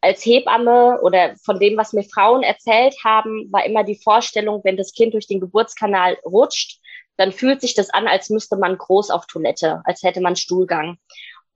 als 0.00 0.24
Hebamme 0.24 1.00
oder 1.02 1.34
von 1.44 1.58
dem, 1.58 1.76
was 1.76 1.92
mir 1.92 2.04
Frauen 2.04 2.42
erzählt 2.42 2.94
haben, 3.04 3.50
war 3.50 3.66
immer 3.66 3.84
die 3.84 4.00
Vorstellung, 4.00 4.60
wenn 4.64 4.76
das 4.76 4.92
Kind 4.92 5.14
durch 5.14 5.26
den 5.26 5.40
Geburtskanal 5.40 6.16
rutscht, 6.24 6.80
dann 7.16 7.32
fühlt 7.32 7.60
sich 7.60 7.74
das 7.74 7.90
an, 7.90 8.06
als 8.06 8.30
müsste 8.30 8.56
man 8.56 8.78
groß 8.78 9.10
auf 9.10 9.26
Toilette, 9.26 9.82
als 9.84 10.02
hätte 10.02 10.20
man 10.20 10.36
Stuhlgang. 10.36 10.98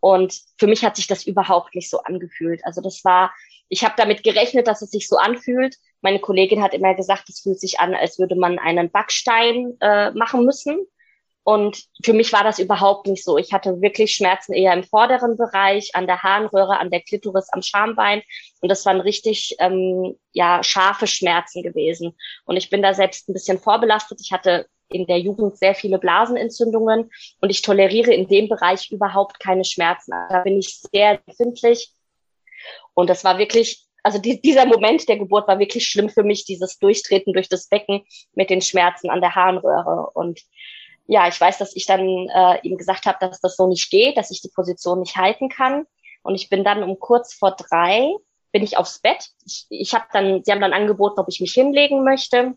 Und 0.00 0.40
für 0.58 0.66
mich 0.66 0.84
hat 0.84 0.96
sich 0.96 1.06
das 1.06 1.24
überhaupt 1.24 1.76
nicht 1.76 1.88
so 1.88 2.00
angefühlt. 2.02 2.64
Also 2.64 2.80
das 2.80 3.04
war, 3.04 3.32
ich 3.68 3.84
habe 3.84 3.94
damit 3.96 4.24
gerechnet, 4.24 4.66
dass 4.66 4.82
es 4.82 4.90
sich 4.90 5.08
so 5.08 5.16
anfühlt. 5.16 5.76
Meine 6.00 6.18
Kollegin 6.18 6.60
hat 6.60 6.74
immer 6.74 6.94
gesagt, 6.94 7.28
es 7.28 7.40
fühlt 7.40 7.60
sich 7.60 7.78
an, 7.78 7.94
als 7.94 8.18
würde 8.18 8.34
man 8.34 8.58
einen 8.58 8.90
Backstein 8.90 9.76
äh, 9.80 10.10
machen 10.10 10.44
müssen. 10.44 10.84
Und 11.44 11.82
für 12.04 12.12
mich 12.12 12.32
war 12.32 12.44
das 12.44 12.60
überhaupt 12.60 13.08
nicht 13.08 13.24
so. 13.24 13.36
Ich 13.36 13.52
hatte 13.52 13.80
wirklich 13.80 14.14
Schmerzen 14.14 14.52
eher 14.52 14.72
im 14.74 14.84
vorderen 14.84 15.36
Bereich, 15.36 15.90
an 15.94 16.06
der 16.06 16.22
Harnröhre, 16.22 16.78
an 16.78 16.90
der 16.90 17.00
Klitoris, 17.00 17.48
am 17.52 17.62
Schambein. 17.62 18.22
Und 18.60 18.68
das 18.68 18.86
waren 18.86 19.00
richtig 19.00 19.56
ähm, 19.58 20.16
ja 20.32 20.62
scharfe 20.62 21.08
Schmerzen 21.08 21.62
gewesen. 21.62 22.16
Und 22.44 22.56
ich 22.56 22.70
bin 22.70 22.82
da 22.82 22.94
selbst 22.94 23.28
ein 23.28 23.32
bisschen 23.32 23.58
vorbelastet. 23.58 24.20
Ich 24.22 24.32
hatte 24.32 24.66
in 24.92 25.06
der 25.06 25.18
Jugend 25.18 25.58
sehr 25.58 25.74
viele 25.74 25.98
Blasenentzündungen 25.98 27.10
und 27.40 27.50
ich 27.50 27.62
toleriere 27.62 28.12
in 28.12 28.28
dem 28.28 28.48
Bereich 28.48 28.90
überhaupt 28.90 29.40
keine 29.40 29.64
Schmerzen. 29.64 30.12
Da 30.28 30.40
bin 30.40 30.58
ich 30.58 30.80
sehr 30.92 31.20
empfindlich. 31.26 31.92
Und 32.94 33.10
das 33.10 33.24
war 33.24 33.38
wirklich, 33.38 33.84
also 34.02 34.18
die, 34.18 34.40
dieser 34.40 34.66
Moment 34.66 35.08
der 35.08 35.16
Geburt 35.16 35.48
war 35.48 35.58
wirklich 35.58 35.86
schlimm 35.86 36.08
für 36.08 36.22
mich, 36.22 36.44
dieses 36.44 36.78
Durchtreten 36.78 37.32
durch 37.32 37.48
das 37.48 37.68
Becken 37.68 38.02
mit 38.34 38.50
den 38.50 38.60
Schmerzen 38.60 39.10
an 39.10 39.20
der 39.20 39.34
Harnröhre. 39.34 40.10
Und 40.14 40.40
ja, 41.06 41.28
ich 41.28 41.40
weiß, 41.40 41.58
dass 41.58 41.74
ich 41.76 41.86
dann 41.86 42.00
äh, 42.00 42.60
ihm 42.62 42.76
gesagt 42.76 43.06
habe, 43.06 43.18
dass 43.20 43.40
das 43.40 43.56
so 43.56 43.66
nicht 43.66 43.90
geht, 43.90 44.16
dass 44.16 44.30
ich 44.30 44.40
die 44.40 44.50
Position 44.54 45.00
nicht 45.00 45.16
halten 45.16 45.48
kann. 45.48 45.86
Und 46.22 46.34
ich 46.34 46.48
bin 46.48 46.64
dann 46.64 46.82
um 46.82 46.98
kurz 46.98 47.34
vor 47.34 47.52
drei, 47.52 48.14
bin 48.52 48.62
ich 48.62 48.76
aufs 48.76 49.00
Bett. 49.00 49.30
Ich, 49.44 49.66
ich 49.70 49.94
habe 49.94 50.04
dann, 50.12 50.44
sie 50.44 50.52
haben 50.52 50.60
dann 50.60 50.72
angeboten, 50.72 51.18
ob 51.18 51.28
ich 51.28 51.40
mich 51.40 51.52
hinlegen 51.52 52.04
möchte. 52.04 52.54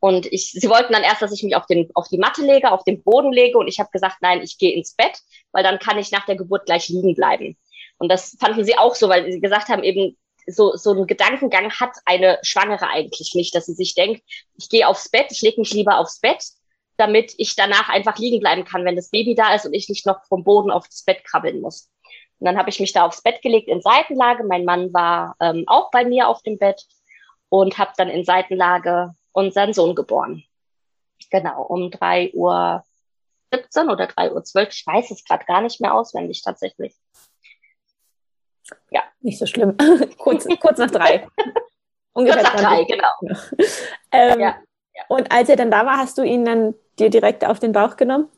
Und 0.00 0.26
ich, 0.26 0.50
sie 0.50 0.68
wollten 0.68 0.92
dann 0.92 1.02
erst, 1.02 1.22
dass 1.22 1.32
ich 1.32 1.42
mich 1.42 1.56
auf, 1.56 1.66
den, 1.66 1.90
auf 1.94 2.08
die 2.08 2.18
Matte 2.18 2.42
lege, 2.42 2.72
auf 2.72 2.84
den 2.84 3.02
Boden 3.02 3.32
lege. 3.32 3.56
Und 3.56 3.68
ich 3.68 3.78
habe 3.78 3.88
gesagt, 3.90 4.16
nein, 4.20 4.42
ich 4.42 4.58
gehe 4.58 4.74
ins 4.74 4.94
Bett, 4.94 5.18
weil 5.52 5.62
dann 5.62 5.78
kann 5.78 5.98
ich 5.98 6.12
nach 6.12 6.26
der 6.26 6.36
Geburt 6.36 6.66
gleich 6.66 6.88
liegen 6.88 7.14
bleiben. 7.14 7.56
Und 7.96 8.10
das 8.10 8.36
fanden 8.38 8.64
sie 8.64 8.76
auch 8.76 8.94
so, 8.94 9.08
weil 9.08 9.32
sie 9.32 9.40
gesagt 9.40 9.68
haben, 9.68 9.82
eben 9.82 10.16
so, 10.46 10.76
so 10.76 10.92
ein 10.92 11.06
Gedankengang 11.06 11.70
hat 11.72 11.96
eine 12.04 12.38
Schwangere 12.42 12.88
eigentlich 12.88 13.34
nicht, 13.34 13.54
dass 13.54 13.66
sie 13.66 13.72
sich 13.72 13.94
denkt, 13.94 14.22
ich 14.56 14.68
gehe 14.68 14.86
aufs 14.86 15.08
Bett, 15.08 15.28
ich 15.30 15.40
lege 15.40 15.60
mich 15.60 15.72
lieber 15.72 15.98
aufs 15.98 16.20
Bett, 16.20 16.44
damit 16.96 17.34
ich 17.38 17.56
danach 17.56 17.88
einfach 17.88 18.18
liegen 18.18 18.40
bleiben 18.40 18.64
kann, 18.64 18.84
wenn 18.84 18.96
das 18.96 19.10
Baby 19.10 19.34
da 19.34 19.54
ist 19.54 19.66
und 19.66 19.74
ich 19.74 19.88
nicht 19.88 20.06
noch 20.06 20.24
vom 20.26 20.44
Boden 20.44 20.70
auf 20.70 20.86
das 20.86 21.02
Bett 21.04 21.24
krabbeln 21.24 21.60
muss. 21.60 21.90
Und 22.38 22.46
dann 22.46 22.58
habe 22.58 22.70
ich 22.70 22.80
mich 22.80 22.92
da 22.92 23.04
aufs 23.06 23.22
Bett 23.22 23.42
gelegt 23.42 23.68
in 23.68 23.80
Seitenlage. 23.80 24.44
Mein 24.44 24.64
Mann 24.64 24.92
war 24.92 25.36
ähm, 25.40 25.64
auch 25.66 25.90
bei 25.90 26.04
mir 26.04 26.28
auf 26.28 26.42
dem 26.42 26.58
Bett 26.58 26.84
und 27.48 27.78
habe 27.78 27.92
dann 27.96 28.08
in 28.08 28.24
Seitenlage 28.24 29.14
unseren 29.32 29.72
Sohn 29.72 29.94
geboren. 29.94 30.44
Genau, 31.30 31.62
um 31.62 31.90
drei 31.90 32.32
Uhr 32.34 32.84
17 33.52 33.88
oder 33.88 34.06
drei 34.06 34.32
Uhr 34.32 34.42
12. 34.42 34.68
Ich 34.72 34.86
weiß 34.86 35.10
es 35.10 35.24
gerade 35.24 35.44
gar 35.44 35.62
nicht 35.62 35.80
mehr 35.80 35.94
auswendig 35.94 36.42
tatsächlich. 36.42 36.94
Ja. 38.90 39.02
Nicht 39.20 39.38
so 39.38 39.46
schlimm. 39.46 39.76
kurz, 40.18 40.46
kurz 40.60 40.78
nach 40.78 40.90
drei. 40.90 41.26
Ungefähr 42.12 42.42
kurz 42.42 42.54
nach 42.54 42.60
drei, 42.60 42.84
genau. 42.84 43.08
ähm, 44.12 44.40
ja, 44.40 44.56
ja. 44.94 45.02
Und 45.08 45.30
als 45.32 45.48
er 45.48 45.56
dann 45.56 45.70
da 45.70 45.86
war, 45.86 45.96
hast 45.96 46.18
du 46.18 46.22
ihn 46.22 46.44
dann 46.44 46.74
dir 46.98 47.10
direkt 47.10 47.44
auf 47.44 47.58
den 47.58 47.72
Bauch 47.72 47.96
genommen? 47.96 48.28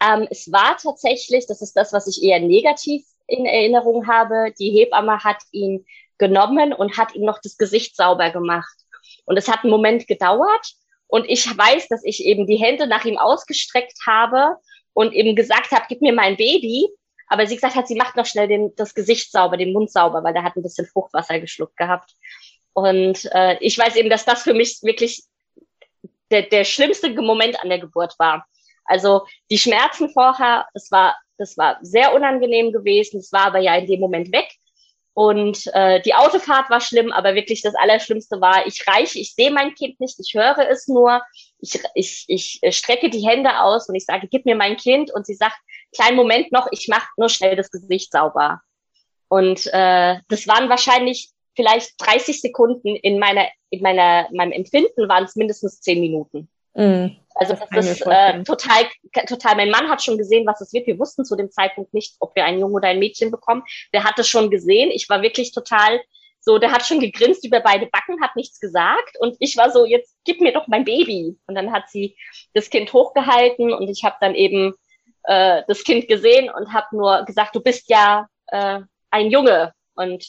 Ähm, 0.00 0.26
es 0.30 0.50
war 0.50 0.76
tatsächlich, 0.76 1.46
das 1.46 1.62
ist 1.62 1.74
das, 1.74 1.92
was 1.92 2.06
ich 2.06 2.22
eher 2.22 2.40
negativ 2.40 3.04
in 3.26 3.46
Erinnerung 3.46 4.06
habe, 4.06 4.52
die 4.58 4.70
Hebamme 4.70 5.22
hat 5.22 5.38
ihn 5.52 5.86
genommen 6.18 6.72
und 6.72 6.98
hat 6.98 7.14
ihm 7.14 7.24
noch 7.24 7.40
das 7.40 7.56
Gesicht 7.56 7.96
sauber 7.96 8.30
gemacht. 8.30 8.76
Und 9.24 9.36
es 9.36 9.48
hat 9.48 9.62
einen 9.62 9.70
Moment 9.70 10.06
gedauert. 10.06 10.74
Und 11.06 11.28
ich 11.28 11.46
weiß, 11.46 11.88
dass 11.88 12.04
ich 12.04 12.24
eben 12.24 12.46
die 12.46 12.56
Hände 12.56 12.86
nach 12.86 13.04
ihm 13.04 13.18
ausgestreckt 13.18 13.98
habe 14.06 14.56
und 14.92 15.12
eben 15.12 15.36
gesagt 15.36 15.70
habe, 15.72 15.84
gib 15.88 16.00
mir 16.00 16.12
mein 16.12 16.36
Baby. 16.36 16.88
Aber 17.28 17.46
sie 17.46 17.54
gesagt 17.54 17.76
hat, 17.76 17.88
sie 17.88 17.94
macht 17.94 18.16
noch 18.16 18.26
schnell 18.26 18.48
den, 18.48 18.74
das 18.76 18.94
Gesicht 18.94 19.32
sauber, 19.32 19.56
den 19.56 19.72
Mund 19.72 19.90
sauber, 19.90 20.22
weil 20.22 20.34
der 20.34 20.42
hat 20.42 20.56
ein 20.56 20.62
bisschen 20.62 20.86
Fruchtwasser 20.86 21.40
geschluckt 21.40 21.76
gehabt. 21.76 22.14
Und 22.74 23.28
äh, 23.32 23.56
ich 23.60 23.78
weiß 23.78 23.96
eben, 23.96 24.10
dass 24.10 24.24
das 24.24 24.42
für 24.42 24.54
mich 24.54 24.78
wirklich 24.82 25.24
der, 26.32 26.42
der 26.42 26.64
schlimmste 26.64 27.10
Moment 27.10 27.60
an 27.62 27.68
der 27.68 27.78
Geburt 27.78 28.18
war. 28.18 28.44
Also 28.84 29.26
die 29.50 29.58
Schmerzen 29.58 30.10
vorher, 30.10 30.66
das 30.74 30.90
war, 30.90 31.16
das 31.38 31.56
war 31.56 31.78
sehr 31.82 32.14
unangenehm 32.14 32.72
gewesen. 32.72 33.20
Es 33.20 33.32
war 33.32 33.46
aber 33.46 33.60
ja 33.60 33.76
in 33.76 33.86
dem 33.86 34.00
Moment 34.00 34.32
weg. 34.32 34.48
Und 35.14 35.66
äh, 35.74 36.00
die 36.00 36.14
Autofahrt 36.14 36.70
war 36.70 36.80
schlimm, 36.80 37.12
aber 37.12 37.34
wirklich 37.34 37.60
das 37.60 37.74
Allerschlimmste 37.74 38.40
war, 38.40 38.66
ich 38.66 38.86
reiche, 38.86 39.18
ich 39.18 39.34
sehe 39.34 39.50
mein 39.50 39.74
Kind 39.74 40.00
nicht, 40.00 40.18
ich 40.18 40.32
höre 40.32 40.70
es 40.70 40.88
nur, 40.88 41.20
ich, 41.58 41.78
ich, 41.94 42.24
ich 42.28 42.58
äh, 42.62 42.72
strecke 42.72 43.10
die 43.10 43.26
Hände 43.26 43.60
aus 43.60 43.88
und 43.88 43.94
ich 43.94 44.06
sage, 44.06 44.26
gib 44.30 44.46
mir 44.46 44.56
mein 44.56 44.76
Kind. 44.76 45.12
Und 45.12 45.26
sie 45.26 45.34
sagt, 45.34 45.56
kleinen 45.94 46.16
Moment 46.16 46.50
noch, 46.50 46.66
ich 46.70 46.88
mache 46.88 47.08
nur 47.18 47.28
schnell 47.28 47.56
das 47.56 47.70
Gesicht 47.70 48.10
sauber. 48.10 48.62
Und 49.28 49.66
äh, 49.72 50.18
das 50.28 50.46
waren 50.46 50.70
wahrscheinlich 50.70 51.30
vielleicht 51.54 51.92
30 51.98 52.40
Sekunden 52.40 52.96
in 52.96 53.18
meiner, 53.18 53.46
in 53.70 53.82
meiner, 53.82 54.28
meinem 54.32 54.52
Empfinden 54.52 55.08
waren 55.08 55.24
es 55.24 55.36
mindestens 55.36 55.80
10 55.80 56.00
Minuten. 56.00 56.48
Mm, 56.74 57.16
also 57.34 57.54
das, 57.54 57.68
das 57.70 57.90
ist 57.90 58.06
äh, 58.06 58.42
total, 58.44 58.84
total. 59.26 59.56
Mein 59.56 59.70
Mann 59.70 59.88
hat 59.88 60.02
schon 60.02 60.18
gesehen, 60.18 60.46
was 60.46 60.60
es 60.60 60.72
wird. 60.72 60.86
Wir 60.86 60.98
wussten 60.98 61.24
zu 61.24 61.36
dem 61.36 61.50
Zeitpunkt 61.50 61.92
nicht, 61.92 62.16
ob 62.20 62.34
wir 62.34 62.44
einen 62.44 62.60
Jungen 62.60 62.74
oder 62.74 62.88
ein 62.88 62.98
Mädchen 62.98 63.30
bekommen. 63.30 63.62
Der 63.92 64.04
hat 64.04 64.18
es 64.18 64.28
schon 64.28 64.50
gesehen. 64.50 64.90
Ich 64.90 65.08
war 65.08 65.22
wirklich 65.22 65.52
total 65.52 66.00
so, 66.44 66.58
der 66.58 66.72
hat 66.72 66.84
schon 66.84 66.98
gegrinst 66.98 67.46
über 67.46 67.60
beide 67.60 67.86
Backen, 67.86 68.20
hat 68.20 68.34
nichts 68.34 68.58
gesagt 68.58 69.16
und 69.20 69.36
ich 69.38 69.56
war 69.56 69.70
so, 69.70 69.86
jetzt 69.86 70.16
gib 70.24 70.40
mir 70.40 70.52
doch 70.52 70.66
mein 70.66 70.84
Baby. 70.84 71.38
Und 71.46 71.54
dann 71.54 71.72
hat 71.72 71.88
sie 71.88 72.16
das 72.52 72.68
Kind 72.68 72.92
hochgehalten 72.92 73.72
und 73.72 73.88
ich 73.88 74.02
habe 74.02 74.16
dann 74.20 74.34
eben 74.34 74.74
äh, 75.22 75.62
das 75.68 75.84
Kind 75.84 76.08
gesehen 76.08 76.50
und 76.50 76.72
habe 76.72 76.96
nur 76.96 77.24
gesagt, 77.26 77.54
du 77.54 77.60
bist 77.60 77.88
ja 77.88 78.26
äh, 78.48 78.80
ein 79.10 79.30
Junge 79.30 79.72
und 79.94 80.24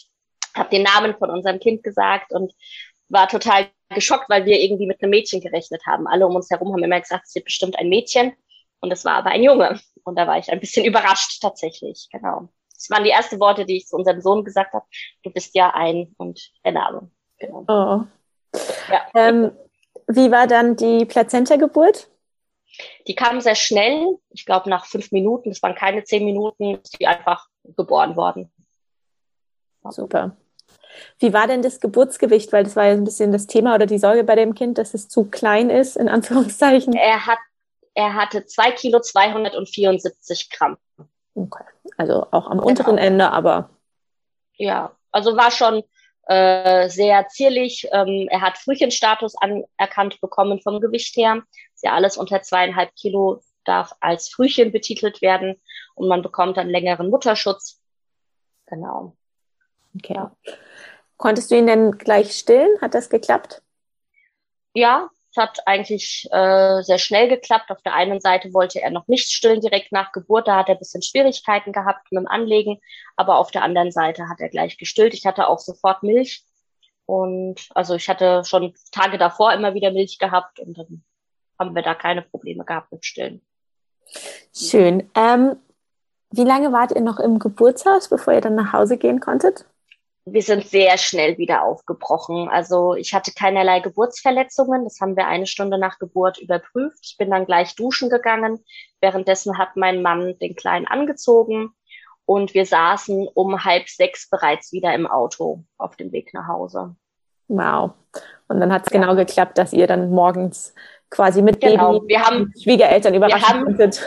habe 0.55 0.69
den 0.69 0.83
Namen 0.83 1.15
von 1.15 1.29
unserem 1.29 1.59
Kind 1.59 1.83
gesagt 1.83 2.31
und 2.31 2.53
war 3.09 3.27
total 3.27 3.67
geschockt, 3.89 4.29
weil 4.29 4.45
wir 4.45 4.59
irgendwie 4.59 4.87
mit 4.87 5.01
einem 5.01 5.11
Mädchen 5.11 5.41
gerechnet 5.41 5.85
haben. 5.85 6.07
Alle 6.07 6.25
um 6.27 6.35
uns 6.35 6.49
herum 6.49 6.73
haben 6.73 6.83
immer 6.83 6.99
gesagt, 6.99 7.25
es 7.27 7.35
wird 7.35 7.45
bestimmt 7.45 7.77
ein 7.77 7.89
Mädchen. 7.89 8.33
Und 8.79 8.91
es 8.91 9.05
war 9.05 9.15
aber 9.15 9.29
ein 9.29 9.43
Junge. 9.43 9.79
Und 10.03 10.17
da 10.17 10.27
war 10.27 10.37
ich 10.37 10.51
ein 10.51 10.59
bisschen 10.59 10.85
überrascht 10.85 11.41
tatsächlich. 11.41 12.07
Genau. 12.11 12.49
Das 12.73 12.89
waren 12.89 13.03
die 13.03 13.11
ersten 13.11 13.39
Worte, 13.39 13.65
die 13.65 13.77
ich 13.77 13.87
zu 13.87 13.95
unserem 13.95 14.19
Sohn 14.19 14.43
gesagt 14.43 14.73
habe. 14.73 14.85
Du 15.23 15.29
bist 15.29 15.55
ja 15.55 15.73
ein 15.73 16.13
und 16.17 16.51
der 16.65 16.73
Name. 16.73 17.09
Genau. 17.37 17.63
Oh. 17.67 18.03
Ja. 18.91 19.07
Ähm, 19.15 19.51
wie 20.07 20.31
war 20.31 20.47
dann 20.47 20.75
die 20.75 21.05
Plazenta-Geburt? 21.05 22.09
Die 23.07 23.15
kam 23.15 23.39
sehr 23.39 23.55
schnell. 23.55 24.17
Ich 24.31 24.45
glaube, 24.45 24.69
nach 24.69 24.85
fünf 24.85 25.11
Minuten, 25.11 25.49
das 25.49 25.61
waren 25.61 25.75
keine 25.75 26.03
zehn 26.03 26.25
Minuten, 26.25 26.75
ist 26.75 26.99
die 26.99 27.07
einfach 27.07 27.47
geboren 27.63 28.15
worden. 28.15 28.51
Super. 29.89 30.35
Wie 31.19 31.33
war 31.33 31.47
denn 31.47 31.61
das 31.61 31.79
Geburtsgewicht? 31.79 32.51
Weil 32.53 32.63
das 32.63 32.75
war 32.75 32.85
ja 32.85 32.93
ein 32.93 33.03
bisschen 33.03 33.31
das 33.31 33.47
Thema 33.47 33.75
oder 33.75 33.85
die 33.85 33.99
Sorge 33.99 34.23
bei 34.23 34.35
dem 34.35 34.53
Kind, 34.55 34.77
dass 34.77 34.93
es 34.93 35.07
zu 35.07 35.25
klein 35.25 35.69
ist, 35.69 35.97
in 35.97 36.09
Anführungszeichen. 36.09 36.93
Er 36.93 37.25
hat, 37.25 37.39
er 37.93 38.13
hatte 38.13 38.45
zwei 38.45 38.71
Kilo 38.71 38.99
274 38.99 40.49
Gramm. 40.49 40.77
Okay. 41.35 41.63
Also 41.97 42.27
auch 42.31 42.47
am 42.47 42.57
genau. 42.57 42.67
unteren 42.67 42.97
Ende, 42.97 43.31
aber. 43.31 43.69
Ja, 44.55 44.95
also 45.11 45.35
war 45.35 45.51
schon 45.51 45.83
äh, 46.27 46.89
sehr 46.89 47.27
zierlich. 47.27 47.87
Ähm, 47.91 48.27
er 48.29 48.41
hat 48.41 48.57
Frühchenstatus 48.57 49.35
anerkannt 49.35 50.21
bekommen 50.21 50.61
vom 50.61 50.79
Gewicht 50.79 51.15
her. 51.17 51.43
Ist 51.73 51.83
ja 51.83 51.93
alles 51.93 52.17
unter 52.17 52.41
zweieinhalb 52.41 52.95
Kilo 52.95 53.41
darf 53.65 53.93
als 53.99 54.29
Frühchen 54.29 54.71
betitelt 54.71 55.21
werden 55.21 55.61
und 55.95 56.07
man 56.07 56.21
bekommt 56.21 56.57
dann 56.57 56.69
längeren 56.69 57.09
Mutterschutz. 57.09 57.81
Genau. 58.67 59.15
Okay. 59.95 60.15
Ja. 60.15 60.31
Konntest 61.17 61.51
du 61.51 61.55
ihn 61.55 61.67
denn 61.67 61.97
gleich 61.97 62.35
stillen? 62.37 62.69
Hat 62.81 62.93
das 62.93 63.09
geklappt? 63.09 63.61
Ja, 64.73 65.09
es 65.31 65.37
hat 65.37 65.59
eigentlich 65.65 66.27
äh, 66.31 66.81
sehr 66.83 66.99
schnell 66.99 67.27
geklappt. 67.27 67.71
Auf 67.71 67.81
der 67.81 67.93
einen 67.93 68.19
Seite 68.19 68.53
wollte 68.53 68.81
er 68.81 68.91
noch 68.91 69.07
nicht 69.07 69.31
stillen 69.31 69.61
direkt 69.61 69.91
nach 69.91 70.11
Geburt, 70.11 70.47
da 70.47 70.57
hat 70.57 70.69
er 70.69 70.75
ein 70.75 70.79
bisschen 70.79 71.01
Schwierigkeiten 71.01 71.71
gehabt 71.71 72.11
mit 72.11 72.19
dem 72.19 72.27
Anlegen, 72.27 72.79
aber 73.15 73.37
auf 73.37 73.51
der 73.51 73.63
anderen 73.63 73.91
Seite 73.91 74.29
hat 74.29 74.39
er 74.39 74.49
gleich 74.49 74.77
gestillt. 74.77 75.13
Ich 75.13 75.25
hatte 75.25 75.47
auch 75.47 75.59
sofort 75.59 76.03
Milch 76.03 76.43
und 77.05 77.67
also 77.73 77.95
ich 77.95 78.09
hatte 78.09 78.43
schon 78.45 78.73
Tage 78.91 79.17
davor 79.17 79.53
immer 79.53 79.73
wieder 79.73 79.91
Milch 79.91 80.19
gehabt 80.19 80.59
und 80.59 80.77
dann 80.77 81.03
haben 81.59 81.75
wir 81.75 81.81
da 81.81 81.95
keine 81.95 82.21
Probleme 82.21 82.63
gehabt 82.63 82.91
mit 82.91 83.05
Stillen. 83.05 83.41
Schön. 84.53 85.09
Ähm, 85.15 85.55
wie 86.29 86.43
lange 86.43 86.71
wart 86.71 86.91
ihr 86.91 87.01
noch 87.01 87.19
im 87.19 87.39
Geburtshaus, 87.39 88.07
bevor 88.09 88.33
ihr 88.33 88.41
dann 88.41 88.55
nach 88.55 88.73
Hause 88.73 88.97
gehen 88.97 89.19
konntet? 89.19 89.65
Wir 90.25 90.41
sind 90.41 90.65
sehr 90.67 90.97
schnell 90.97 91.37
wieder 91.37 91.63
aufgebrochen. 91.63 92.47
Also 92.47 92.95
ich 92.95 93.13
hatte 93.13 93.33
keinerlei 93.33 93.81
Geburtsverletzungen. 93.81 94.85
Das 94.85 94.99
haben 95.01 95.17
wir 95.17 95.27
eine 95.27 95.47
Stunde 95.47 95.77
nach 95.77 95.99
Geburt 95.99 96.37
überprüft. 96.39 96.99
Ich 97.03 97.17
bin 97.17 97.29
dann 97.29 97.45
gleich 97.45 97.75
duschen 97.75 98.09
gegangen. 98.09 98.63
Währenddessen 99.01 99.57
hat 99.57 99.75
mein 99.75 100.01
Mann 100.01 100.37
den 100.39 100.55
Kleinen 100.55 100.87
angezogen 100.87 101.71
und 102.25 102.53
wir 102.53 102.65
saßen 102.65 103.27
um 103.33 103.65
halb 103.65 103.89
sechs 103.89 104.29
bereits 104.29 104.71
wieder 104.71 104.93
im 104.93 105.07
Auto 105.07 105.65
auf 105.77 105.97
dem 105.97 106.13
Weg 106.13 106.33
nach 106.33 106.47
Hause. 106.47 106.95
Wow. 107.49 107.91
Und 108.47 108.61
dann 108.61 108.71
hat 108.71 108.87
es 108.87 108.93
ja. 108.93 109.01
genau 109.01 109.15
geklappt, 109.15 109.57
dass 109.57 109.73
ihr 109.73 109.87
dann 109.87 110.09
morgens 110.09 110.73
quasi 111.09 111.41
mit 111.41 111.59
genau. 111.59 111.99
Baby 111.99 112.07
wir 112.07 112.21
haben, 112.21 112.53
Schwiegereltern 112.61 113.13
überraschen 113.13 113.65
konntet. 113.65 114.01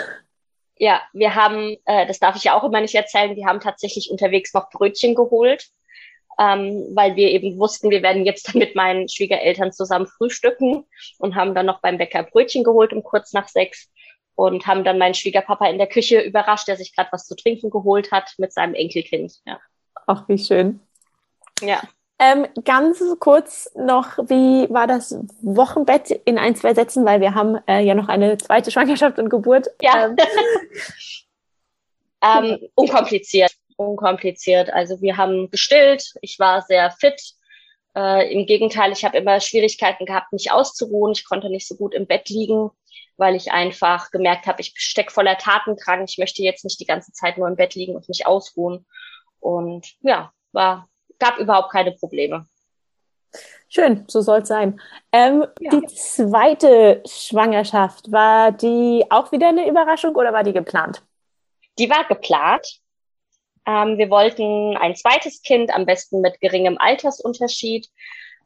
Ja, 0.79 1.01
wir 1.13 1.35
haben, 1.35 1.77
äh, 1.85 2.07
das 2.07 2.19
darf 2.19 2.37
ich 2.37 2.45
ja 2.45 2.55
auch 2.55 2.65
immer 2.65 2.81
nicht 2.81 2.95
erzählen, 2.95 3.37
wir 3.37 3.47
haben 3.47 3.61
tatsächlich 3.61 4.11
unterwegs 4.11 4.53
noch 4.55 4.71
Brötchen 4.71 5.15
geholt 5.15 5.71
ähm, 6.39 6.87
weil 6.95 7.17
wir 7.17 7.31
eben 7.31 7.59
wussten, 7.59 7.91
wir 7.91 8.03
werden 8.03 8.27
jetzt 8.27 8.55
mit 8.55 8.75
meinen 8.75 9.09
Schwiegereltern 9.09 9.73
zusammen 9.73 10.07
frühstücken 10.07 10.85
und 11.19 11.35
haben 11.35 11.55
dann 11.55 11.67
noch 11.67 11.81
beim 11.81 11.99
Bäcker 11.99 12.23
Brötchen 12.23 12.65
geholt 12.65 12.93
um 12.93 13.03
kurz 13.03 13.33
nach 13.33 13.49
sechs 13.49 13.91
und 14.35 14.67
haben 14.67 14.85
dann 14.85 14.99
meinen 14.99 15.15
Schwiegerpapa 15.15 15.67
in 15.67 15.79
der 15.79 15.87
Küche 15.87 16.21
überrascht, 16.21 16.69
der 16.69 16.77
sich 16.77 16.95
gerade 16.95 17.09
was 17.13 17.27
zu 17.27 17.35
trinken 17.35 17.71
geholt 17.71 18.13
hat 18.13 18.35
mit 18.39 18.53
seinem 18.53 18.75
Enkelkind. 18.75 19.35
Ja. 19.47 19.59
Ach, 20.07 20.29
wie 20.29 20.39
schön. 20.39 20.81
Ja. 21.63 21.81
Ähm, 22.19 22.47
ganz 22.65 23.03
kurz 23.19 23.71
noch, 23.75 24.19
wie 24.19 24.71
war 24.73 24.87
das 24.87 25.19
Wochenbett 25.43 26.11
in 26.25 26.39
ein, 26.39 26.55
zwei 26.55 26.73
Sätzen, 26.73 27.05
weil 27.05 27.21
wir 27.21 27.35
haben 27.35 27.59
äh, 27.67 27.81
ja 27.81 27.95
noch 27.95 28.09
eine 28.09 28.39
zweite 28.39 28.71
Schwangerschaft 28.71 29.19
und 29.19 29.29
Geburt. 29.29 29.69
Ja. 29.83 30.07
Ähm. 30.07 30.17
ähm, 32.23 32.69
unkompliziert 32.75 33.53
unkompliziert. 33.77 34.71
Also 34.71 35.01
wir 35.01 35.17
haben 35.17 35.51
gestillt, 35.51 36.15
ich 36.23 36.39
war 36.39 36.63
sehr 36.63 36.91
fit. 36.91 37.21
Äh, 37.95 38.33
Im 38.33 38.47
Gegenteil, 38.47 38.93
ich 38.93 39.05
habe 39.05 39.17
immer 39.17 39.41
Schwierigkeiten 39.41 40.05
gehabt, 40.05 40.33
mich 40.33 40.51
auszuruhen. 40.51 41.13
Ich 41.13 41.25
konnte 41.27 41.49
nicht 41.51 41.67
so 41.67 41.77
gut 41.77 41.95
im 41.95 42.07
Bett 42.07 42.29
liegen, 42.29 42.71
weil 43.17 43.35
ich 43.35 43.53
einfach 43.53 44.11
gemerkt 44.11 44.47
habe, 44.47 44.61
ich 44.61 44.73
steck 44.77 45.13
voller 45.13 45.39
Tatendrang. 45.39 46.05
Ich 46.05 46.19
möchte 46.19 46.43
jetzt 46.43 46.65
nicht 46.65 46.81
die 46.81 46.87
ganze 46.87 47.13
Zeit 47.13 47.39
nur 47.39 47.49
im 47.49 47.57
Bett 47.57 47.75
liegen 47.75 47.97
und 47.97 48.09
mich 48.09 48.27
ausruhen. 48.27 48.87
Und 49.41 49.95
ja, 50.01 50.33
war, 50.53 50.89
gab 51.19 51.39
überhaupt 51.39 51.73
keine 51.73 51.93
Probleme. 51.93 52.47
Schön, 53.69 54.05
so 54.09 54.21
soll 54.21 54.41
es 54.41 54.49
sein. 54.49 54.81
Ähm, 55.13 55.45
ja. 55.61 55.71
Die 55.71 55.87
zweite 55.87 57.03
Schwangerschaft, 57.07 58.11
war 58.13 58.53
die 58.53 59.05
auch 59.11 59.33
wieder 59.33 59.49
eine 59.49 59.69
Überraschung 59.69 60.15
oder 60.15 60.33
war 60.33 60.45
die 60.45 60.53
geplant? 60.53 61.03
Die 61.79 61.91
war 61.91 62.05
geplant. 62.05 62.81
Ähm, 63.67 63.99
wir 63.99 64.11
wollten 64.11 64.77
ein 64.77 64.95
zweites 64.95 65.43
Kind, 65.43 65.75
am 65.75 65.87
besten 65.87 66.21
mit 66.21 66.41
geringem 66.41 66.79
Altersunterschied, 66.79 67.89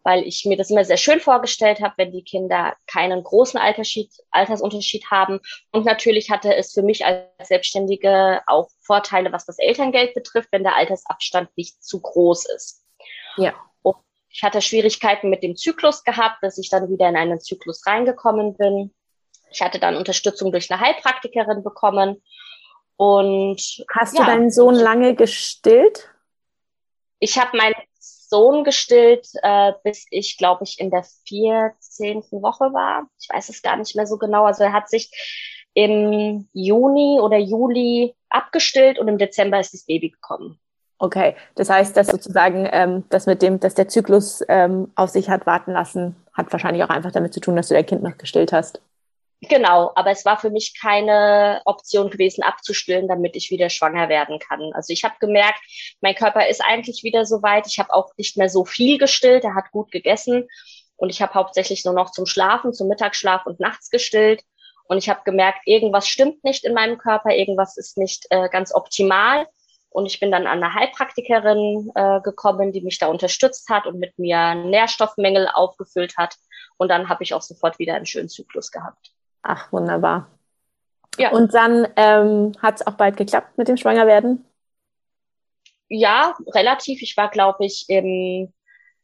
weil 0.02 0.26
ich 0.26 0.46
mir 0.46 0.56
das 0.56 0.70
immer 0.70 0.84
sehr 0.84 0.96
schön 0.96 1.20
vorgestellt 1.20 1.80
habe, 1.80 1.94
wenn 1.98 2.12
die 2.12 2.24
Kinder 2.24 2.74
keinen 2.86 3.22
großen 3.22 3.60
Alterschied, 3.60 4.10
Altersunterschied 4.30 5.10
haben. 5.10 5.40
Und 5.72 5.84
natürlich 5.84 6.30
hatte 6.30 6.54
es 6.56 6.72
für 6.72 6.82
mich 6.82 7.04
als 7.04 7.26
Selbstständige 7.42 8.40
auch 8.46 8.70
Vorteile, 8.80 9.30
was 9.32 9.44
das 9.44 9.58
Elterngeld 9.58 10.14
betrifft, 10.14 10.48
wenn 10.52 10.62
der 10.62 10.76
Altersabstand 10.76 11.50
nicht 11.56 11.84
zu 11.84 12.00
groß 12.00 12.46
ist. 12.56 12.82
Ja. 13.36 13.52
Und 13.82 13.96
ich 14.30 14.42
hatte 14.42 14.62
Schwierigkeiten 14.62 15.28
mit 15.28 15.42
dem 15.42 15.54
Zyklus 15.54 16.02
gehabt, 16.02 16.42
dass 16.42 16.56
ich 16.56 16.70
dann 16.70 16.88
wieder 16.88 17.08
in 17.08 17.16
einen 17.16 17.40
Zyklus 17.40 17.86
reingekommen 17.86 18.56
bin. 18.56 18.94
Ich 19.52 19.60
hatte 19.60 19.78
dann 19.78 19.96
Unterstützung 19.96 20.50
durch 20.50 20.70
eine 20.70 20.80
Heilpraktikerin 20.80 21.62
bekommen 21.62 22.22
und 23.00 23.56
hast 23.94 24.18
ja, 24.18 24.24
du 24.24 24.30
deinen 24.30 24.50
Sohn 24.50 24.74
lange 24.74 25.14
gestillt? 25.14 26.10
Ich 27.18 27.38
habe 27.38 27.56
meinen 27.56 27.74
Sohn 27.98 28.62
gestillt, 28.62 29.26
äh, 29.42 29.72
bis 29.82 30.04
ich, 30.10 30.36
glaube 30.36 30.64
ich, 30.64 30.78
in 30.78 30.90
der 30.90 31.04
14. 31.26 32.24
Woche 32.42 32.74
war. 32.74 33.08
Ich 33.18 33.26
weiß 33.30 33.48
es 33.48 33.62
gar 33.62 33.78
nicht 33.78 33.96
mehr 33.96 34.06
so 34.06 34.18
genau. 34.18 34.44
Also 34.44 34.64
er 34.64 34.74
hat 34.74 34.90
sich 34.90 35.10
im 35.72 36.46
Juni 36.52 37.20
oder 37.22 37.38
Juli 37.38 38.14
abgestillt 38.28 38.98
und 38.98 39.08
im 39.08 39.16
Dezember 39.16 39.58
ist 39.58 39.72
das 39.72 39.86
Baby 39.86 40.10
gekommen. 40.10 40.60
Okay, 40.98 41.36
das 41.54 41.70
heißt, 41.70 41.96
dass 41.96 42.08
sozusagen 42.08 42.68
ähm, 42.70 43.04
das 43.08 43.24
mit 43.24 43.40
dem, 43.40 43.60
dass 43.60 43.72
der 43.72 43.88
Zyklus 43.88 44.44
ähm, 44.46 44.92
auf 44.94 45.08
sich 45.08 45.30
hat 45.30 45.46
warten 45.46 45.72
lassen, 45.72 46.16
hat 46.34 46.52
wahrscheinlich 46.52 46.84
auch 46.84 46.90
einfach 46.90 47.12
damit 47.12 47.32
zu 47.32 47.40
tun, 47.40 47.56
dass 47.56 47.68
du 47.68 47.74
dein 47.74 47.86
Kind 47.86 48.02
noch 48.02 48.18
gestillt 48.18 48.52
hast. 48.52 48.82
Genau, 49.42 49.90
aber 49.94 50.10
es 50.10 50.26
war 50.26 50.38
für 50.38 50.50
mich 50.50 50.78
keine 50.78 51.62
Option 51.64 52.10
gewesen, 52.10 52.42
abzustillen, 52.42 53.08
damit 53.08 53.36
ich 53.36 53.50
wieder 53.50 53.70
schwanger 53.70 54.10
werden 54.10 54.38
kann. 54.38 54.72
Also 54.74 54.92
ich 54.92 55.02
habe 55.02 55.14
gemerkt, 55.18 55.60
mein 56.02 56.14
Körper 56.14 56.46
ist 56.46 56.62
eigentlich 56.62 57.02
wieder 57.04 57.24
so 57.24 57.42
weit. 57.42 57.66
Ich 57.66 57.78
habe 57.78 57.92
auch 57.92 58.10
nicht 58.18 58.36
mehr 58.36 58.50
so 58.50 58.66
viel 58.66 58.98
gestillt. 58.98 59.44
Er 59.44 59.54
hat 59.54 59.70
gut 59.70 59.90
gegessen 59.90 60.46
und 60.96 61.08
ich 61.08 61.22
habe 61.22 61.32
hauptsächlich 61.32 61.86
nur 61.86 61.94
noch 61.94 62.10
zum 62.10 62.26
Schlafen, 62.26 62.74
zum 62.74 62.88
Mittagsschlaf 62.88 63.46
und 63.46 63.60
nachts 63.60 63.88
gestillt. 63.88 64.42
Und 64.84 64.98
ich 64.98 65.08
habe 65.08 65.22
gemerkt, 65.24 65.60
irgendwas 65.64 66.06
stimmt 66.06 66.44
nicht 66.44 66.64
in 66.64 66.74
meinem 66.74 66.98
Körper, 66.98 67.30
irgendwas 67.30 67.78
ist 67.78 67.96
nicht 67.96 68.26
äh, 68.28 68.50
ganz 68.50 68.74
optimal. 68.74 69.46
Und 69.88 70.04
ich 70.04 70.20
bin 70.20 70.30
dann 70.30 70.46
an 70.46 70.62
eine 70.62 70.74
Heilpraktikerin 70.74 71.90
äh, 71.94 72.20
gekommen, 72.20 72.72
die 72.72 72.82
mich 72.82 72.98
da 72.98 73.06
unterstützt 73.06 73.70
hat 73.70 73.86
und 73.86 73.98
mit 73.98 74.18
mir 74.18 74.54
Nährstoffmängel 74.54 75.48
aufgefüllt 75.48 76.18
hat. 76.18 76.36
Und 76.76 76.88
dann 76.88 77.08
habe 77.08 77.22
ich 77.22 77.32
auch 77.32 77.42
sofort 77.42 77.78
wieder 77.78 77.94
einen 77.94 78.06
schönen 78.06 78.28
Zyklus 78.28 78.70
gehabt. 78.70 79.12
Ach, 79.42 79.72
wunderbar. 79.72 80.28
Ja. 81.18 81.32
Und 81.32 81.54
dann 81.54 81.88
ähm, 81.96 82.52
hat 82.60 82.76
es 82.76 82.86
auch 82.86 82.94
bald 82.94 83.16
geklappt 83.16 83.58
mit 83.58 83.68
dem 83.68 83.76
Schwangerwerden? 83.76 84.44
Ja, 85.88 86.36
relativ. 86.46 87.02
Ich 87.02 87.16
war, 87.16 87.30
glaube 87.30 87.64
ich, 87.64 87.86
im 87.88 88.52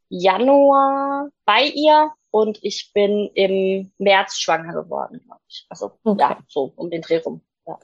Januar 0.08 1.28
bei 1.44 1.64
ihr 1.66 2.12
und 2.30 2.58
ich 2.62 2.92
bin 2.94 3.30
im 3.34 3.92
März 3.98 4.38
schwanger 4.38 4.72
geworden, 4.72 5.20
glaube 5.24 5.40
ich. 5.48 5.66
Also 5.68 5.98
okay. 6.04 6.20
ja, 6.20 6.38
so 6.46 6.72
um 6.76 6.90
den 6.90 7.02
Dreh 7.02 7.18
rum. 7.18 7.42
Ja. 7.66 7.78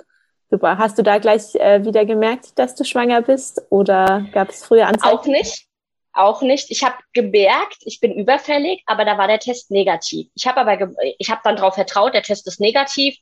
Super. 0.50 0.78
Hast 0.78 0.98
du 0.98 1.02
da 1.02 1.18
gleich 1.18 1.54
äh, 1.56 1.84
wieder 1.84 2.04
gemerkt, 2.04 2.58
dass 2.58 2.74
du 2.74 2.84
schwanger 2.84 3.22
bist 3.22 3.62
oder 3.70 4.26
gab 4.32 4.50
es 4.50 4.64
früher 4.64 4.86
Anzeichen? 4.86 5.18
Auch 5.18 5.26
nicht 5.26 5.66
auch 6.12 6.42
nicht. 6.42 6.70
Ich 6.70 6.84
habe 6.84 6.96
gemerkt, 7.12 7.78
ich 7.80 8.00
bin 8.00 8.12
überfällig, 8.12 8.82
aber 8.86 9.04
da 9.04 9.18
war 9.18 9.28
der 9.28 9.38
Test 9.38 9.70
negativ. 9.70 10.28
Ich 10.34 10.46
habe 10.46 10.60
aber, 10.60 10.92
ich 11.18 11.30
habe 11.30 11.40
dann 11.44 11.56
darauf 11.56 11.74
vertraut, 11.74 12.14
der 12.14 12.22
Test 12.22 12.46
ist 12.46 12.60
negativ, 12.60 13.16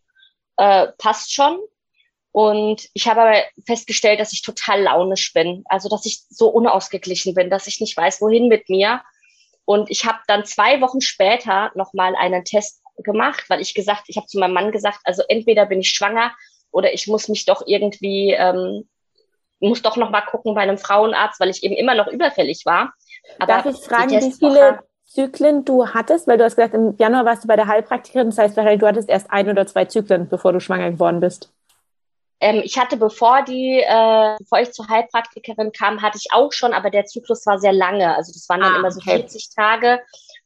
äh, 0.57 0.89
passt 0.99 1.33
schon. 1.33 1.59
Und 2.33 2.89
ich 2.95 3.09
habe 3.09 3.23
aber 3.23 3.43
festgestellt, 3.67 4.21
dass 4.21 4.33
ich 4.33 4.43
total 4.43 4.83
launisch 4.83 5.33
bin, 5.33 5.65
also 5.67 5.89
dass 5.89 6.07
ich 6.07 6.23
so 6.29 6.49
unausgeglichen 6.49 7.35
bin, 7.35 7.51
dass 7.51 7.67
ich 7.67 7.81
nicht 7.81 7.97
weiß, 7.97 8.21
wohin 8.21 8.49
mit 8.49 8.69
mir. 8.69 9.03
Und 9.65 9.91
ich 9.91 10.05
habe 10.05 10.19
dann 10.27 10.45
zwei 10.45 10.81
Wochen 10.81 11.01
später 11.01 11.73
nochmal 11.75 12.15
einen 12.17 12.45
Test 12.45 12.83
gemacht, 12.99 13.45
weil 13.49 13.61
ich 13.61 13.75
gesagt, 13.75 14.05
ich 14.07 14.17
habe 14.17 14.27
zu 14.27 14.39
meinem 14.39 14.55
Mann 14.55 14.73
gesagt, 14.73 15.01
also 15.05 15.23
entweder 15.29 15.67
bin 15.67 15.81
ich 15.81 15.91
schwanger 15.91 16.33
oder 16.71 16.93
ich 16.93 17.07
muss 17.09 17.29
mich 17.29 17.47
doch 17.47 17.63
irgendwie 17.67 18.33
ähm, 18.33 18.89
muss 19.61 19.83
doch 19.83 19.97
noch 19.97 20.11
mal 20.11 20.23
gucken 20.23 20.55
bei 20.55 20.63
einem 20.63 20.79
Frauenarzt, 20.79 21.39
weil 21.41 21.51
ich 21.51 21.63
eben 21.63 21.75
immer 21.75 21.95
noch 21.95 22.09
überfällig 22.09 22.65
war. 22.65 22.93
Aber 23.39 23.55
Darf 23.55 23.67
ich 23.67 23.77
fragen, 23.77 24.11
wie 24.11 24.33
viele 24.33 24.81
Zyklen 25.07 25.65
du 25.65 25.89
hattest? 25.89 26.27
Weil 26.27 26.39
du 26.39 26.45
hast 26.45 26.57
gesagt, 26.57 26.75
im 26.75 26.97
Januar 26.99 27.25
warst 27.25 27.45
du 27.45 27.49
bei 27.49 27.57
der 27.57 27.67
Heilpraktikerin. 27.67 28.31
Das 28.31 28.39
heißt, 28.39 28.57
du 28.57 28.87
hattest 28.87 29.09
erst 29.09 29.31
ein 29.31 29.49
oder 29.49 29.67
zwei 29.67 29.85
Zyklen, 29.85 30.29
bevor 30.29 30.53
du 30.53 30.61
schwanger 30.61 30.91
geworden 30.91 31.21
bist. 31.21 31.53
Ähm, 32.41 32.63
ich 32.65 32.79
hatte, 32.79 32.97
bevor 32.97 33.43
die, 33.43 33.81
äh, 33.81 34.37
bevor 34.39 34.61
ich 34.61 34.73
zur 34.73 34.89
Heilpraktikerin 34.89 35.73
kam, 35.73 36.01
hatte 36.01 36.17
ich 36.17 36.33
auch 36.33 36.53
schon, 36.53 36.73
aber 36.73 36.91
der 36.91 37.05
Zyklus 37.05 37.45
war 37.45 37.59
sehr 37.59 37.75
lange. 37.75 38.17
Also 38.17 38.33
das 38.33 38.49
waren 38.49 38.61
dann 38.61 38.73
ah, 38.73 38.79
immer 38.79 38.91
so 38.91 39.01
40 39.01 39.51
Tage. 39.55 40.01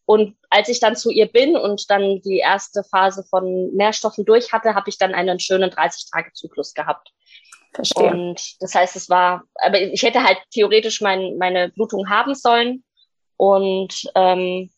Und 0.05 0.37
als 0.51 0.69
ich 0.69 0.81
dann 0.81 0.97
zu 0.97 1.11
ihr 1.11 1.27
bin 1.27 1.57
und 1.57 1.89
dann 1.91 2.21
die 2.23 2.39
erste 2.39 2.83
Phase 2.85 3.25
von 3.25 3.71
Nährstoffen 3.75 4.25
durch 4.25 4.53
hatte, 4.53 4.75
habe 4.75 4.91
ich 4.91 4.99
dann 4.99 5.15
einen 5.15 5.39
schönen 5.39 5.71
30-Tage-Zyklus 5.71 6.75
gehabt. 6.75 7.14
Verstehe. 7.75 8.11
Und 8.11 8.63
das 8.63 8.75
heißt, 8.75 8.97
es 8.97 9.11
war, 9.11 9.43
aber 9.57 9.81
ich 9.81 10.03
hätte 10.03 10.23
halt 10.23 10.39
theoretisch 10.53 11.01
mein, 11.01 11.37
meine 11.39 11.71
Blutung 11.71 12.09
haben 12.09 12.35
sollen 12.35 12.85
und 13.37 14.11
ähm, 14.15 14.71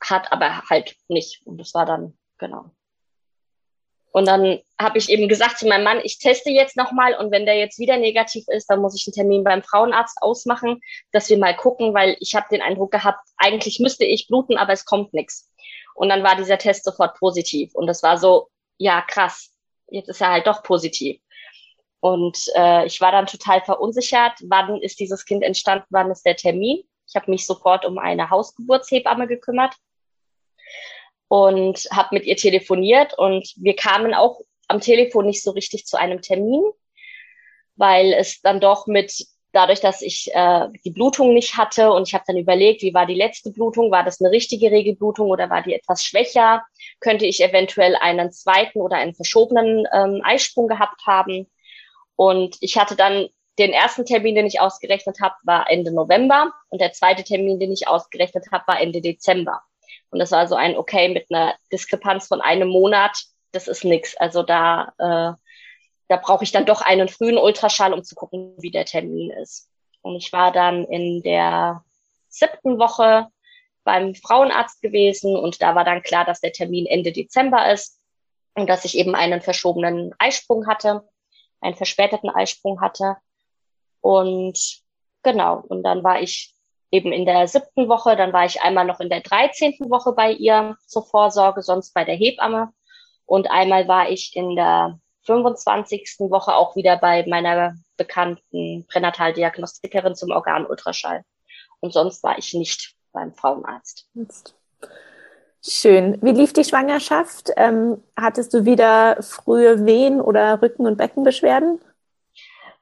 hat 0.00 0.32
aber 0.32 0.62
halt 0.70 0.94
nicht. 1.08 1.42
Und 1.44 1.58
das 1.58 1.74
war 1.74 1.84
dann, 1.84 2.16
genau. 2.38 2.70
Und 4.12 4.28
dann 4.28 4.60
habe 4.80 4.98
ich 4.98 5.08
eben 5.08 5.28
gesagt 5.28 5.58
zu 5.58 5.66
meinem 5.66 5.82
Mann, 5.82 6.00
ich 6.04 6.20
teste 6.20 6.50
jetzt 6.50 6.76
nochmal 6.76 7.16
und 7.16 7.32
wenn 7.32 7.46
der 7.46 7.56
jetzt 7.56 7.80
wieder 7.80 7.96
negativ 7.96 8.44
ist, 8.46 8.70
dann 8.70 8.80
muss 8.80 8.94
ich 8.94 9.04
einen 9.08 9.14
Termin 9.14 9.42
beim 9.42 9.64
Frauenarzt 9.64 10.18
ausmachen, 10.20 10.80
dass 11.10 11.28
wir 11.28 11.38
mal 11.38 11.56
gucken, 11.56 11.94
weil 11.94 12.16
ich 12.20 12.36
habe 12.36 12.46
den 12.48 12.62
Eindruck 12.62 12.92
gehabt, 12.92 13.18
eigentlich 13.36 13.80
müsste 13.80 14.04
ich 14.04 14.28
bluten, 14.28 14.56
aber 14.56 14.72
es 14.72 14.84
kommt 14.84 15.14
nichts. 15.14 15.50
Und 15.96 16.10
dann 16.10 16.22
war 16.22 16.36
dieser 16.36 16.58
Test 16.58 16.84
sofort 16.84 17.18
positiv. 17.18 17.74
Und 17.74 17.88
das 17.88 18.04
war 18.04 18.16
so, 18.16 18.50
ja, 18.78 19.02
krass, 19.02 19.52
jetzt 19.88 20.08
ist 20.08 20.20
er 20.20 20.30
halt 20.30 20.46
doch 20.46 20.62
positiv. 20.62 21.20
Und 22.04 22.50
äh, 22.54 22.84
ich 22.84 23.00
war 23.00 23.12
dann 23.12 23.24
total 23.24 23.62
verunsichert, 23.62 24.32
wann 24.42 24.76
ist 24.82 25.00
dieses 25.00 25.24
Kind 25.24 25.42
entstanden, 25.42 25.86
wann 25.88 26.10
ist 26.10 26.26
der 26.26 26.36
Termin. 26.36 26.84
Ich 27.08 27.16
habe 27.16 27.30
mich 27.30 27.46
sofort 27.46 27.86
um 27.86 27.96
eine 27.96 28.28
Hausgeburtshebamme 28.28 29.26
gekümmert 29.26 29.74
und 31.28 31.88
habe 31.90 32.10
mit 32.12 32.26
ihr 32.26 32.36
telefoniert 32.36 33.18
und 33.18 33.54
wir 33.56 33.74
kamen 33.74 34.12
auch 34.12 34.42
am 34.68 34.80
Telefon 34.80 35.24
nicht 35.24 35.42
so 35.42 35.52
richtig 35.52 35.86
zu 35.86 35.96
einem 35.96 36.20
Termin, 36.20 36.62
weil 37.76 38.12
es 38.12 38.42
dann 38.42 38.60
doch 38.60 38.86
mit 38.86 39.24
dadurch, 39.52 39.80
dass 39.80 40.02
ich 40.02 40.28
äh, 40.34 40.68
die 40.84 40.90
Blutung 40.90 41.32
nicht 41.32 41.56
hatte 41.56 41.90
und 41.90 42.06
ich 42.06 42.12
habe 42.12 42.24
dann 42.26 42.36
überlegt, 42.36 42.82
wie 42.82 42.92
war 42.92 43.06
die 43.06 43.14
letzte 43.14 43.50
Blutung, 43.50 43.90
war 43.90 44.04
das 44.04 44.20
eine 44.20 44.30
richtige 44.30 44.70
Regelblutung 44.70 45.30
oder 45.30 45.48
war 45.48 45.62
die 45.62 45.72
etwas 45.72 46.04
schwächer, 46.04 46.66
könnte 47.00 47.24
ich 47.24 47.42
eventuell 47.42 47.96
einen 47.96 48.30
zweiten 48.30 48.82
oder 48.82 48.96
einen 48.96 49.14
verschobenen 49.14 49.88
ähm, 49.90 50.20
Eisprung 50.22 50.68
gehabt 50.68 51.06
haben. 51.06 51.46
Und 52.16 52.56
ich 52.60 52.76
hatte 52.76 52.96
dann 52.96 53.28
den 53.58 53.72
ersten 53.72 54.04
Termin, 54.04 54.34
den 54.34 54.46
ich 54.46 54.60
ausgerechnet 54.60 55.20
habe, 55.20 55.34
war 55.44 55.70
Ende 55.70 55.92
November 55.92 56.52
und 56.70 56.80
der 56.80 56.92
zweite 56.92 57.22
Termin, 57.22 57.60
den 57.60 57.72
ich 57.72 57.86
ausgerechnet 57.86 58.46
habe, 58.50 58.64
war 58.66 58.80
Ende 58.80 59.00
Dezember. 59.00 59.62
Und 60.10 60.18
das 60.18 60.32
war 60.32 60.46
so 60.48 60.54
ein 60.54 60.76
Okay 60.76 61.08
mit 61.08 61.26
einer 61.30 61.54
Diskrepanz 61.72 62.26
von 62.26 62.40
einem 62.40 62.68
Monat. 62.68 63.16
Das 63.52 63.68
ist 63.68 63.84
nix. 63.84 64.16
Also 64.16 64.42
da, 64.42 64.92
äh, 64.98 65.32
da 66.08 66.16
brauche 66.16 66.44
ich 66.44 66.52
dann 66.52 66.66
doch 66.66 66.82
einen 66.82 67.08
frühen 67.08 67.38
Ultraschall, 67.38 67.92
um 67.92 68.02
zu 68.02 68.14
gucken, 68.14 68.54
wie 68.58 68.70
der 68.70 68.84
Termin 68.84 69.30
ist. 69.30 69.68
Und 70.02 70.16
ich 70.16 70.32
war 70.32 70.52
dann 70.52 70.84
in 70.84 71.22
der 71.22 71.84
siebten 72.28 72.78
Woche 72.78 73.28
beim 73.84 74.14
Frauenarzt 74.14 74.82
gewesen 74.82 75.36
und 75.36 75.62
da 75.62 75.74
war 75.74 75.84
dann 75.84 76.02
klar, 76.02 76.24
dass 76.24 76.40
der 76.40 76.52
Termin 76.52 76.86
Ende 76.86 77.12
Dezember 77.12 77.70
ist 77.70 78.00
und 78.54 78.68
dass 78.68 78.84
ich 78.84 78.96
eben 78.96 79.14
einen 79.14 79.40
verschobenen 79.40 80.14
Eisprung 80.18 80.66
hatte 80.66 81.02
einen 81.64 81.76
verspäteten 81.76 82.30
Eisprung 82.30 82.80
hatte. 82.80 83.16
Und 84.00 84.82
genau, 85.22 85.64
und 85.68 85.82
dann 85.82 86.04
war 86.04 86.20
ich 86.20 86.54
eben 86.90 87.12
in 87.12 87.24
der 87.24 87.48
siebten 87.48 87.88
Woche, 87.88 88.16
dann 88.16 88.32
war 88.32 88.44
ich 88.44 88.62
einmal 88.62 88.84
noch 88.84 89.00
in 89.00 89.08
der 89.08 89.20
dreizehnten 89.20 89.90
Woche 89.90 90.12
bei 90.12 90.30
ihr 90.30 90.76
zur 90.86 91.04
Vorsorge, 91.04 91.62
sonst 91.62 91.92
bei 91.92 92.04
der 92.04 92.14
Hebamme. 92.14 92.72
Und 93.26 93.50
einmal 93.50 93.88
war 93.88 94.10
ich 94.10 94.36
in 94.36 94.54
der 94.54 95.00
25. 95.22 96.16
Woche 96.30 96.54
auch 96.54 96.76
wieder 96.76 96.98
bei 96.98 97.26
meiner 97.26 97.74
bekannten 97.96 98.86
Pränataldiagnostikerin 98.86 100.14
zum 100.14 100.30
Organultraschall. 100.30 101.22
Und 101.80 101.92
sonst 101.92 102.22
war 102.22 102.38
ich 102.38 102.52
nicht 102.54 102.94
beim 103.12 103.32
Frauenarzt. 103.34 104.08
Jetzt. 104.14 104.54
Schön. 105.66 106.18
Wie 106.20 106.32
lief 106.32 106.52
die 106.52 106.64
Schwangerschaft? 106.64 107.50
Ähm, 107.56 108.02
hattest 108.16 108.52
du 108.52 108.66
wieder 108.66 109.22
frühe 109.22 109.86
Wehen 109.86 110.20
oder 110.20 110.60
Rücken- 110.60 110.86
und 110.86 110.98
Beckenbeschwerden? 110.98 111.80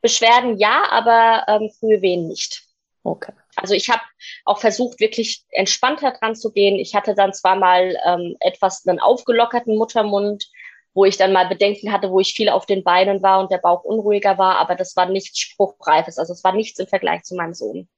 Beschwerden 0.01 0.59
ja, 0.59 0.91
aber 0.91 1.45
ähm, 1.47 1.71
frühe 1.79 2.03
Wehen 2.03 2.27
nicht. 2.27 2.65
Okay. 3.05 3.33
Also 3.55 3.75
ich 3.75 3.89
habe 3.89 4.03
auch 4.45 4.59
versucht, 4.59 4.99
wirklich 4.99 5.45
entspannter 5.51 6.11
dran 6.13 6.35
zu 6.35 6.53
gehen. 6.53 6.75
Ich 6.75 6.97
hatte 6.97 7.15
dann 7.15 7.33
zwar 7.33 7.55
mal 7.55 7.97
ähm, 8.05 8.37
etwas 8.41 8.85
einen 8.85 8.99
aufgelockerten 8.99 9.77
Muttermund, 9.77 10.49
wo 10.93 11.05
ich 11.05 11.17
dann 11.17 11.33
mal 11.33 11.47
Bedenken 11.47 11.93
hatte, 11.93 12.11
wo 12.11 12.19
ich 12.19 12.35
viel 12.35 12.49
auf 12.49 12.67
den 12.67 12.83
Beinen 12.83 13.23
war 13.23 13.41
und 13.41 13.53
der 13.53 13.59
Bauch 13.59 13.85
unruhiger 13.85 14.39
war, 14.39 14.57
aber 14.57 14.75
das 14.75 14.97
war 14.97 15.07
nichts 15.07 15.39
Spruchreifes. 15.39 16.19
Also 16.19 16.33
es 16.33 16.43
war 16.43 16.53
nichts 16.53 16.81
im 16.81 16.89
Vergleich 16.89 17.23
zu 17.23 17.37
meinem 17.37 17.55
Sohn. 17.55 17.89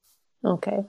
Okay. 0.43 0.85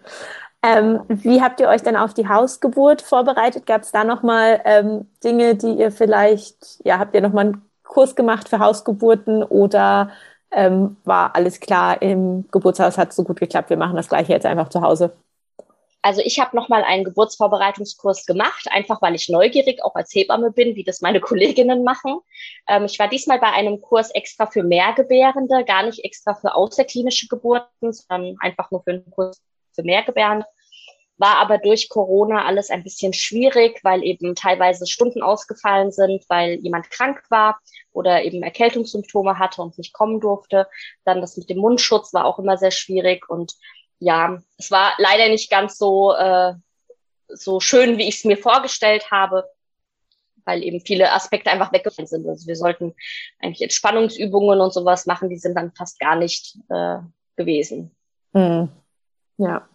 Ähm, 0.65 1.01
wie 1.07 1.43
habt 1.43 1.59
ihr 1.59 1.67
euch 1.67 1.83
dann 1.83 1.95
auf 1.95 2.15
die 2.15 2.27
Hausgeburt 2.27 3.03
vorbereitet? 3.03 3.67
Gab 3.67 3.83
es 3.83 3.91
da 3.91 4.03
nochmal 4.03 4.61
ähm, 4.65 5.07
Dinge, 5.23 5.53
die 5.53 5.73
ihr 5.73 5.91
vielleicht, 5.91 6.83
ja, 6.83 6.97
habt 6.97 7.13
ihr 7.13 7.21
nochmal 7.21 7.45
einen 7.45 7.69
Kurs 7.83 8.15
gemacht 8.15 8.49
für 8.49 8.57
Hausgeburten 8.57 9.43
oder 9.43 10.09
ähm, 10.49 10.97
war 11.03 11.35
alles 11.35 11.59
klar 11.59 12.01
im 12.01 12.47
Geburtshaus, 12.49 12.97
hat 12.97 13.13
so 13.13 13.23
gut 13.23 13.39
geklappt, 13.39 13.69
wir 13.69 13.77
machen 13.77 13.95
das 13.95 14.09
gleiche 14.09 14.33
jetzt 14.33 14.47
einfach 14.47 14.69
zu 14.69 14.81
Hause? 14.81 15.15
Also 16.01 16.21
ich 16.23 16.39
habe 16.39 16.55
nochmal 16.55 16.83
einen 16.83 17.03
Geburtsvorbereitungskurs 17.03 18.25
gemacht, 18.25 18.67
einfach 18.71 19.01
weil 19.03 19.13
ich 19.13 19.29
neugierig 19.29 19.83
auch 19.83 19.95
als 19.95 20.13
Hebamme 20.15 20.51
bin, 20.51 20.75
wie 20.75 20.83
das 20.83 21.01
meine 21.01 21.19
Kolleginnen 21.21 21.83
machen. 21.83 22.19
Ähm, 22.67 22.85
ich 22.85 22.97
war 22.97 23.07
diesmal 23.07 23.39
bei 23.39 23.51
einem 23.51 23.81
Kurs 23.81 24.09
extra 24.11 24.47
für 24.47 24.63
Mehrgebärende, 24.63 25.63
gar 25.63 25.83
nicht 25.83 26.03
extra 26.03 26.33
für 26.33 26.55
außerklinische 26.55 27.27
Geburten, 27.27 27.91
sondern 27.91 28.35
einfach 28.39 28.71
nur 28.71 28.81
für 28.81 28.91
einen 28.91 29.11
Kurs 29.11 29.39
für 29.75 29.83
Mehrgebärende 29.83 30.45
war 31.17 31.37
aber 31.37 31.57
durch 31.57 31.87
Corona 31.89 32.45
alles 32.45 32.69
ein 32.69 32.83
bisschen 32.83 33.13
schwierig, 33.13 33.79
weil 33.83 34.03
eben 34.03 34.35
teilweise 34.35 34.85
Stunden 34.85 35.21
ausgefallen 35.21 35.91
sind, 35.91 36.25
weil 36.27 36.55
jemand 36.55 36.91
krank 36.91 37.23
war 37.29 37.59
oder 37.93 38.23
eben 38.23 38.43
Erkältungssymptome 38.43 39.39
hatte 39.39 39.61
und 39.61 39.77
nicht 39.77 39.93
kommen 39.93 40.19
durfte. 40.19 40.67
Dann 41.05 41.21
das 41.21 41.37
mit 41.37 41.49
dem 41.49 41.59
Mundschutz 41.59 42.13
war 42.13 42.25
auch 42.25 42.39
immer 42.39 42.57
sehr 42.57 42.71
schwierig 42.71 43.29
und 43.29 43.53
ja, 43.99 44.41
es 44.57 44.71
war 44.71 44.93
leider 44.97 45.29
nicht 45.29 45.49
ganz 45.49 45.77
so 45.77 46.13
äh, 46.13 46.53
so 47.29 47.59
schön, 47.59 47.97
wie 47.97 48.07
ich 48.07 48.17
es 48.17 48.25
mir 48.25 48.37
vorgestellt 48.37 49.09
habe, 49.09 49.45
weil 50.43 50.63
eben 50.63 50.79
viele 50.81 51.11
Aspekte 51.11 51.49
einfach 51.49 51.71
weggefallen 51.73 52.07
sind. 52.07 52.27
Also 52.27 52.45
wir 52.47 52.55
sollten 52.55 52.93
eigentlich 53.39 53.61
Entspannungsübungen 53.61 54.59
und 54.59 54.73
sowas 54.73 55.05
machen, 55.05 55.29
die 55.29 55.37
sind 55.37 55.55
dann 55.55 55.71
fast 55.71 55.99
gar 55.99 56.15
nicht 56.15 56.57
äh, 56.69 56.97
gewesen. 57.35 57.95
Hm. 58.33 58.69
Ja. 59.37 59.67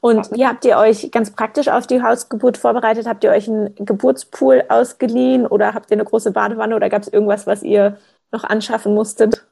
Und 0.00 0.32
wie 0.32 0.46
habt 0.46 0.64
ihr 0.64 0.78
euch 0.78 1.10
ganz 1.10 1.30
praktisch 1.32 1.68
auf 1.68 1.86
die 1.86 2.02
Hausgeburt 2.02 2.56
vorbereitet? 2.56 3.06
Habt 3.06 3.22
ihr 3.22 3.30
euch 3.30 3.48
einen 3.48 3.74
Geburtspool 3.76 4.64
ausgeliehen 4.68 5.46
oder 5.46 5.74
habt 5.74 5.90
ihr 5.90 5.96
eine 5.96 6.04
große 6.04 6.32
Badewanne 6.32 6.74
oder 6.74 6.88
gab 6.88 7.02
es 7.02 7.08
irgendwas, 7.08 7.46
was 7.46 7.62
ihr 7.62 7.98
noch 8.32 8.44
anschaffen 8.44 8.94
musstet? 8.94 9.46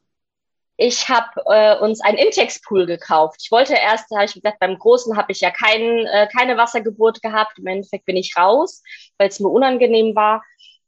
Ich 0.76 1.10
habe 1.10 1.28
äh, 1.44 1.78
uns 1.78 2.00
einen 2.00 2.16
Intex-Pool 2.16 2.86
gekauft. 2.86 3.40
Ich 3.44 3.52
wollte 3.52 3.74
erst, 3.74 4.10
habe 4.12 4.24
ich 4.24 4.32
gesagt, 4.32 4.58
beim 4.60 4.78
Großen 4.78 5.14
habe 5.14 5.30
ich 5.30 5.40
ja 5.40 5.50
kein, 5.50 6.06
äh, 6.06 6.26
keine 6.34 6.56
Wassergeburt 6.56 7.20
gehabt. 7.20 7.58
Im 7.58 7.66
Endeffekt 7.66 8.06
bin 8.06 8.16
ich 8.16 8.34
raus, 8.36 8.82
weil 9.18 9.28
es 9.28 9.40
mir 9.40 9.50
unangenehm 9.50 10.16
war. 10.16 10.42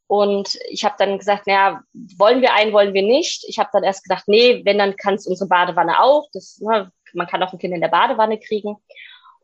Und 0.06 0.58
ich 0.70 0.84
habe 0.84 0.94
dann 0.98 1.18
gesagt, 1.18 1.46
naja, 1.46 1.82
wollen 2.16 2.40
wir 2.40 2.54
einen, 2.54 2.72
wollen 2.72 2.94
wir 2.94 3.02
nicht. 3.02 3.44
Ich 3.46 3.58
habe 3.58 3.68
dann 3.72 3.84
erst 3.84 4.02
gedacht, 4.04 4.24
nee, 4.26 4.62
wenn, 4.64 4.78
dann 4.78 4.96
kann 4.96 5.14
es 5.14 5.26
unsere 5.26 5.48
Badewanne 5.48 6.02
auch. 6.02 6.26
Das, 6.32 6.58
ne, 6.60 6.90
man 7.14 7.26
kann 7.26 7.42
auch 7.42 7.52
ein 7.52 7.58
Kind 7.58 7.74
in 7.74 7.80
der 7.80 7.88
Badewanne 7.88 8.38
kriegen. 8.38 8.76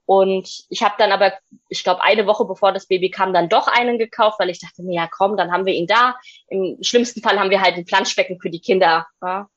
Und 0.07 0.65
ich 0.71 0.83
habe 0.83 0.95
dann 0.97 1.13
aber, 1.13 1.35
ich 1.69 1.85
glaube, 1.85 2.03
eine 2.03 2.27
Woche 2.27 2.47
bevor 2.47 2.73
das 2.73 2.87
Baby 2.87 3.11
kam, 3.11 3.35
dann 3.35 3.51
doch 3.51 3.69
einen 3.69 3.99
gekauft, 3.99 4.39
weil 4.41 4.49
ich 4.49 4.59
dachte, 4.59 4.83
ja 4.89 5.07
komm, 5.07 5.37
dann 5.37 5.53
haben 5.53 5.67
wir 5.67 5.75
ihn 5.75 5.87
da. 5.87 6.17
Im 6.49 6.79
schlimmsten 6.83 7.21
Fall 7.21 7.39
haben 7.39 7.51
wir 7.51 7.61
halt 7.61 7.75
ein 7.75 7.85
Planschbecken 7.85 8.41
für 8.41 8.49
die 8.49 8.61
Kinder. 8.61 9.07
Ja? 9.21 9.51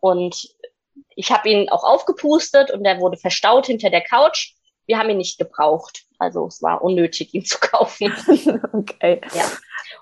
Und 0.00 0.48
ich 1.14 1.32
habe 1.32 1.48
ihn 1.48 1.70
auch 1.70 1.82
aufgepustet 1.82 2.70
und 2.70 2.84
der 2.84 3.00
wurde 3.00 3.16
verstaut 3.16 3.66
hinter 3.66 3.88
der 3.88 4.02
Couch. 4.02 4.52
Wir 4.84 4.98
haben 4.98 5.08
ihn 5.08 5.16
nicht 5.16 5.38
gebraucht. 5.38 6.04
Also 6.18 6.46
es 6.46 6.62
war 6.62 6.82
unnötig, 6.82 7.32
ihn 7.32 7.46
zu 7.46 7.58
kaufen. 7.60 8.12
okay. 8.74 9.22
Ja. 9.34 9.50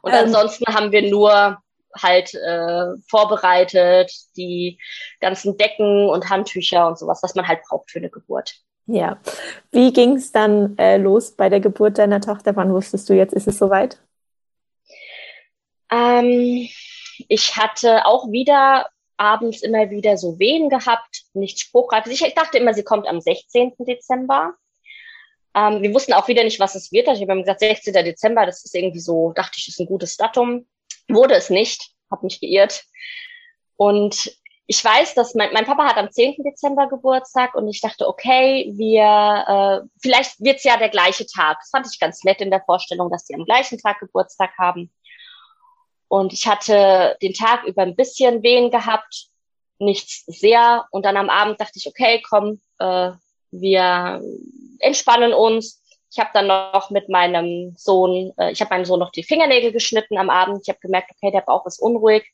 Und 0.02 0.12
ähm, 0.12 0.24
ansonsten 0.24 0.74
haben 0.74 0.90
wir 0.90 1.08
nur 1.08 1.58
halt 2.00 2.34
äh, 2.34 2.96
vorbereitet, 3.08 4.12
die 4.36 4.78
ganzen 5.20 5.56
Decken 5.56 6.08
und 6.08 6.28
Handtücher 6.30 6.86
und 6.86 6.98
sowas, 6.98 7.20
was 7.22 7.34
man 7.34 7.46
halt 7.46 7.60
braucht 7.68 7.90
für 7.90 7.98
eine 7.98 8.10
Geburt. 8.10 8.54
Ja. 8.86 9.18
Wie 9.70 9.92
ging 9.92 10.16
es 10.16 10.32
dann 10.32 10.76
äh, 10.78 10.96
los 10.98 11.32
bei 11.32 11.48
der 11.48 11.60
Geburt 11.60 11.98
deiner 11.98 12.20
Tochter? 12.20 12.54
Wann 12.56 12.72
wusstest 12.72 13.08
du 13.08 13.14
jetzt, 13.14 13.32
ist 13.32 13.48
es 13.48 13.58
soweit? 13.58 13.98
Ähm, 15.90 16.68
ich 17.28 17.56
hatte 17.56 18.04
auch 18.06 18.30
wieder 18.30 18.88
abends 19.16 19.62
immer 19.62 19.90
wieder 19.90 20.16
so 20.16 20.38
Wehen 20.38 20.68
gehabt, 20.68 21.22
nicht 21.34 21.60
spruchreif. 21.60 22.06
Ich 22.06 22.34
dachte 22.34 22.58
immer, 22.58 22.74
sie 22.74 22.82
kommt 22.82 23.06
am 23.06 23.20
16. 23.20 23.74
Dezember. 23.78 24.54
Ähm, 25.54 25.82
wir 25.82 25.94
wussten 25.94 26.12
auch 26.12 26.28
wieder 26.28 26.42
nicht, 26.42 26.60
was 26.60 26.74
es 26.74 26.90
wird. 26.92 27.08
Also 27.08 27.22
ich 27.22 27.28
habe 27.28 27.40
gesagt, 27.40 27.60
16. 27.60 27.94
Dezember, 27.94 28.44
das 28.44 28.64
ist 28.64 28.74
irgendwie 28.74 29.00
so, 29.00 29.32
dachte 29.32 29.56
ich, 29.56 29.68
ist 29.68 29.80
ein 29.80 29.86
gutes 29.86 30.16
Datum. 30.16 30.66
Wurde 31.08 31.34
es 31.34 31.50
nicht, 31.50 31.90
habe 32.10 32.24
mich 32.24 32.40
geirrt. 32.40 32.84
Und 33.76 34.32
ich 34.66 34.82
weiß, 34.82 35.14
dass 35.14 35.34
mein, 35.34 35.52
mein 35.52 35.66
Papa 35.66 35.84
hat 35.84 35.98
am 35.98 36.10
10. 36.10 36.42
Dezember 36.42 36.88
Geburtstag 36.88 37.54
und 37.54 37.68
ich 37.68 37.80
dachte, 37.80 38.08
okay, 38.08 38.72
wir, 38.74 39.82
äh, 39.84 39.88
vielleicht 40.00 40.40
wird's 40.40 40.64
ja 40.64 40.78
der 40.78 40.88
gleiche 40.88 41.26
Tag. 41.26 41.58
Das 41.60 41.70
fand 41.70 41.86
ich 41.90 42.00
ganz 42.00 42.24
nett 42.24 42.40
in 42.40 42.50
der 42.50 42.62
Vorstellung, 42.62 43.10
dass 43.10 43.26
die 43.26 43.34
am 43.34 43.44
gleichen 43.44 43.78
Tag 43.78 44.00
Geburtstag 44.00 44.50
haben. 44.58 44.90
Und 46.08 46.32
ich 46.32 46.46
hatte 46.46 47.16
den 47.20 47.34
Tag 47.34 47.64
über 47.64 47.82
ein 47.82 47.96
bisschen 47.96 48.42
Wehen 48.42 48.70
gehabt, 48.70 49.26
nichts 49.78 50.24
sehr. 50.26 50.86
Und 50.90 51.04
dann 51.04 51.16
am 51.16 51.28
Abend 51.28 51.60
dachte 51.60 51.78
ich, 51.78 51.86
okay, 51.86 52.22
komm, 52.26 52.60
äh, 52.78 53.10
wir 53.50 54.22
entspannen 54.78 55.34
uns. 55.34 55.82
Ich 56.14 56.20
habe 56.20 56.30
dann 56.32 56.46
noch 56.46 56.90
mit 56.90 57.08
meinem 57.08 57.74
Sohn, 57.76 58.32
äh, 58.38 58.52
ich 58.52 58.60
habe 58.60 58.72
meinem 58.72 58.84
Sohn 58.84 59.00
noch 59.00 59.10
die 59.10 59.24
Fingernägel 59.24 59.72
geschnitten 59.72 60.16
am 60.16 60.30
Abend. 60.30 60.60
Ich 60.62 60.68
habe 60.68 60.78
gemerkt, 60.78 61.10
okay, 61.10 61.32
der 61.32 61.40
Bauch 61.40 61.66
ist 61.66 61.80
unruhig. 61.82 62.24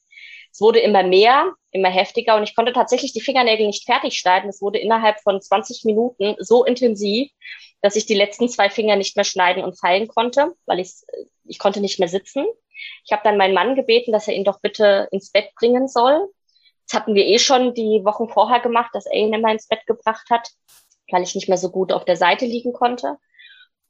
Es 0.52 0.60
wurde 0.60 0.80
immer 0.80 1.02
mehr, 1.02 1.54
immer 1.70 1.88
heftiger 1.88 2.36
und 2.36 2.42
ich 2.42 2.54
konnte 2.54 2.74
tatsächlich 2.74 3.14
die 3.14 3.22
Fingernägel 3.22 3.66
nicht 3.66 3.86
fertig 3.86 4.18
schneiden. 4.18 4.50
Es 4.50 4.60
wurde 4.60 4.78
innerhalb 4.78 5.20
von 5.22 5.40
20 5.40 5.86
Minuten 5.86 6.36
so 6.40 6.62
intensiv, 6.64 7.30
dass 7.80 7.96
ich 7.96 8.04
die 8.04 8.14
letzten 8.14 8.50
zwei 8.50 8.68
Finger 8.68 8.96
nicht 8.96 9.16
mehr 9.16 9.24
schneiden 9.24 9.64
und 9.64 9.78
feilen 9.78 10.08
konnte, 10.08 10.52
weil 10.66 10.80
ich, 10.80 10.92
ich 11.44 11.58
konnte 11.58 11.80
nicht 11.80 11.98
mehr 11.98 12.08
sitzen. 12.08 12.44
Ich 13.06 13.12
habe 13.12 13.22
dann 13.24 13.38
meinen 13.38 13.54
Mann 13.54 13.76
gebeten, 13.76 14.12
dass 14.12 14.28
er 14.28 14.34
ihn 14.34 14.44
doch 14.44 14.60
bitte 14.60 15.08
ins 15.10 15.30
Bett 15.30 15.54
bringen 15.54 15.88
soll. 15.88 16.28
Das 16.86 17.00
hatten 17.00 17.14
wir 17.14 17.24
eh 17.24 17.38
schon 17.38 17.72
die 17.72 18.04
Wochen 18.04 18.28
vorher 18.28 18.60
gemacht, 18.60 18.90
dass 18.92 19.06
er 19.06 19.14
ihn 19.14 19.32
immer 19.32 19.50
ins 19.50 19.68
Bett 19.68 19.86
gebracht 19.86 20.28
hat, 20.28 20.50
weil 21.10 21.22
ich 21.22 21.34
nicht 21.34 21.48
mehr 21.48 21.58
so 21.58 21.70
gut 21.70 21.92
auf 21.92 22.04
der 22.04 22.16
Seite 22.16 22.44
liegen 22.44 22.74
konnte. 22.74 23.16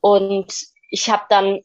Und 0.01 0.53
ich 0.91 1.09
habe 1.11 1.25
dann 1.29 1.61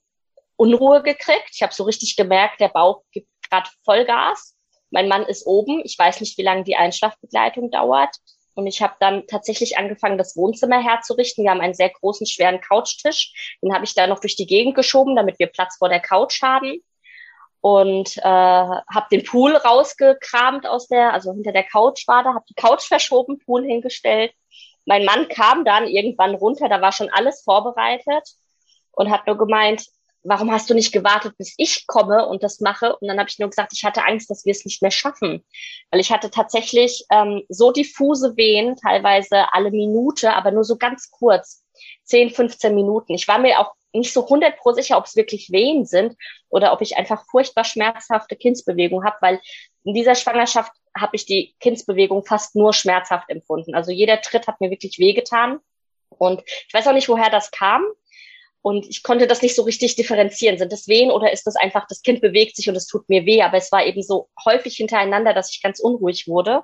Unruhe 0.57 1.03
gekriegt. 1.03 1.51
Ich 1.53 1.61
habe 1.63 1.73
so 1.73 1.83
richtig 1.83 2.15
gemerkt, 2.15 2.59
der 2.59 2.69
Bauch 2.69 3.03
gibt 3.11 3.27
gerade 3.49 3.69
Vollgas. 3.83 4.55
Mein 4.89 5.07
Mann 5.07 5.23
ist 5.23 5.45
oben. 5.45 5.81
Ich 5.83 5.97
weiß 5.97 6.21
nicht, 6.21 6.37
wie 6.37 6.43
lange 6.43 6.63
die 6.63 6.75
Einschlafbegleitung 6.75 7.71
dauert. 7.71 8.15
Und 8.55 8.67
ich 8.67 8.81
habe 8.81 8.95
dann 8.99 9.27
tatsächlich 9.27 9.77
angefangen, 9.77 10.17
das 10.17 10.37
Wohnzimmer 10.37 10.81
herzurichten. 10.81 11.43
Wir 11.43 11.51
haben 11.51 11.61
einen 11.61 11.73
sehr 11.73 11.89
großen, 11.89 12.25
schweren 12.25 12.61
Couchtisch. 12.61 13.57
Den 13.61 13.73
habe 13.73 13.83
ich 13.83 13.93
da 13.93 14.07
noch 14.07 14.19
durch 14.19 14.37
die 14.37 14.47
Gegend 14.47 14.75
geschoben, 14.75 15.15
damit 15.15 15.39
wir 15.39 15.47
Platz 15.47 15.77
vor 15.77 15.89
der 15.89 15.99
Couch 15.99 16.41
haben. 16.41 16.81
Und 17.59 18.15
äh, 18.17 18.21
habe 18.21 19.07
den 19.11 19.23
Pool 19.23 19.55
rausgekramt 19.55 20.67
aus 20.67 20.87
der, 20.87 21.13
also 21.13 21.33
hinter 21.33 21.51
der 21.51 21.63
Couch 21.63 22.07
war 22.07 22.23
da, 22.23 22.33
habe 22.33 22.45
die 22.47 22.53
Couch 22.53 22.83
verschoben, 22.83 23.39
Pool 23.39 23.65
hingestellt. 23.65 24.31
Mein 24.85 25.05
Mann 25.05 25.27
kam 25.27 25.65
dann 25.65 25.87
irgendwann 25.87 26.35
runter, 26.35 26.69
da 26.69 26.81
war 26.81 26.91
schon 26.91 27.09
alles 27.09 27.41
vorbereitet 27.43 28.23
und 28.91 29.09
hat 29.09 29.27
nur 29.27 29.37
gemeint, 29.37 29.85
warum 30.25 30.51
hast 30.51 30.69
du 30.69 30.73
nicht 30.73 30.91
gewartet, 30.91 31.37
bis 31.37 31.53
ich 31.57 31.87
komme 31.87 32.27
und 32.27 32.43
das 32.43 32.59
mache? 32.59 32.95
Und 32.97 33.07
dann 33.07 33.19
habe 33.19 33.29
ich 33.29 33.39
nur 33.39 33.49
gesagt, 33.49 33.73
ich 33.73 33.85
hatte 33.85 34.05
Angst, 34.05 34.29
dass 34.29 34.45
wir 34.45 34.51
es 34.51 34.65
nicht 34.65 34.81
mehr 34.81 34.91
schaffen. 34.91 35.45
Weil 35.91 35.99
ich 35.99 36.11
hatte 36.11 36.31
tatsächlich 36.31 37.05
ähm, 37.11 37.43
so 37.47 37.71
diffuse 37.71 38.35
Wehen, 38.35 38.75
teilweise 38.75 39.53
alle 39.53 39.71
Minute, 39.71 40.33
aber 40.33 40.51
nur 40.51 40.63
so 40.63 40.77
ganz 40.77 41.11
kurz, 41.11 41.63
10, 42.05 42.31
15 42.31 42.73
Minuten. 42.73 43.13
Ich 43.13 43.27
war 43.27 43.37
mir 43.37 43.59
auch 43.59 43.73
nicht 43.93 44.13
so 44.13 44.23
100 44.23 44.57
pro 44.57 44.73
sicher, 44.73 44.97
ob 44.97 45.05
es 45.05 45.15
wirklich 45.15 45.51
Wehen 45.51 45.85
sind 45.85 46.15
oder 46.49 46.73
ob 46.73 46.81
ich 46.81 46.97
einfach 46.97 47.25
furchtbar 47.29 47.63
schmerzhafte 47.63 48.35
Kindsbewegung 48.35 49.05
habe, 49.05 49.17
weil 49.21 49.41
in 49.83 49.93
dieser 49.93 50.15
Schwangerschaft 50.15 50.71
habe 50.97 51.15
ich 51.15 51.25
die 51.25 51.55
Kindsbewegung 51.59 52.25
fast 52.25 52.55
nur 52.55 52.73
schmerzhaft 52.73 53.29
empfunden. 53.29 53.75
Also 53.75 53.91
jeder 53.91 54.21
Tritt 54.21 54.47
hat 54.47 54.61
mir 54.61 54.71
wirklich 54.71 54.97
wehgetan. 54.97 55.59
Und 56.09 56.41
ich 56.45 56.73
weiß 56.73 56.87
auch 56.87 56.93
nicht, 56.93 57.09
woher 57.09 57.29
das 57.29 57.51
kam. 57.51 57.83
Und 58.61 58.87
ich 58.89 59.03
konnte 59.03 59.27
das 59.27 59.41
nicht 59.41 59.55
so 59.55 59.61
richtig 59.61 59.95
differenzieren. 59.95 60.57
Sind 60.57 60.71
das 60.71 60.87
Wehen 60.87 61.11
oder 61.11 61.31
ist 61.31 61.45
das 61.45 61.55
einfach, 61.55 61.85
das 61.87 62.01
Kind 62.01 62.21
bewegt 62.21 62.55
sich 62.55 62.67
und 62.67 62.75
es 62.75 62.87
tut 62.87 63.07
mir 63.09 63.25
weh? 63.25 63.41
Aber 63.43 63.57
es 63.57 63.71
war 63.71 63.85
eben 63.85 64.01
so 64.01 64.29
häufig 64.43 64.77
hintereinander, 64.77 65.33
dass 65.33 65.51
ich 65.51 65.61
ganz 65.61 65.79
unruhig 65.79 66.27
wurde. 66.27 66.63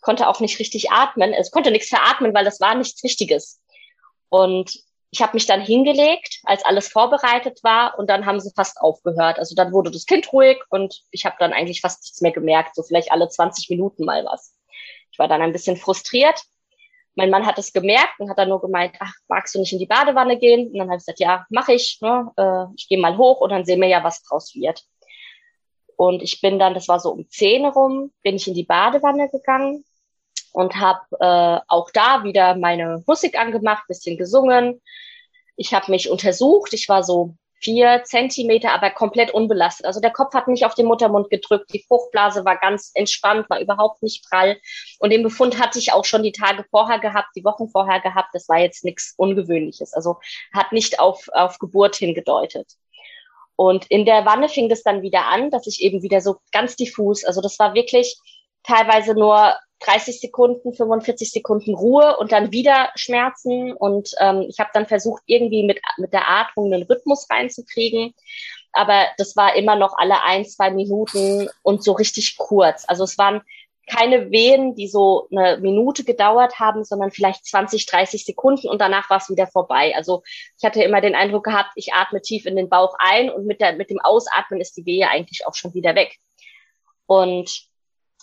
Konnte 0.00 0.28
auch 0.28 0.40
nicht 0.40 0.58
richtig 0.58 0.90
atmen. 0.92 1.34
Es 1.34 1.50
konnte 1.50 1.70
nichts 1.70 1.88
veratmen, 1.88 2.32
weil 2.32 2.44
das 2.44 2.60
war 2.60 2.74
nichts 2.74 3.02
Wichtiges. 3.02 3.60
Und 4.28 4.85
ich 5.16 5.22
habe 5.22 5.32
mich 5.34 5.46
dann 5.46 5.62
hingelegt, 5.62 6.40
als 6.44 6.62
alles 6.64 6.88
vorbereitet 6.88 7.60
war 7.62 7.98
und 7.98 8.10
dann 8.10 8.26
haben 8.26 8.38
sie 8.38 8.52
fast 8.54 8.78
aufgehört. 8.78 9.38
Also 9.38 9.54
dann 9.54 9.72
wurde 9.72 9.90
das 9.90 10.04
Kind 10.04 10.30
ruhig 10.30 10.58
und 10.68 11.02
ich 11.10 11.24
habe 11.24 11.36
dann 11.38 11.54
eigentlich 11.54 11.80
fast 11.80 12.02
nichts 12.02 12.20
mehr 12.20 12.32
gemerkt, 12.32 12.74
so 12.74 12.82
vielleicht 12.82 13.10
alle 13.10 13.26
20 13.26 13.70
Minuten 13.70 14.04
mal 14.04 14.26
was. 14.26 14.54
Ich 15.10 15.18
war 15.18 15.26
dann 15.26 15.40
ein 15.40 15.52
bisschen 15.52 15.76
frustriert 15.76 16.42
mein 17.18 17.30
Mann 17.30 17.46
hat 17.46 17.58
es 17.58 17.72
gemerkt 17.72 18.20
und 18.20 18.28
hat 18.28 18.36
dann 18.36 18.50
nur 18.50 18.60
gemeint, 18.60 18.94
ach, 19.00 19.14
magst 19.26 19.54
du 19.54 19.58
nicht 19.58 19.72
in 19.72 19.78
die 19.78 19.86
Badewanne 19.86 20.38
gehen? 20.38 20.66
Und 20.66 20.74
dann 20.74 20.88
habe 20.88 20.96
ich 20.96 21.06
gesagt, 21.06 21.18
ja, 21.18 21.46
mache 21.48 21.72
ich. 21.72 21.98
Ne? 22.02 22.30
Äh, 22.36 22.74
ich 22.76 22.88
gehe 22.88 23.00
mal 23.00 23.16
hoch 23.16 23.40
und 23.40 23.48
dann 23.48 23.64
sehen 23.64 23.80
wir 23.80 23.88
ja, 23.88 24.04
was 24.04 24.22
draus 24.22 24.54
wird. 24.54 24.84
Und 25.96 26.22
ich 26.22 26.42
bin 26.42 26.58
dann, 26.58 26.74
das 26.74 26.88
war 26.88 27.00
so 27.00 27.10
um 27.10 27.26
zehn 27.30 27.64
rum, 27.64 28.12
bin 28.22 28.36
ich 28.36 28.46
in 28.46 28.52
die 28.52 28.64
Badewanne 28.64 29.30
gegangen 29.30 29.82
und 30.56 30.76
habe 30.76 31.04
äh, 31.20 31.60
auch 31.68 31.90
da 31.92 32.24
wieder 32.24 32.56
meine 32.56 33.04
Musik 33.06 33.38
angemacht, 33.38 33.86
bisschen 33.88 34.16
gesungen. 34.16 34.80
Ich 35.54 35.74
habe 35.74 35.90
mich 35.90 36.08
untersucht. 36.08 36.72
Ich 36.72 36.88
war 36.88 37.02
so 37.02 37.34
vier 37.60 38.04
Zentimeter, 38.04 38.72
aber 38.72 38.88
komplett 38.88 39.32
unbelastet. 39.32 39.84
Also 39.84 40.00
der 40.00 40.12
Kopf 40.12 40.32
hat 40.32 40.48
nicht 40.48 40.64
auf 40.64 40.74
den 40.74 40.86
Muttermund 40.86 41.28
gedrückt, 41.28 41.74
die 41.74 41.84
Fruchtblase 41.86 42.46
war 42.46 42.56
ganz 42.56 42.90
entspannt, 42.94 43.50
war 43.50 43.60
überhaupt 43.60 44.02
nicht 44.02 44.24
prall. 44.30 44.56
Und 44.98 45.10
den 45.10 45.22
Befund 45.22 45.60
hatte 45.60 45.78
ich 45.78 45.92
auch 45.92 46.06
schon 46.06 46.22
die 46.22 46.32
Tage 46.32 46.64
vorher 46.70 47.00
gehabt, 47.00 47.28
die 47.36 47.44
Wochen 47.44 47.68
vorher 47.68 48.00
gehabt. 48.00 48.30
Das 48.32 48.48
war 48.48 48.58
jetzt 48.58 48.82
nichts 48.82 49.12
Ungewöhnliches. 49.18 49.92
Also 49.92 50.16
hat 50.54 50.72
nicht 50.72 51.00
auf, 51.00 51.28
auf 51.34 51.58
Geburt 51.58 51.96
hingedeutet. 51.96 52.72
Und 53.56 53.84
in 53.90 54.06
der 54.06 54.24
Wanne 54.24 54.48
fing 54.48 54.70
das 54.70 54.82
dann 54.82 55.02
wieder 55.02 55.26
an, 55.26 55.50
dass 55.50 55.66
ich 55.66 55.82
eben 55.82 56.02
wieder 56.02 56.22
so 56.22 56.36
ganz 56.50 56.76
diffus, 56.76 57.24
also 57.26 57.42
das 57.42 57.58
war 57.58 57.74
wirklich 57.74 58.16
teilweise 58.62 59.12
nur 59.12 59.54
30 59.80 60.20
Sekunden, 60.20 60.74
45 60.74 61.30
Sekunden 61.30 61.74
Ruhe 61.74 62.16
und 62.18 62.32
dann 62.32 62.52
wieder 62.52 62.90
Schmerzen. 62.94 63.72
Und 63.72 64.10
ähm, 64.20 64.46
ich 64.48 64.58
habe 64.58 64.70
dann 64.72 64.86
versucht, 64.86 65.22
irgendwie 65.26 65.64
mit, 65.64 65.80
mit 65.98 66.12
der 66.12 66.28
Atmung 66.28 66.72
einen 66.72 66.84
Rhythmus 66.84 67.28
reinzukriegen. 67.30 68.14
Aber 68.72 69.06
das 69.18 69.36
war 69.36 69.54
immer 69.54 69.76
noch 69.76 69.96
alle 69.96 70.22
ein, 70.22 70.44
zwei 70.44 70.70
Minuten 70.70 71.48
und 71.62 71.82
so 71.82 71.92
richtig 71.92 72.36
kurz. 72.36 72.84
Also 72.86 73.04
es 73.04 73.18
waren 73.18 73.42
keine 73.86 74.30
Wehen, 74.30 74.74
die 74.74 74.88
so 74.88 75.28
eine 75.30 75.58
Minute 75.58 76.04
gedauert 76.04 76.58
haben, 76.58 76.84
sondern 76.84 77.12
vielleicht 77.12 77.46
20, 77.46 77.86
30 77.86 78.24
Sekunden 78.24 78.68
und 78.68 78.80
danach 78.80 79.08
war 79.10 79.18
es 79.18 79.30
wieder 79.30 79.46
vorbei. 79.46 79.94
Also 79.94 80.22
ich 80.58 80.64
hatte 80.64 80.82
immer 80.82 81.00
den 81.00 81.14
Eindruck 81.14 81.44
gehabt, 81.44 81.70
ich 81.76 81.92
atme 81.94 82.20
tief 82.20 82.46
in 82.46 82.56
den 82.56 82.68
Bauch 82.68 82.96
ein 82.98 83.30
und 83.30 83.46
mit, 83.46 83.60
der, 83.60 83.74
mit 83.74 83.90
dem 83.90 84.00
Ausatmen 84.00 84.60
ist 84.60 84.76
die 84.76 84.86
Wehe 84.86 85.08
eigentlich 85.08 85.46
auch 85.46 85.54
schon 85.54 85.72
wieder 85.72 85.94
weg. 85.94 86.16
Und 87.06 87.68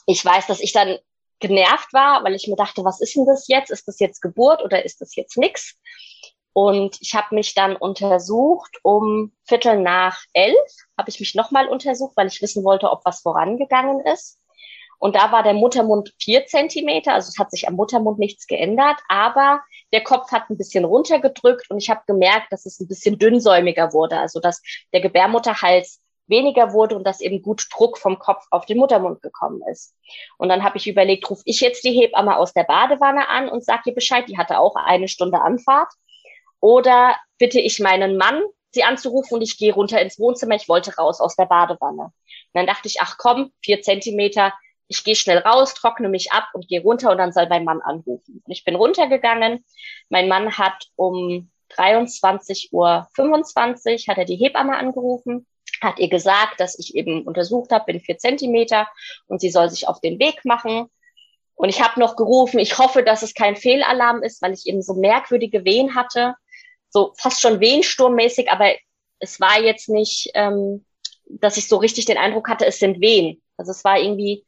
ich 0.05 0.23
weiß, 0.23 0.47
dass 0.47 0.59
ich 0.59 0.73
dann 0.73 0.97
genervt 1.43 1.93
war, 1.93 2.23
weil 2.23 2.33
ich 2.33 2.47
mir 2.47 2.55
dachte, 2.55 2.83
was 2.85 3.01
ist 3.01 3.15
denn 3.15 3.25
das 3.25 3.47
jetzt? 3.47 3.69
Ist 3.69 3.87
das 3.87 3.99
jetzt 3.99 4.21
Geburt 4.21 4.63
oder 4.63 4.83
ist 4.83 5.01
das 5.01 5.15
jetzt 5.15 5.37
nix? 5.37 5.77
Und 6.53 6.97
ich 7.01 7.13
habe 7.15 7.35
mich 7.35 7.53
dann 7.53 7.75
untersucht, 7.75 8.77
um 8.83 9.33
Viertel 9.43 9.79
nach 9.81 10.23
elf 10.33 10.71
habe 10.97 11.09
ich 11.09 11.19
mich 11.19 11.35
nochmal 11.35 11.67
untersucht, 11.67 12.15
weil 12.15 12.27
ich 12.27 12.41
wissen 12.41 12.63
wollte, 12.63 12.89
ob 12.91 13.03
was 13.05 13.21
vorangegangen 13.21 13.99
ist. 14.05 14.39
Und 14.99 15.17
da 15.17 15.33
war 15.33 15.43
der 15.43 15.53
Muttermund 15.53 16.13
vier 16.17 16.45
Zentimeter, 16.45 17.13
also 17.13 17.27
es 17.27 17.37
hat 17.37 17.51
sich 17.51 17.67
am 17.67 17.75
Muttermund 17.75 18.19
nichts 18.19 18.47
geändert, 18.47 19.01
aber 19.09 19.61
der 19.91 20.01
Kopf 20.01 20.31
hat 20.31 20.49
ein 20.49 20.57
bisschen 20.57 20.85
runtergedrückt 20.85 21.69
und 21.69 21.77
ich 21.79 21.89
habe 21.89 22.03
gemerkt, 22.07 22.53
dass 22.53 22.65
es 22.65 22.79
ein 22.79 22.87
bisschen 22.87 23.19
dünnsäumiger 23.19 23.91
wurde, 23.91 24.17
also 24.17 24.39
dass 24.39 24.61
der 24.93 25.01
Gebärmutterhals 25.01 25.99
weniger 26.27 26.73
wurde 26.73 26.95
und 26.95 27.05
dass 27.05 27.21
eben 27.21 27.41
gut 27.41 27.67
Druck 27.71 27.97
vom 27.97 28.19
Kopf 28.19 28.45
auf 28.51 28.65
den 28.65 28.77
Muttermund 28.77 29.21
gekommen 29.21 29.61
ist. 29.69 29.95
Und 30.37 30.49
dann 30.49 30.63
habe 30.63 30.77
ich 30.77 30.87
überlegt, 30.87 31.29
rufe 31.29 31.43
ich 31.45 31.59
jetzt 31.61 31.83
die 31.83 31.91
Hebamme 31.91 32.37
aus 32.37 32.53
der 32.53 32.63
Badewanne 32.63 33.27
an 33.27 33.49
und 33.49 33.63
sage 33.65 33.83
ihr 33.87 33.95
Bescheid, 33.95 34.27
die 34.27 34.37
hatte 34.37 34.59
auch 34.59 34.75
eine 34.75 35.07
Stunde 35.07 35.41
Anfahrt. 35.41 35.91
Oder 36.59 37.17
bitte 37.37 37.59
ich 37.59 37.79
meinen 37.79 38.17
Mann, 38.17 38.41
sie 38.71 38.83
anzurufen 38.83 39.35
und 39.35 39.41
ich 39.41 39.57
gehe 39.57 39.73
runter 39.73 40.01
ins 40.01 40.17
Wohnzimmer, 40.19 40.55
ich 40.55 40.69
wollte 40.69 40.95
raus 40.95 41.19
aus 41.19 41.35
der 41.35 41.45
Badewanne. 41.45 42.03
Und 42.03 42.13
dann 42.53 42.67
dachte 42.67 42.87
ich, 42.87 43.01
ach 43.01 43.17
komm, 43.17 43.51
vier 43.61 43.81
Zentimeter, 43.81 44.53
ich 44.87 45.03
gehe 45.03 45.15
schnell 45.15 45.39
raus, 45.39 45.73
trockne 45.73 46.07
mich 46.09 46.31
ab 46.31 46.49
und 46.53 46.67
gehe 46.67 46.81
runter 46.81 47.11
und 47.11 47.17
dann 47.17 47.33
soll 47.33 47.47
mein 47.49 47.65
Mann 47.65 47.81
anrufen. 47.81 48.41
Und 48.45 48.51
ich 48.51 48.63
bin 48.63 48.75
runtergegangen. 48.75 49.65
Mein 50.09 50.27
Mann 50.27 50.57
hat 50.57 50.87
um 50.95 51.49
23.25 51.75 52.71
Uhr 52.71 53.07
hat 54.07 54.17
er 54.17 54.25
die 54.25 54.35
Hebamme 54.35 54.77
angerufen 54.77 55.47
hat 55.83 55.99
ihr 55.99 56.09
gesagt, 56.09 56.59
dass 56.59 56.77
ich 56.77 56.95
eben 56.95 57.23
untersucht 57.23 57.71
habe, 57.71 57.85
bin 57.85 57.99
vier 57.99 58.17
Zentimeter 58.17 58.87
und 59.27 59.41
sie 59.41 59.49
soll 59.49 59.69
sich 59.69 59.87
auf 59.87 60.01
den 60.01 60.19
Weg 60.19 60.45
machen. 60.45 60.87
Und 61.55 61.69
ich 61.69 61.81
habe 61.81 61.99
noch 61.99 62.15
gerufen, 62.15 62.59
ich 62.59 62.77
hoffe, 62.77 63.03
dass 63.03 63.21
es 63.21 63.33
kein 63.33 63.55
Fehlalarm 63.55 64.23
ist, 64.23 64.41
weil 64.41 64.53
ich 64.53 64.65
eben 64.65 64.81
so 64.81 64.95
merkwürdige 64.95 65.65
Wehen 65.65 65.95
hatte, 65.95 66.35
so 66.89 67.13
fast 67.17 67.41
schon 67.41 67.59
wehensturmmäßig, 67.59 68.51
aber 68.51 68.73
es 69.19 69.39
war 69.39 69.59
jetzt 69.61 69.89
nicht, 69.89 70.29
ähm, 70.33 70.85
dass 71.25 71.57
ich 71.57 71.67
so 71.67 71.77
richtig 71.77 72.05
den 72.05 72.17
Eindruck 72.17 72.49
hatte, 72.49 72.65
es 72.65 72.79
sind 72.79 73.01
Wehen. 73.01 73.41
Also 73.57 73.71
es 73.71 73.83
war 73.83 73.99
irgendwie, 73.99 74.45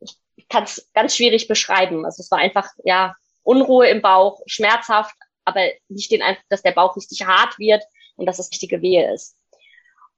ich 0.00 0.48
kann 0.48 0.64
es 0.64 0.90
ganz 0.94 1.16
schwierig 1.16 1.48
beschreiben. 1.48 2.04
Also 2.04 2.22
es 2.22 2.30
war 2.30 2.38
einfach, 2.38 2.68
ja, 2.84 3.14
Unruhe 3.42 3.88
im 3.88 4.02
Bauch, 4.02 4.40
schmerzhaft, 4.46 5.14
aber 5.44 5.62
nicht 5.88 6.10
den 6.10 6.22
Eindruck, 6.22 6.44
dass 6.50 6.62
der 6.62 6.72
Bauch 6.72 6.96
richtig 6.96 7.24
hart 7.26 7.58
wird 7.58 7.82
und 8.16 8.26
dass 8.26 8.38
es 8.38 8.50
richtige 8.50 8.82
Wehe 8.82 9.12
ist. 9.12 9.37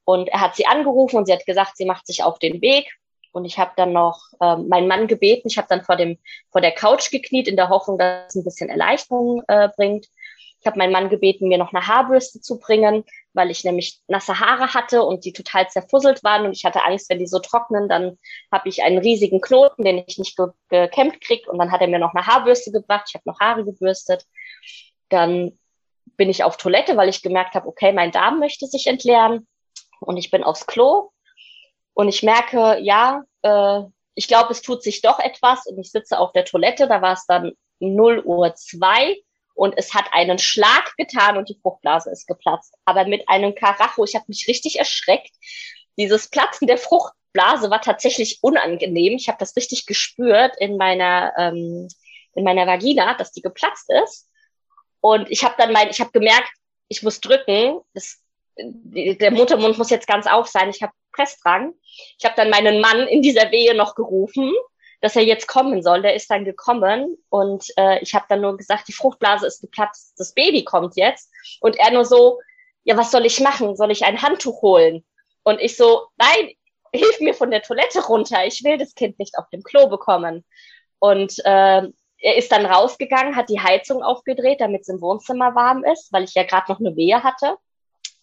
Und 0.04 0.28
er 0.28 0.40
hat 0.40 0.56
sie 0.56 0.66
angerufen 0.66 1.16
und 1.16 1.26
sie 1.26 1.32
hat 1.32 1.46
gesagt, 1.46 1.76
sie 1.76 1.84
macht 1.84 2.06
sich 2.06 2.22
auf 2.22 2.38
den 2.38 2.60
Weg. 2.60 2.92
Und 3.32 3.44
ich 3.44 3.58
habe 3.58 3.72
dann 3.76 3.92
noch 3.92 4.20
ähm, 4.42 4.68
meinen 4.68 4.88
Mann 4.88 5.06
gebeten. 5.06 5.48
Ich 5.48 5.56
habe 5.56 5.68
dann 5.68 5.84
vor 5.84 5.96
dem 5.96 6.18
vor 6.50 6.60
der 6.60 6.72
Couch 6.72 7.10
gekniet 7.10 7.46
in 7.46 7.56
der 7.56 7.68
Hoffnung, 7.68 7.98
dass 7.98 8.28
es 8.28 8.34
ein 8.34 8.44
bisschen 8.44 8.68
Erleichterung 8.68 9.42
äh, 9.46 9.68
bringt. 9.76 10.06
Ich 10.60 10.66
habe 10.66 10.78
meinen 10.78 10.92
Mann 10.92 11.08
gebeten, 11.08 11.48
mir 11.48 11.56
noch 11.56 11.72
eine 11.72 11.86
Haarbürste 11.86 12.40
zu 12.40 12.58
bringen, 12.58 13.04
weil 13.32 13.50
ich 13.50 13.64
nämlich 13.64 14.00
nasse 14.08 14.40
Haare 14.40 14.74
hatte 14.74 15.02
und 15.04 15.24
die 15.24 15.32
total 15.32 15.68
zerfusselt 15.70 16.22
waren 16.22 16.44
und 16.44 16.52
ich 16.52 16.66
hatte 16.66 16.84
Angst, 16.84 17.08
wenn 17.08 17.18
die 17.18 17.26
so 17.26 17.38
trocknen, 17.38 17.88
dann 17.88 18.18
habe 18.52 18.68
ich 18.68 18.82
einen 18.82 18.98
riesigen 18.98 19.40
Knoten, 19.40 19.84
den 19.84 20.04
ich 20.06 20.18
nicht 20.18 20.36
ge 20.36 20.48
gekämmt 20.68 21.20
krieg. 21.22 21.48
Und 21.48 21.58
dann 21.58 21.70
hat 21.70 21.80
er 21.80 21.88
mir 21.88 21.98
noch 21.98 22.14
eine 22.14 22.26
Haarbürste 22.26 22.72
gebracht. 22.72 23.06
Ich 23.08 23.14
habe 23.14 23.24
noch 23.26 23.40
Haare 23.40 23.64
gebürstet. 23.64 24.26
Dann 25.08 25.58
bin 26.16 26.28
ich 26.28 26.44
auf 26.44 26.58
Toilette, 26.58 26.96
weil 26.96 27.08
ich 27.08 27.22
gemerkt 27.22 27.54
habe, 27.54 27.66
okay, 27.66 27.92
mein 27.92 28.12
Darm 28.12 28.38
möchte 28.40 28.66
sich 28.66 28.86
entleeren 28.86 29.46
und 30.00 30.16
ich 30.16 30.30
bin 30.30 30.42
aufs 30.42 30.66
Klo 30.66 31.10
und 31.94 32.08
ich 32.08 32.22
merke, 32.22 32.78
ja, 32.80 33.22
äh, 33.42 33.82
ich 34.14 34.28
glaube, 34.28 34.52
es 34.52 34.62
tut 34.62 34.82
sich 34.82 35.02
doch 35.02 35.18
etwas 35.18 35.66
und 35.66 35.78
ich 35.78 35.90
sitze 35.90 36.18
auf 36.18 36.32
der 36.32 36.44
Toilette, 36.44 36.88
da 36.88 37.00
war 37.00 37.12
es 37.12 37.26
dann 37.26 37.52
0 37.78 38.22
Uhr 38.24 38.54
2 38.54 39.16
und 39.54 39.74
es 39.76 39.94
hat 39.94 40.06
einen 40.12 40.38
Schlag 40.38 40.96
getan 40.96 41.36
und 41.36 41.48
die 41.48 41.58
Fruchtblase 41.60 42.10
ist 42.10 42.26
geplatzt. 42.26 42.74
Aber 42.84 43.04
mit 43.04 43.28
einem 43.28 43.54
Karacho, 43.54 44.04
ich 44.04 44.14
habe 44.14 44.24
mich 44.28 44.46
richtig 44.48 44.78
erschreckt. 44.78 45.32
Dieses 45.98 46.28
Platzen 46.28 46.66
der 46.66 46.78
Fruchtblase 46.78 47.70
war 47.70 47.82
tatsächlich 47.82 48.38
unangenehm. 48.42 49.14
Ich 49.14 49.28
habe 49.28 49.38
das 49.38 49.56
richtig 49.56 49.86
gespürt 49.86 50.54
in 50.58 50.76
meiner, 50.76 51.34
ähm, 51.36 51.88
in 52.34 52.44
meiner 52.44 52.66
Vagina, 52.66 53.14
dass 53.14 53.32
die 53.32 53.42
geplatzt 53.42 53.90
ist. 54.04 54.30
Und 55.00 55.30
ich 55.30 55.44
habe 55.44 55.54
dann 55.58 55.72
mein, 55.72 55.90
ich 55.90 56.00
habe 56.00 56.10
gemerkt, 56.10 56.50
ich 56.88 57.02
muss 57.02 57.20
drücken. 57.20 57.80
Das 57.92 58.18
der 58.56 59.30
Muttermund 59.30 59.78
muss 59.78 59.90
jetzt 59.90 60.06
ganz 60.06 60.26
auf 60.26 60.46
sein, 60.46 60.70
ich 60.70 60.82
habe 60.82 60.92
Pressdrang. 61.12 61.74
Ich 62.18 62.24
habe 62.24 62.34
dann 62.36 62.50
meinen 62.50 62.80
Mann 62.80 63.06
in 63.08 63.22
dieser 63.22 63.50
Wehe 63.50 63.74
noch 63.74 63.94
gerufen, 63.94 64.52
dass 65.00 65.16
er 65.16 65.22
jetzt 65.22 65.48
kommen 65.48 65.82
soll. 65.82 66.02
Der 66.02 66.14
ist 66.14 66.30
dann 66.30 66.44
gekommen 66.44 67.16
und 67.28 67.66
äh, 67.76 68.00
ich 68.00 68.14
habe 68.14 68.26
dann 68.28 68.40
nur 68.40 68.56
gesagt, 68.56 68.88
die 68.88 68.92
Fruchtblase 68.92 69.46
ist 69.46 69.60
geplatzt, 69.60 70.14
das 70.18 70.34
Baby 70.34 70.64
kommt 70.64 70.96
jetzt. 70.96 71.30
Und 71.60 71.76
er 71.76 71.90
nur 71.90 72.04
so, 72.04 72.40
ja, 72.84 72.96
was 72.96 73.10
soll 73.10 73.26
ich 73.26 73.40
machen? 73.40 73.76
Soll 73.76 73.90
ich 73.90 74.04
ein 74.04 74.22
Handtuch 74.22 74.62
holen? 74.62 75.04
Und 75.42 75.60
ich 75.60 75.76
so, 75.76 76.06
nein, 76.16 76.52
hilf 76.92 77.20
mir 77.20 77.34
von 77.34 77.50
der 77.50 77.62
Toilette 77.62 78.04
runter. 78.04 78.44
Ich 78.46 78.62
will 78.64 78.78
das 78.78 78.94
Kind 78.94 79.18
nicht 79.18 79.38
auf 79.38 79.48
dem 79.50 79.62
Klo 79.62 79.88
bekommen. 79.88 80.44
Und 80.98 81.38
äh, 81.44 81.82
er 82.22 82.36
ist 82.36 82.52
dann 82.52 82.66
rausgegangen, 82.66 83.36
hat 83.36 83.48
die 83.48 83.60
Heizung 83.60 84.02
aufgedreht, 84.02 84.60
damit 84.60 84.82
es 84.82 84.88
im 84.88 85.00
Wohnzimmer 85.00 85.54
warm 85.54 85.84
ist, 85.84 86.12
weil 86.12 86.24
ich 86.24 86.34
ja 86.34 86.42
gerade 86.42 86.70
noch 86.70 86.78
eine 86.78 86.94
Wehe 86.96 87.22
hatte. 87.22 87.56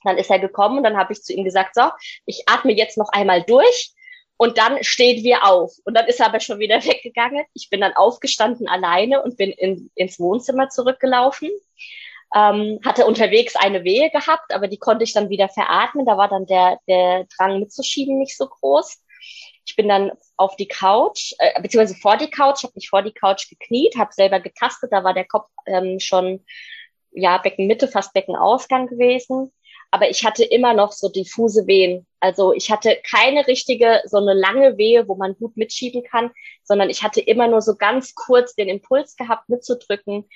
Dann 0.03 0.17
ist 0.17 0.29
er 0.29 0.39
gekommen 0.39 0.77
und 0.77 0.83
dann 0.83 0.97
habe 0.97 1.13
ich 1.13 1.23
zu 1.23 1.33
ihm 1.33 1.43
gesagt, 1.43 1.75
so, 1.75 1.89
ich 2.25 2.43
atme 2.47 2.73
jetzt 2.73 2.97
noch 2.97 3.09
einmal 3.09 3.43
durch 3.43 3.93
und 4.37 4.59
dann 4.59 4.83
stehen 4.83 5.23
wir 5.23 5.45
auf. 5.45 5.73
Und 5.83 5.95
dann 5.95 6.05
ist 6.07 6.19
er 6.19 6.27
aber 6.27 6.39
schon 6.39 6.59
wieder 6.59 6.77
weggegangen. 6.85 7.43
Ich 7.53 7.69
bin 7.69 7.81
dann 7.81 7.93
aufgestanden 7.93 8.67
alleine 8.67 9.21
und 9.23 9.37
bin 9.37 9.51
in, 9.51 9.91
ins 9.95 10.19
Wohnzimmer 10.19 10.69
zurückgelaufen. 10.69 11.49
Ähm, 12.35 12.79
hatte 12.85 13.05
unterwegs 13.05 13.55
eine 13.55 13.83
Wehe 13.83 14.11
gehabt, 14.11 14.53
aber 14.53 14.67
die 14.67 14.77
konnte 14.77 15.05
ich 15.05 15.13
dann 15.13 15.29
wieder 15.29 15.49
veratmen. 15.49 16.05
Da 16.05 16.17
war 16.17 16.27
dann 16.27 16.45
der, 16.45 16.77
der 16.87 17.25
Drang 17.37 17.59
mitzuschieben 17.59 18.19
nicht 18.19 18.37
so 18.37 18.47
groß. 18.47 19.01
Ich 19.65 19.75
bin 19.75 19.87
dann 19.87 20.11
auf 20.35 20.55
die 20.57 20.67
Couch, 20.67 21.33
äh, 21.39 21.59
beziehungsweise 21.61 21.99
vor 21.99 22.17
die 22.17 22.29
Couch, 22.29 22.63
habe 22.63 22.73
mich 22.75 22.89
vor 22.89 23.01
die 23.01 23.13
Couch 23.13 23.49
gekniet, 23.49 23.95
habe 23.97 24.13
selber 24.13 24.39
getastet, 24.39 24.91
da 24.91 25.03
war 25.03 25.13
der 25.13 25.25
Kopf 25.25 25.49
ähm, 25.65 25.99
schon 25.99 26.45
ja 27.11 27.37
Beckenmitte, 27.37 27.87
fast 27.87 28.13
Beckenausgang 28.13 28.87
gewesen 28.87 29.51
aber 29.91 30.09
ich 30.09 30.25
hatte 30.25 30.43
immer 30.43 30.73
noch 30.73 30.91
so 30.91 31.09
diffuse 31.09 31.67
Wehen. 31.67 32.05
Also 32.19 32.53
ich 32.53 32.71
hatte 32.71 32.97
keine 33.09 33.47
richtige, 33.47 34.01
so 34.05 34.17
eine 34.17 34.33
lange 34.33 34.77
Wehe, 34.77 35.07
wo 35.07 35.15
man 35.15 35.35
gut 35.35 35.55
mitschieben 35.55 36.03
kann, 36.03 36.31
sondern 36.63 36.89
ich 36.89 37.03
hatte 37.03 37.21
immer 37.21 37.47
nur 37.47 37.61
so 37.61 37.75
ganz 37.75 38.15
kurz 38.15 38.55
den 38.55 38.69
Impuls 38.69 39.15
gehabt, 39.15 39.49
mitzudrücken. 39.49 40.27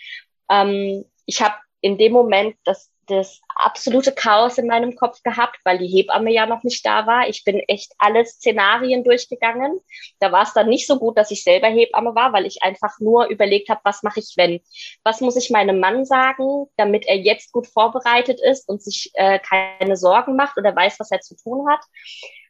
Ähm, 0.50 1.06
ich 1.26 1.42
habe 1.42 1.56
in 1.82 1.98
dem 1.98 2.14
Moment 2.14 2.56
das, 2.64 2.91
das 3.12 3.42
absolute 3.56 4.12
Chaos 4.12 4.58
in 4.58 4.68
meinem 4.68 4.96
Kopf 4.96 5.22
gehabt, 5.24 5.60
weil 5.64 5.78
die 5.78 5.88
Hebamme 5.88 6.32
ja 6.32 6.46
noch 6.46 6.64
nicht 6.64 6.86
da 6.86 7.06
war. 7.06 7.28
Ich 7.28 7.44
bin 7.44 7.60
echt 7.68 7.94
alle 7.98 8.26
Szenarien 8.26 9.04
durchgegangen. 9.04 9.80
Da 10.20 10.32
war 10.32 10.44
es 10.44 10.54
dann 10.54 10.70
nicht 10.70 10.88
so 10.88 10.98
gut, 10.98 11.18
dass 11.18 11.32
ich 11.32 11.44
selber 11.44 11.68
Hebamme 11.68 12.16
war, 12.16 12.34
weil 12.34 12.46
ich 12.46 12.64
einfach 12.64 13.00
nur 13.00 13.28
überlegt 13.28 13.70
habe, 13.70 13.82
was 13.84 14.04
mache 14.04 14.20
ich, 14.20 14.34
wenn? 14.38 14.62
Was 15.04 15.22
muss 15.22 15.36
ich 15.36 15.50
meinem 15.50 15.80
Mann 15.80 16.06
sagen, 16.06 16.68
damit 16.78 17.06
er 17.06 17.18
jetzt 17.18 17.52
gut 17.52 17.68
vorbereitet 17.68 18.40
ist 18.42 18.68
und 18.68 18.82
sich 18.82 19.12
äh, 19.14 19.40
keine 19.40 19.98
Sorgen 19.98 20.36
macht 20.36 20.58
oder 20.58 20.76
weiß, 20.76 21.00
was 21.00 21.12
er 21.12 21.22
zu 21.22 21.36
tun 21.36 21.68
hat? 21.70 21.82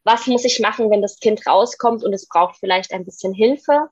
Was 0.04 0.28
muss 0.28 0.46
ich 0.46 0.60
machen, 0.60 0.90
wenn 0.90 1.02
das 1.02 1.20
Kind 1.20 1.46
rauskommt 1.46 2.04
und 2.04 2.14
es 2.14 2.28
braucht 2.28 2.58
vielleicht 2.58 2.94
ein 2.94 3.06
bisschen 3.06 3.34
Hilfe? 3.34 3.90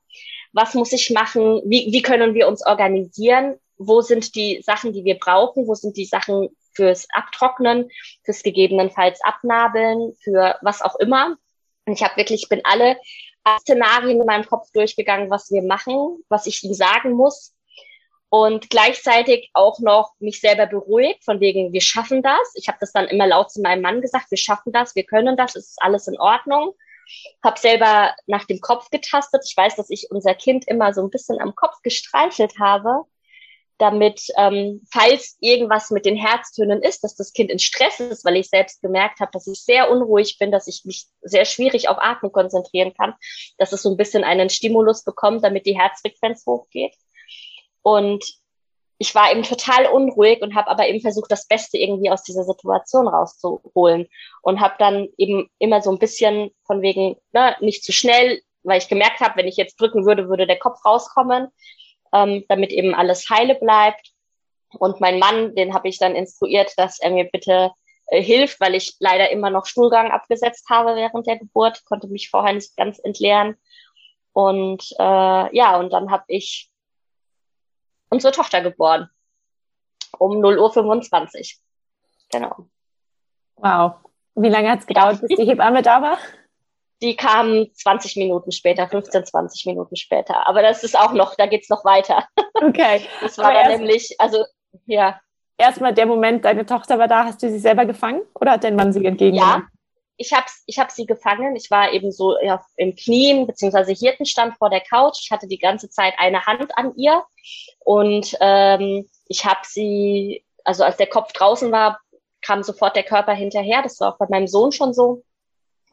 Was 0.53 0.73
muss 0.73 0.91
ich 0.91 1.11
machen? 1.11 1.61
Wie, 1.65 1.89
wie 1.91 2.01
können 2.01 2.33
wir 2.33 2.47
uns 2.47 2.65
organisieren? 2.65 3.59
Wo 3.79 4.01
sind 4.01 4.35
die 4.35 4.61
Sachen, 4.61 4.93
die 4.93 5.05
wir 5.05 5.17
brauchen, 5.17 5.65
wo 5.65 5.73
sind 5.73 5.95
die 5.97 6.05
Sachen 6.05 6.49
fürs 6.73 7.07
Abtrocknen, 7.13 7.89
fürs 8.23 8.43
gegebenenfalls 8.43 9.21
Abnabeln, 9.23 10.13
für 10.21 10.57
was 10.61 10.81
auch 10.81 10.97
immer. 10.97 11.37
Und 11.85 11.93
ich 11.93 12.03
habe 12.03 12.17
wirklich, 12.17 12.43
ich 12.43 12.49
bin 12.49 12.61
alle 12.65 12.97
Szenarien 13.61 14.19
in 14.19 14.25
meinem 14.25 14.45
Kopf 14.45 14.69
durchgegangen, 14.73 15.31
was 15.31 15.49
wir 15.49 15.63
machen, 15.63 16.23
was 16.27 16.45
ich 16.45 16.63
ihm 16.63 16.73
sagen 16.73 17.13
muss. 17.13 17.55
Und 18.27 18.69
gleichzeitig 18.69 19.49
auch 19.53 19.79
noch 19.79 20.11
mich 20.19 20.39
selber 20.39 20.67
beruhigt, 20.67 21.23
von 21.23 21.39
wegen, 21.39 21.73
wir 21.73 21.81
schaffen 21.81 22.21
das. 22.21 22.51
Ich 22.55 22.67
habe 22.67 22.77
das 22.79 22.91
dann 22.91 23.07
immer 23.07 23.25
laut 23.25 23.49
zu 23.49 23.61
meinem 23.61 23.81
Mann 23.81 24.01
gesagt, 24.01 24.29
wir 24.29 24.37
schaffen 24.37 24.71
das, 24.71 24.93
wir 24.93 25.05
können 25.05 25.35
das, 25.35 25.55
es 25.55 25.69
ist 25.69 25.81
alles 25.81 26.07
in 26.07 26.19
Ordnung. 26.19 26.75
Habe 27.43 27.59
selber 27.59 28.13
nach 28.27 28.45
dem 28.45 28.59
Kopf 28.59 28.89
getastet. 28.91 29.43
Ich 29.47 29.57
weiß, 29.57 29.77
dass 29.77 29.89
ich 29.89 30.11
unser 30.11 30.35
Kind 30.35 30.67
immer 30.67 30.93
so 30.93 31.01
ein 31.01 31.09
bisschen 31.09 31.41
am 31.41 31.55
Kopf 31.55 31.81
gestreichelt 31.81 32.59
habe 32.59 33.05
damit, 33.79 34.27
ähm, 34.37 34.81
falls 34.91 35.37
irgendwas 35.39 35.89
mit 35.89 36.05
den 36.05 36.17
Herztönen 36.17 36.83
ist, 36.83 37.03
dass 37.03 37.15
das 37.15 37.31
Kind 37.33 37.49
in 37.49 37.59
Stress 37.59 37.99
ist, 37.99 38.25
weil 38.25 38.35
ich 38.35 38.49
selbst 38.49 38.81
gemerkt 38.81 39.21
habe, 39.21 39.31
dass 39.31 39.47
ich 39.47 39.63
sehr 39.63 39.89
unruhig 39.89 40.37
bin, 40.37 40.51
dass 40.51 40.67
ich 40.67 40.83
mich 40.83 41.07
sehr 41.21 41.45
schwierig 41.45 41.87
auf 41.87 41.97
Atmen 41.97 42.31
konzentrieren 42.31 42.93
kann, 42.93 43.15
dass 43.57 43.71
es 43.71 43.81
so 43.81 43.89
ein 43.89 43.97
bisschen 43.97 44.25
einen 44.25 44.49
Stimulus 44.49 45.03
bekommt, 45.03 45.43
damit 45.43 45.65
die 45.65 45.79
Herzfrequenz 45.79 46.45
hochgeht. 46.45 46.93
Und 47.81 48.25
ich 48.97 49.15
war 49.15 49.31
eben 49.31 49.43
total 49.43 49.85
unruhig 49.85 50.41
und 50.41 50.55
habe 50.55 50.69
aber 50.69 50.89
eben 50.89 50.99
versucht, 50.99 51.31
das 51.31 51.47
Beste 51.47 51.77
irgendwie 51.77 52.11
aus 52.11 52.23
dieser 52.23 52.43
Situation 52.43 53.07
rauszuholen 53.07 54.09
und 54.41 54.59
habe 54.59 54.75
dann 54.77 55.07
eben 55.17 55.49
immer 55.57 55.81
so 55.81 55.89
ein 55.89 55.99
bisschen 55.99 56.51
von 56.65 56.81
wegen 56.81 57.15
ne, 57.31 57.55
nicht 57.61 57.85
zu 57.85 57.93
schnell, 57.93 58.41
weil 58.63 58.79
ich 58.79 58.89
gemerkt 58.89 59.21
habe, 59.21 59.37
wenn 59.37 59.47
ich 59.47 59.55
jetzt 59.55 59.79
drücken 59.79 60.05
würde, 60.05 60.27
würde 60.27 60.45
der 60.45 60.59
Kopf 60.59 60.83
rauskommen 60.83 61.47
ähm, 62.13 62.45
damit 62.47 62.71
eben 62.71 62.93
alles 62.95 63.29
heile 63.29 63.55
bleibt. 63.55 64.11
Und 64.77 65.01
mein 65.01 65.19
Mann, 65.19 65.55
den 65.55 65.73
habe 65.73 65.87
ich 65.87 65.97
dann 65.97 66.15
instruiert, 66.15 66.73
dass 66.77 66.99
er 66.99 67.11
mir 67.11 67.25
bitte 67.25 67.71
äh, 68.07 68.21
hilft, 68.21 68.59
weil 68.59 68.75
ich 68.75 68.95
leider 68.99 69.31
immer 69.31 69.49
noch 69.49 69.65
Stuhlgang 69.65 70.11
abgesetzt 70.11 70.67
habe 70.69 70.95
während 70.95 71.27
der 71.27 71.37
Geburt, 71.37 71.83
konnte 71.85 72.07
mich 72.07 72.29
vorher 72.29 72.53
nicht 72.53 72.75
ganz 72.77 72.99
entleeren. 72.99 73.57
Und 74.33 74.83
äh, 74.99 75.55
ja, 75.55 75.77
und 75.77 75.91
dann 75.91 76.11
habe 76.11 76.23
ich 76.27 76.69
unsere 78.09 78.33
Tochter 78.33 78.61
geboren. 78.61 79.09
Um 80.17 80.37
0.25 80.43 81.55
Uhr. 81.55 81.61
Genau. 82.31 82.69
Wow. 83.55 83.93
Wie 84.35 84.49
lange 84.49 84.71
hat 84.71 84.79
es 84.79 84.87
gedauert, 84.87 85.21
bis 85.21 85.37
die 85.37 85.45
Hebamme 85.47 85.81
da 85.81 86.01
war? 86.01 86.17
Die 87.01 87.15
kamen 87.15 87.73
20 87.73 88.17
Minuten 88.17 88.51
später, 88.51 88.87
15, 88.87 89.25
20 89.25 89.65
Minuten 89.67 89.95
später. 89.95 90.47
Aber 90.47 90.61
das 90.61 90.83
ist 90.83 90.97
auch 90.97 91.13
noch, 91.13 91.35
da 91.35 91.45
geht's 91.45 91.69
noch 91.69 91.85
weiter. 91.85 92.27
Okay. 92.61 93.07
Das 93.21 93.37
war 93.37 93.53
dann 93.53 93.71
nämlich, 93.71 94.15
also 94.19 94.43
ja. 94.85 95.17
Erstmal 95.57 95.93
der 95.93 96.05
Moment, 96.05 96.43
deine 96.43 96.65
Tochter 96.65 96.99
war 96.99 97.07
da, 97.07 97.23
hast 97.23 97.41
du 97.41 97.49
sie 97.49 97.59
selber 97.59 97.85
gefangen 97.85 98.21
oder 98.33 98.51
hat 98.51 98.65
dein 98.65 98.75
Mann 98.75 98.91
sie 98.91 99.05
entgegengenommen? 99.05 99.61
Ja, 99.61 99.79
ich 100.19 100.33
habe 100.33 100.45
ich 100.65 100.77
hab 100.77 100.91
sie 100.91 101.05
gefangen. 101.05 101.55
Ich 101.55 101.71
war 101.71 101.93
eben 101.93 102.11
so 102.11 102.37
ja, 102.41 102.61
im 102.75 102.93
Knien 102.95 103.47
beziehungsweise 103.47 103.93
Hirtenstand 103.93 104.57
vor 104.57 104.69
der 104.69 104.81
Couch. 104.81 105.19
Ich 105.21 105.31
hatte 105.31 105.47
die 105.47 105.57
ganze 105.57 105.89
Zeit 105.89 106.13
eine 106.17 106.45
Hand 106.45 106.77
an 106.77 106.93
ihr 106.97 107.23
und 107.79 108.35
ähm, 108.41 109.09
ich 109.29 109.45
habe 109.45 109.61
sie, 109.63 110.43
also 110.65 110.83
als 110.83 110.97
der 110.97 111.07
Kopf 111.07 111.31
draußen 111.31 111.71
war, 111.71 112.01
kam 112.41 112.61
sofort 112.61 112.97
der 112.97 113.03
Körper 113.03 113.33
hinterher. 113.33 113.81
Das 113.81 113.99
war 114.01 114.13
auch 114.13 114.17
bei 114.17 114.27
meinem 114.29 114.47
Sohn 114.47 114.73
schon 114.73 114.93
so. 114.93 115.23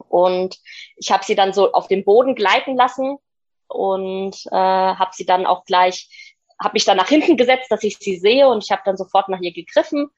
Und 0.07 0.57
ich 0.95 1.11
habe 1.11 1.23
sie 1.23 1.35
dann 1.35 1.53
so 1.53 1.71
auf 1.71 1.87
den 1.87 2.03
Boden 2.03 2.35
gleiten 2.35 2.75
lassen 2.75 3.17
und 3.67 4.35
äh, 4.51 4.55
habe 4.55 5.11
sie 5.13 5.25
dann 5.25 5.45
auch 5.45 5.65
gleich, 5.65 6.09
habe 6.61 6.73
mich 6.73 6.85
dann 6.85 6.97
nach 6.97 7.09
hinten 7.09 7.37
gesetzt, 7.37 7.71
dass 7.71 7.83
ich 7.83 7.97
sie 7.97 8.17
sehe 8.17 8.47
und 8.47 8.63
ich 8.63 8.71
habe 8.71 8.81
dann 8.85 8.97
sofort 8.97 9.29
nach 9.29 9.41
ihr 9.41 9.53
gegriffen 9.53 10.09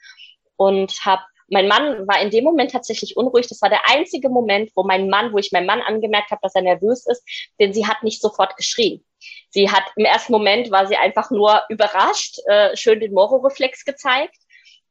und 0.55 0.93
habe 1.05 1.23
mein 1.51 1.67
Mann 1.67 2.07
war 2.07 2.21
in 2.21 2.30
dem 2.30 2.43
Moment 2.43 2.71
tatsächlich 2.71 3.17
unruhig. 3.17 3.47
Das 3.47 3.61
war 3.63 3.69
der 3.69 3.89
einzige 3.89 4.30
Moment, 4.30 4.71
wo 4.75 4.84
mein 4.84 5.09
Mann, 5.09 5.34
wo 5.34 5.39
ich 5.39 5.51
meinem 5.51 5.65
Mann 5.65 5.82
angemerkt 5.82 6.30
habe, 6.30 6.41
dass 6.43 6.53
er 6.53 6.61
nervös 6.61 7.07
ist, 7.07 7.23
denn 7.59 7.73
sie 7.73 7.88
hat 7.88 8.03
nicht 8.03 8.21
sofort 8.21 8.55
geschrien. 8.55 9.03
Sie 9.49 9.69
hat 9.71 9.84
im 9.95 10.05
ersten 10.05 10.32
Moment 10.32 10.69
war 10.69 10.86
sie 10.86 10.95
einfach 10.95 11.32
nur 11.32 11.63
überrascht, 11.69 12.38
äh, 12.45 12.77
schön 12.77 12.99
den 12.99 13.13
Moro-Reflex 13.13 13.84
gezeigt 13.84 14.36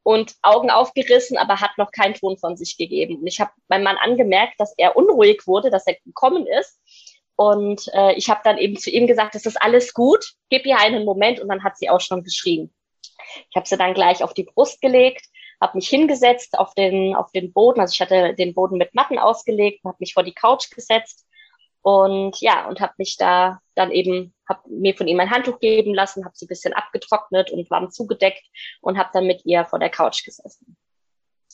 und 0.09 0.37
Augen 0.41 0.71
aufgerissen, 0.71 1.37
aber 1.37 1.61
hat 1.61 1.77
noch 1.77 1.93
keinen 1.93 2.15
Ton 2.15 2.39
von 2.39 2.57
sich 2.57 2.79
gegeben. 2.79 3.17
Und 3.17 3.27
ich 3.27 3.41
habe 3.43 3.51
meinem 3.69 3.83
Mann 3.83 3.99
angemerkt, 3.99 4.55
dass 4.57 4.73
er 4.79 4.97
unruhig 4.97 5.47
wurde, 5.47 5.69
dass 5.69 5.87
er 5.87 5.97
gekommen 6.03 6.47
ist. 6.47 6.81
Und 7.37 7.91
äh, 7.93 8.15
ich 8.15 8.31
habe 8.31 8.41
dann 8.43 8.57
eben 8.57 8.79
zu 8.79 8.89
ihm 8.89 9.07
gesagt, 9.07 9.35
es 9.35 9.45
ist 9.45 9.61
alles 9.61 9.93
gut, 9.93 10.33
gib 10.49 10.65
ihr 10.65 10.79
einen 10.79 11.05
Moment 11.05 11.41
und 11.41 11.49
dann 11.49 11.63
hat 11.63 11.77
sie 11.77 11.91
auch 11.91 12.01
schon 12.01 12.25
geschrien. 12.25 12.73
Ich 13.51 13.57
habe 13.57 13.69
sie 13.69 13.77
dann 13.77 13.93
gleich 13.93 14.25
auf 14.25 14.33
die 14.33 14.45
Brust 14.45 14.81
gelegt, 14.81 15.27
habe 15.61 15.77
mich 15.77 15.91
hingesetzt 15.91 16.59
auf 16.59 16.73
den, 16.73 17.15
auf 17.15 17.31
den 17.33 17.53
Boden, 17.53 17.79
also 17.79 17.93
ich 17.93 18.01
hatte 18.01 18.35
den 18.35 18.55
Boden 18.55 18.79
mit 18.79 18.95
Matten 18.95 19.19
ausgelegt, 19.19 19.85
habe 19.85 19.99
mich 20.01 20.15
vor 20.15 20.23
die 20.23 20.33
Couch 20.33 20.71
gesetzt 20.71 21.27
und 21.83 22.41
ja, 22.41 22.69
und 22.69 22.81
habe 22.81 22.95
mich 22.99 23.17
da 23.17 23.61
dann 23.75 23.91
eben, 23.91 24.35
habe 24.49 24.61
mir 24.69 24.95
von 24.95 25.09
ihm 25.09 25.21
ein 25.21 25.31
Handtuch 25.31 25.61
geben 25.61 25.95
lassen, 25.95 26.25
habe 26.25 26.35
sie 26.37 26.47
ein 26.47 26.49
bisschen 26.49 26.73
abgetrocknet 26.73 27.51
und 27.51 27.71
warm 27.71 27.91
zugedeckt 27.91 28.45
und 28.81 28.99
habe 28.99 29.11
dann 29.13 29.27
mit 29.27 29.45
ihr 29.45 29.65
vor 29.65 29.79
der 29.79 29.91
Couch 29.91 30.25
gesessen. 30.25 30.77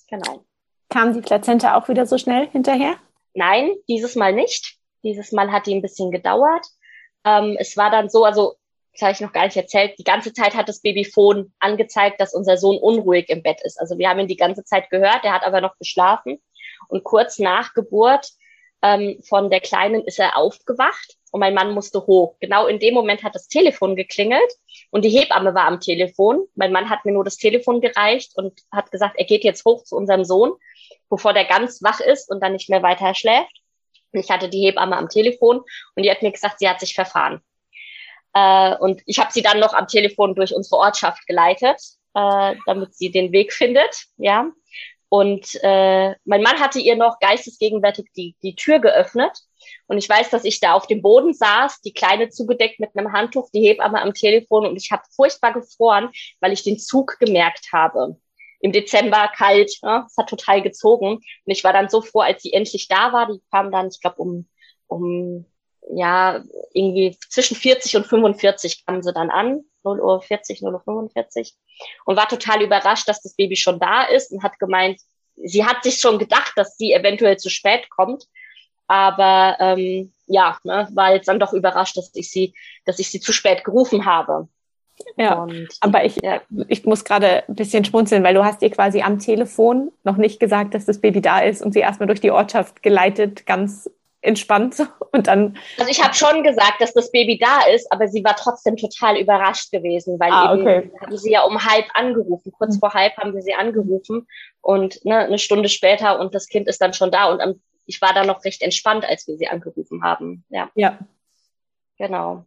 Genau. 0.09 0.45
Kam 0.89 1.12
die 1.12 1.20
Plazenta 1.20 1.77
auch 1.77 1.89
wieder 1.89 2.07
so 2.07 2.18
schnell 2.18 2.49
hinterher? 2.49 2.97
Nein, 3.35 3.75
dieses 3.89 4.16
Mal 4.16 4.33
nicht. 4.33 4.77
Dieses 5.03 5.33
Mal 5.33 5.53
hat 5.53 5.66
die 5.66 5.75
ein 5.75 5.83
bisschen 5.83 6.11
gedauert. 6.11 6.66
Ähm, 7.25 7.57
es 7.59 7.77
war 7.77 7.91
dann 7.91 8.09
so, 8.09 8.25
also 8.25 8.55
das 8.93 9.03
habe 9.03 9.12
ich 9.12 9.20
noch 9.20 9.33
gar 9.33 9.45
nicht 9.45 9.57
erzählt, 9.57 9.99
die 9.99 10.05
ganze 10.05 10.33
Zeit 10.33 10.55
hat 10.55 10.68
das 10.68 10.81
Babyphone 10.81 11.53
angezeigt, 11.59 12.20
dass 12.20 12.33
unser 12.33 12.57
Sohn 12.57 12.79
unruhig 12.79 13.29
im 13.29 13.43
Bett 13.43 13.61
ist. 13.64 13.81
Also 13.81 13.99
wir 13.99 14.09
haben 14.09 14.20
ihn 14.20 14.29
die 14.29 14.37
ganze 14.37 14.64
Zeit 14.64 14.89
gehört, 14.89 15.25
er 15.25 15.33
hat 15.33 15.45
aber 15.45 15.61
noch 15.61 15.77
geschlafen. 15.79 16.41
Und 16.89 17.03
kurz 17.03 17.39
nach 17.39 17.75
Geburt 17.75 18.31
ähm, 18.85 19.18
von 19.22 19.49
der 19.49 19.61
Kleinen 19.61 20.05
ist 20.05 20.18
er 20.18 20.37
aufgewacht 20.37 21.16
und 21.32 21.41
mein 21.41 21.55
Mann 21.55 21.72
musste 21.72 22.07
hoch. 22.07 22.37
Genau 22.39 22.66
in 22.66 22.78
dem 22.78 22.93
Moment 22.93 23.22
hat 23.22 23.35
das 23.35 23.49
Telefon 23.49 23.97
geklingelt 23.97 24.53
und 24.91 25.07
die 25.07 25.09
Hebamme 25.09 25.55
war 25.55 25.64
am 25.64 25.80
Telefon. 25.80 26.45
Mein 26.55 26.70
Mann 26.70 26.91
hat 26.91 27.07
mir 27.07 27.12
nur 27.12 27.24
das 27.24 27.39
Telefon 27.39 27.80
gereicht 27.80 28.32
und 28.37 28.61
hat 28.70 28.91
gesagt, 28.91 29.14
er 29.16 29.24
geht 29.24 29.43
jetzt 29.43 29.64
hoch 29.64 29.85
zu 29.85 29.97
unserem 29.97 30.26
Sohn, 30.26 30.53
bevor 31.09 31.32
der 31.32 31.47
ganz 31.47 31.82
wach 31.82 32.01
ist 32.01 32.30
und 32.30 32.43
dann 32.43 32.53
nicht 32.53 32.68
mehr 32.68 32.82
weiter 32.82 33.14
schläft. 33.14 33.62
Ich 34.12 34.30
hatte 34.30 34.51
die 34.51 34.61
Hebamme 34.61 34.99
am 34.99 35.09
Telefon 35.09 35.62
und 35.97 36.03
die 36.03 36.11
hat 36.11 36.22
mir 36.22 36.30
gesagt, 36.30 36.59
sie 36.59 36.68
hat 36.68 36.78
sich 36.78 36.95
verfahren. 36.95 37.41
Äh, 38.35 38.76
und 38.76 39.01
ich 39.07 39.18
habe 39.18 39.32
sie 39.32 39.43
dann 39.43 39.61
noch 39.61 39.72
am 39.72 39.89
Telefon 39.89 40.35
durch 40.35 40.55
unsere 40.55 40.76
Ortschaft 40.76 41.26
geleitet, 41.26 41.80
äh, 42.14 42.55
damit 42.66 42.95
sie 42.95 43.11
den 43.11 43.32
Weg 43.32 43.55
findet. 43.55 44.05
Ja, 44.18 44.51
und 45.09 45.46
äh, 45.62 46.14
mein 46.24 46.42
Mann 46.42 46.61
hatte 46.61 46.80
ihr 46.80 46.96
noch 46.96 47.18
geistesgegenwärtig 47.20 48.07
die, 48.16 48.36
die 48.42 48.57
Tür 48.57 48.80
geöffnet. 48.80 49.38
Und 49.86 49.98
ich 49.98 50.09
weiß, 50.09 50.30
dass 50.30 50.44
ich 50.44 50.61
da 50.61 50.72
auf 50.72 50.86
dem 50.86 51.02
Boden 51.02 51.32
saß, 51.32 51.80
die 51.82 51.92
Kleine 51.92 52.30
zugedeckt 52.30 52.80
mit 52.80 52.90
einem 52.96 53.12
Handtuch, 53.12 53.48
die 53.50 53.61
Hebamme 53.61 54.00
am 54.02 54.12
Telefon 54.12 54.66
und 54.66 54.76
ich 54.76 54.90
habe 54.90 55.02
furchtbar 55.14 55.52
gefroren, 55.52 56.11
weil 56.40 56.52
ich 56.52 56.64
den 56.64 56.78
Zug 56.78 57.18
gemerkt 57.18 57.68
habe. 57.72 58.18
Im 58.61 58.72
Dezember 58.72 59.30
kalt, 59.36 59.72
ne? 59.82 60.05
es 60.07 60.16
hat 60.16 60.28
total 60.28 60.62
gezogen. 60.62 61.16
Und 61.16 61.22
ich 61.46 61.62
war 61.64 61.72
dann 61.72 61.90
so 61.90 62.00
froh, 62.00 62.20
als 62.20 62.42
sie 62.42 62.52
endlich 62.52 62.88
da 62.88 63.12
war. 63.12 63.30
Die 63.30 63.40
kam 63.50 63.70
dann, 63.70 63.88
ich 63.88 64.00
glaube, 64.00 64.16
um, 64.16 64.48
um 64.86 65.46
ja, 65.91 66.43
irgendwie 66.72 67.16
zwischen 67.28 67.57
40 67.57 67.97
und 67.97 68.07
45 68.07 68.87
kamen 68.87 69.03
sie 69.03 69.12
dann 69.12 69.30
an. 69.30 69.64
0 69.85 70.01
Uhr 70.01 70.22
40, 70.22 70.62
0 70.62 70.74
Uhr 70.74 70.80
45 70.80 71.55
und 72.07 72.16
war 72.16 72.28
total 72.28 72.62
überrascht, 72.62 73.07
dass 73.09 73.22
das 73.22 73.35
Baby 73.35 73.57
schon 73.57 73.78
da 73.78 74.05
ist 74.05 74.32
und 74.32 74.43
hat 74.43 74.59
gemeint, 74.59 75.01
sie 75.37 75.64
hat 75.64 75.82
sich 75.82 76.01
schon 76.01 76.18
gedacht, 76.18 76.53
dass 76.57 76.76
sie 76.76 76.93
eventuell 76.93 77.37
zu 77.37 77.51
spät 77.51 77.91
kommt, 77.91 78.24
aber 78.87 79.57
ähm, 79.61 80.12
ja, 80.26 80.59
ne, 80.64 80.89
war 80.93 81.12
jetzt 81.12 81.28
dann 81.28 81.41
doch 81.41 81.53
überrascht, 81.53 81.97
dass 81.97 82.11
ich 82.14 82.30
sie, 82.30 82.55
dass 82.85 82.99
ich 82.99 83.11
sie 83.11 83.20
zu 83.20 83.32
spät 83.32 83.64
gerufen 83.64 84.07
habe. 84.07 84.49
Ja, 85.16 85.43
und, 85.43 85.68
aber 85.80 86.05
ich, 86.05 86.16
ja. 86.22 86.41
ich 86.68 86.85
muss 86.85 87.05
gerade 87.05 87.47
ein 87.49 87.57
bisschen 87.57 87.85
schmunzeln, 87.85 88.22
weil 88.22 88.35
du 88.35 88.45
hast 88.45 88.62
ihr 88.62 88.70
quasi 88.70 89.03
am 89.03 89.18
Telefon 89.18 89.91
noch 90.05 90.16
nicht 90.16 90.39
gesagt, 90.39 90.72
dass 90.72 90.85
das 90.85 91.01
Baby 91.01 91.20
da 91.20 91.41
ist 91.41 91.62
und 91.62 91.72
sie 91.72 91.80
erstmal 91.80 92.07
durch 92.07 92.20
die 92.20 92.30
Ortschaft 92.30 92.82
geleitet, 92.82 93.45
ganz 93.45 93.91
entspannt 94.25 94.77
und 95.12 95.27
dann. 95.27 95.57
Also 95.79 95.91
ich 95.91 96.03
habe 96.03 96.14
schon 96.14 96.43
gesagt, 96.43 96.81
dass 96.81 96.95
das 96.95 97.11
Baby 97.11 97.39
da 97.39 97.66
ist, 97.72 97.91
aber 97.93 98.09
sie 98.09 98.25
war 98.25 98.37
trotzdem 98.37 98.77
total 98.77 99.18
überrascht 99.18 99.70
gewesen, 99.70 100.18
weil 100.18 100.33
ah, 100.33 100.55
eben 100.55 100.62
okay. 100.62 100.91
haben 101.01 101.16
sie 101.16 101.33
ja 101.33 101.43
um 101.43 101.64
halb 101.64 101.87
angerufen. 101.95 102.53
Kurz 102.53 102.79
vor 102.79 102.95
halb 102.95 103.16
haben 103.16 103.35
wir 103.35 103.43
sie 103.43 103.55
angerufen 103.55 104.27
und 104.61 105.05
ne, 105.05 105.18
eine 105.18 105.39
Stunde 105.39 105.68
später 105.68 106.18
und 106.18 106.35
das 106.35 106.49
Kind 106.49 106.68
ist 106.68 106.81
dann 106.81 106.95
schon 106.95 107.11
da 107.11 107.31
und 107.31 107.41
am, 107.41 107.61
ich 107.87 108.01
war 108.01 108.14
da 108.14 108.25
noch 108.25 108.45
recht 108.45 108.62
entspannt, 108.62 109.05
als 109.05 109.27
wir 109.29 109.37
sie 109.37 109.49
angerufen 109.49 110.03
haben. 110.03 110.45
Ja. 110.49 110.70
Ja. 110.75 110.99
Genau. 111.99 112.45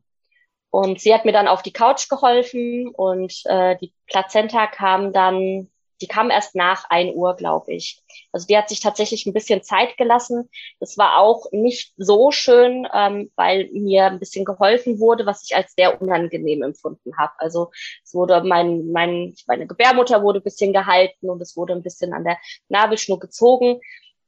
Und 0.69 0.99
sie 0.99 1.13
hat 1.13 1.25
mir 1.25 1.31
dann 1.31 1.47
auf 1.47 1.61
die 1.61 1.71
Couch 1.71 2.09
geholfen 2.09 2.89
und 2.89 3.41
äh, 3.45 3.77
die 3.77 3.93
Plazenta 4.05 4.67
kam 4.67 5.13
dann 5.13 5.69
die 6.01 6.07
kam 6.07 6.29
erst 6.29 6.55
nach 6.55 6.85
ein 6.89 7.13
Uhr, 7.13 7.35
glaube 7.35 7.73
ich. 7.73 8.01
Also 8.31 8.47
die 8.47 8.57
hat 8.57 8.69
sich 8.69 8.79
tatsächlich 8.79 9.25
ein 9.25 9.33
bisschen 9.33 9.63
Zeit 9.63 9.97
gelassen. 9.97 10.49
Das 10.79 10.97
war 10.97 11.19
auch 11.19 11.51
nicht 11.51 11.93
so 11.97 12.31
schön, 12.31 12.87
ähm, 12.93 13.31
weil 13.35 13.69
mir 13.71 14.05
ein 14.05 14.19
bisschen 14.19 14.45
geholfen 14.45 14.99
wurde, 14.99 15.25
was 15.25 15.43
ich 15.43 15.55
als 15.55 15.73
sehr 15.75 16.01
unangenehm 16.01 16.61
empfunden 16.63 17.17
habe. 17.17 17.33
Also 17.37 17.71
es 18.03 18.13
wurde 18.13 18.43
mein, 18.43 18.91
mein, 18.91 19.35
meine 19.47 19.67
Gebärmutter 19.67 20.21
wurde 20.21 20.39
ein 20.39 20.43
bisschen 20.43 20.73
gehalten 20.73 21.29
und 21.29 21.41
es 21.41 21.57
wurde 21.57 21.73
ein 21.73 21.83
bisschen 21.83 22.13
an 22.13 22.23
der 22.23 22.37
Nabelschnur 22.69 23.19
gezogen. 23.19 23.79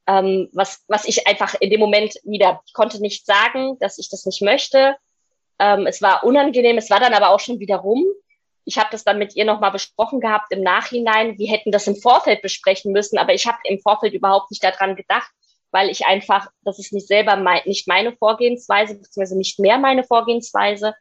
Ähm, 0.08 0.50
was, 0.54 0.84
was 0.88 1.06
ich 1.06 1.28
einfach 1.28 1.56
in 1.60 1.70
dem 1.70 1.80
Moment 1.80 2.16
wieder, 2.24 2.64
konnte 2.74 3.00
nicht 3.00 3.26
sagen, 3.26 3.78
dass 3.80 4.00
ich 4.00 4.10
das 4.10 4.26
nicht 4.26 4.42
möchte. 4.42 4.96
Ähm, 5.60 5.86
es 5.86 6.02
war 6.02 6.24
unangenehm, 6.24 6.78
es 6.78 6.90
war 6.90 7.00
dann 7.00 7.14
aber 7.14 7.30
auch 7.30 7.40
schon 7.40 7.60
wieder 7.60 7.78
rum 7.78 8.06
ich 8.70 8.78
habe 8.78 8.90
das 8.92 9.04
dann 9.04 9.18
mit 9.18 9.36
ihr 9.36 9.46
nochmal 9.46 9.72
besprochen 9.72 10.20
gehabt 10.20 10.52
im 10.52 10.62
Nachhinein. 10.62 11.40
Wir 11.40 11.50
hätten 11.50 11.72
das 11.72 11.88
im 11.88 11.96
Vorfeld 11.96 12.44
besprechen 12.44 12.92
müssen, 12.92 13.18
aber 13.18 13.34
ich 13.34 13.48
habe 13.48 13.58
im 13.64 13.80
Vorfeld 13.80 14.14
überhaupt 14.14 14.52
nicht 14.52 14.64
daran 14.64 14.96
gedacht, 14.96 15.32
weil 15.72 15.90
ich 15.90 16.06
einfach, 16.06 16.52
das 16.64 16.78
ist 16.78 16.94
nicht 16.94 17.08
selber 17.08 17.36
mein, 17.36 17.62
nicht 17.66 17.88
meine 17.88 18.16
Vorgehensweise, 18.16 18.94
beziehungsweise 18.94 19.40
nicht 19.40 19.58
mehr 19.58 19.80
meine 19.80 20.04
Vorgehensweise. 20.04 20.94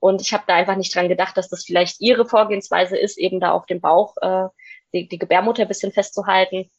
Und 0.00 0.20
ich 0.20 0.32
habe 0.32 0.42
da 0.48 0.56
einfach 0.56 0.74
nicht 0.74 0.92
dran 0.92 1.08
gedacht, 1.08 1.36
dass 1.36 1.48
das 1.48 1.64
vielleicht 1.64 2.00
ihre 2.00 2.26
Vorgehensweise 2.26 2.98
ist, 2.98 3.16
eben 3.18 3.38
da 3.38 3.52
auf 3.52 3.66
dem 3.66 3.80
Bauch 3.80 4.16
äh, 4.20 4.48
die, 4.92 5.06
die 5.06 5.18
Gebärmutter 5.18 5.62
ein 5.62 5.68
bisschen 5.68 5.92
festzuhalten. 5.92 6.72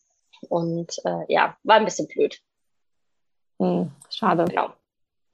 Und 0.50 1.00
äh, 1.06 1.24
ja, 1.34 1.56
war 1.64 1.78
ein 1.78 1.86
bisschen 1.86 2.10
blöd. 2.10 2.38
Hm, 3.60 3.94
schade. 4.10 4.44
Genau. 4.44 4.74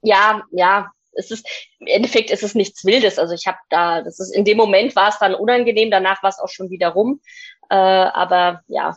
Ja, 0.02 0.44
ja, 0.52 0.92
es 1.20 1.30
ist, 1.30 1.46
im 1.78 1.86
Endeffekt 1.86 2.30
ist 2.30 2.42
es 2.42 2.54
nichts 2.54 2.84
Wildes. 2.84 3.18
Also 3.18 3.34
ich 3.34 3.46
habe 3.46 3.58
da, 3.68 4.02
das 4.02 4.18
ist, 4.18 4.34
in 4.34 4.44
dem 4.44 4.56
Moment 4.56 4.96
war 4.96 5.08
es 5.08 5.18
dann 5.18 5.34
unangenehm, 5.34 5.90
danach 5.90 6.22
war 6.22 6.30
es 6.30 6.38
auch 6.38 6.48
schon 6.48 6.70
wieder 6.70 6.88
rum. 6.88 7.20
Äh, 7.68 7.74
aber 7.74 8.62
ja, 8.66 8.96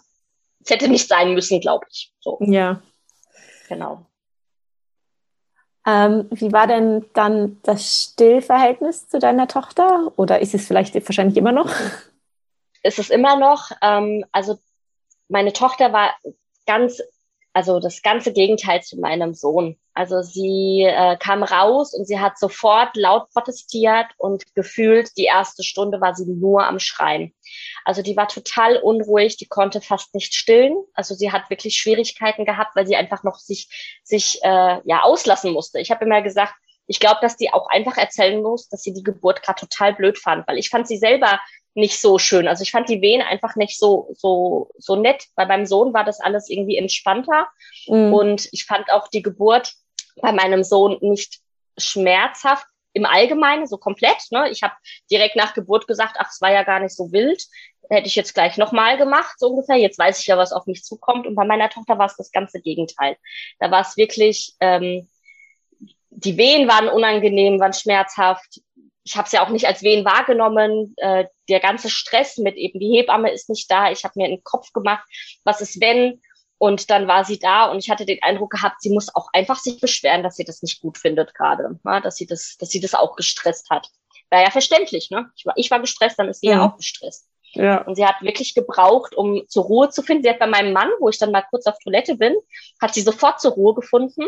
es 0.64 0.70
hätte 0.70 0.88
nicht 0.88 1.08
sein 1.08 1.34
müssen, 1.34 1.60
glaube 1.60 1.86
ich. 1.92 2.12
So. 2.20 2.40
Ja. 2.42 2.82
Genau. 3.70 4.06
Ähm, 5.86 6.28
wie 6.32 6.54
war 6.54 6.68
denn 6.68 7.06
dann 7.14 7.60
das 7.64 8.04
Stillverhältnis 8.04 9.10
zu 9.10 9.20
deiner 9.20 9.48
Tochter? 9.48 10.14
Oder 10.16 10.40
ist 10.40 10.54
es 10.54 10.66
vielleicht 10.66 10.96
wahrscheinlich 10.96 11.38
immer 11.38 11.52
noch? 11.52 11.72
Ist 12.84 13.00
es 13.00 13.10
immer 13.10 13.38
noch. 13.38 13.72
Ähm, 13.82 14.26
also 14.32 14.58
meine 15.28 15.54
Tochter 15.54 15.94
war 15.94 16.14
ganz 16.66 17.02
also 17.54 17.80
das 17.80 18.02
ganze 18.02 18.34
Gegenteil 18.34 18.82
zu 18.82 19.00
meinem 19.00 19.34
Sohn. 19.34 19.78
Also 19.94 20.22
sie 20.22 20.84
äh, 20.84 21.18
kam 21.18 21.44
raus 21.44 21.94
und 21.94 22.06
sie 22.06 22.20
hat 22.20 22.40
sofort 22.40 22.96
laut 22.96 23.30
protestiert 23.30 24.08
und 24.18 24.44
gefühlt, 24.56 25.16
die 25.18 25.26
erste 25.26 25.64
Stunde 25.64 26.02
war 26.02 26.16
sie 26.16 26.26
nur 26.26 26.66
am 26.66 26.80
Schreien. 26.80 27.34
Also 27.86 28.02
die 28.02 28.18
war 28.18 28.28
total 28.28 28.78
unruhig, 28.78 29.38
die 29.38 29.48
konnte 29.48 29.82
fast 29.82 30.16
nicht 30.16 30.34
stillen. 30.34 30.76
Also 30.94 31.14
sie 31.14 31.32
hat 31.32 31.50
wirklich 31.50 31.78
Schwierigkeiten 31.78 32.46
gehabt, 32.46 32.76
weil 32.76 32.88
sie 32.88 32.96
einfach 32.96 33.24
noch 33.24 33.38
sich, 33.38 34.00
sich 34.04 34.40
äh, 34.44 34.80
ja 34.84 35.04
auslassen 35.04 35.54
musste. 35.54 35.80
Ich 35.80 35.92
habe 35.92 36.06
immer 36.06 36.22
gesagt, 36.22 36.54
ich 36.88 37.00
glaube, 37.00 37.20
dass 37.22 37.38
die 37.38 37.54
auch 37.54 37.68
einfach 37.70 37.98
erzählen 37.98 38.42
muss, 38.42 38.68
dass 38.70 38.82
sie 38.82 38.94
die 38.94 39.04
Geburt 39.04 39.42
gerade 39.44 39.60
total 39.60 39.94
blöd 39.94 40.18
fand, 40.18 40.48
weil 40.48 40.58
ich 40.58 40.70
fand 40.70 40.88
sie 40.88 40.98
selber 40.98 41.40
nicht 41.76 42.00
so 42.00 42.20
schön. 42.20 42.48
Also 42.48 42.62
ich 42.62 42.72
fand 42.72 42.90
die 42.90 43.02
Wehen 43.02 43.22
einfach 43.22 43.56
nicht 43.56 43.80
so, 43.80 44.14
so, 44.16 44.70
so 44.78 44.96
nett. 44.96 45.26
Bei 45.36 45.46
meinem 45.46 45.66
Sohn 45.66 45.94
war 45.94 46.04
das 46.04 46.20
alles 46.20 46.50
irgendwie 46.50 46.78
entspannter. 46.78 47.48
Mhm. 47.88 48.14
Und 48.14 48.50
ich 48.52 48.66
fand 48.66 48.92
auch 48.92 49.08
die 49.08 49.24
Geburt 49.24 49.74
bei 50.22 50.32
meinem 50.32 50.64
Sohn 50.64 50.98
nicht 51.02 51.40
schmerzhaft 51.78 52.66
im 52.94 53.06
Allgemeinen, 53.06 53.68
so 53.68 53.78
komplett. 53.78 54.18
Ne? 54.32 54.50
Ich 54.52 54.62
habe 54.62 54.74
direkt 55.10 55.36
nach 55.36 55.54
Geburt 55.54 55.88
gesagt, 55.88 56.18
ach, 56.20 56.30
es 56.32 56.42
war 56.42 56.52
ja 56.52 56.64
gar 56.64 56.80
nicht 56.80 56.96
so 56.96 57.12
wild. 57.12 57.44
Hätte 57.90 58.08
ich 58.08 58.16
jetzt 58.16 58.34
gleich 58.34 58.58
nochmal 58.58 58.98
gemacht, 58.98 59.36
so 59.38 59.48
ungefähr. 59.50 59.78
Jetzt 59.78 59.98
weiß 59.98 60.20
ich 60.20 60.28
ja, 60.28 60.38
was 60.38 60.54
auf 60.54 60.68
mich 60.68 60.84
zukommt. 60.84 61.28
Und 61.28 61.36
bei 61.36 61.46
meiner 61.46 61.70
Tochter 61.70 61.98
war 61.98 62.06
es 62.06 62.16
das 62.16 62.32
ganze 62.32 62.62
Gegenteil. 62.62 63.18
Da 63.60 63.72
war 63.72 63.82
es 63.82 63.98
wirklich, 63.98 64.56
ähm, 64.60 65.10
die 66.10 66.38
Wehen 66.38 66.68
waren 66.68 66.88
unangenehm, 66.88 67.60
waren 67.60 67.74
schmerzhaft 67.74 68.62
ich 69.04 69.18
habe 69.18 69.26
es 69.26 69.32
ja 69.32 69.46
auch 69.46 69.50
nicht 69.50 69.68
als 69.68 69.84
wen 69.84 70.06
wahrgenommen. 70.06 70.94
Äh, 70.98 71.26
der 71.50 71.60
ganze 71.60 71.90
Stress 71.90 72.38
mit 72.38 72.56
eben 72.56 72.80
die 72.80 72.98
Hebamme 72.98 73.32
ist 73.32 73.50
nicht 73.50 73.70
da. 73.70 73.92
Ich 73.92 74.04
habe 74.04 74.14
mir 74.16 74.26
einen 74.26 74.44
Kopf 74.44 74.72
gemacht, 74.72 75.04
was 75.44 75.62
ist 75.62 75.82
wenn? 75.82 76.22
Und 76.64 76.90
dann 76.90 77.10
war 77.10 77.26
sie 77.26 77.40
da 77.40 77.66
und 77.66 77.80
ich 77.80 77.90
hatte 77.90 78.06
den 78.06 78.24
Eindruck 78.24 78.52
gehabt, 78.52 78.82
sie 78.82 78.90
muss 78.90 79.14
auch 79.14 79.28
einfach 79.34 79.58
sich 79.58 79.82
beschweren, 79.82 80.24
dass 80.24 80.38
sie 80.38 80.46
das 80.46 80.62
nicht 80.62 80.80
gut 80.80 80.98
findet 80.98 81.36
gerade, 81.36 81.78
ne? 81.84 82.00
dass 82.02 82.16
sie 82.16 82.26
das, 82.26 82.56
dass 82.58 82.70
sie 82.70 82.80
das 82.80 82.96
auch 82.96 83.18
gestresst 83.18 83.70
hat. 83.70 83.90
War 84.30 84.42
ja 84.42 84.50
verständlich, 84.50 85.12
ne? 85.12 85.30
Ich 85.36 85.46
war, 85.46 85.56
ich 85.58 85.70
war 85.72 85.82
gestresst, 85.82 86.18
dann 86.20 86.30
ist 86.30 86.40
sie 86.40 86.48
ja, 86.48 86.54
ja 86.54 86.66
auch 86.66 86.78
gestresst. 86.78 87.28
Ja. 87.52 87.82
Und 87.82 87.96
sie 87.96 88.06
hat 88.06 88.22
wirklich 88.22 88.56
gebraucht, 88.56 89.14
um 89.14 89.44
zur 89.50 89.66
Ruhe 89.66 89.90
zu 89.90 90.04
finden. 90.04 90.24
Sie 90.24 90.30
hat 90.30 90.40
bei 90.40 90.48
meinem 90.48 90.72
Mann, 90.72 90.90
wo 91.02 91.10
ich 91.10 91.18
dann 91.18 91.34
mal 91.34 91.44
kurz 91.50 91.68
auf 91.68 91.78
Toilette 91.84 92.16
bin, 92.16 92.34
hat 92.82 92.94
sie 92.94 93.02
sofort 93.02 93.42
zur 93.42 93.52
Ruhe 93.52 93.74
gefunden. 93.74 94.24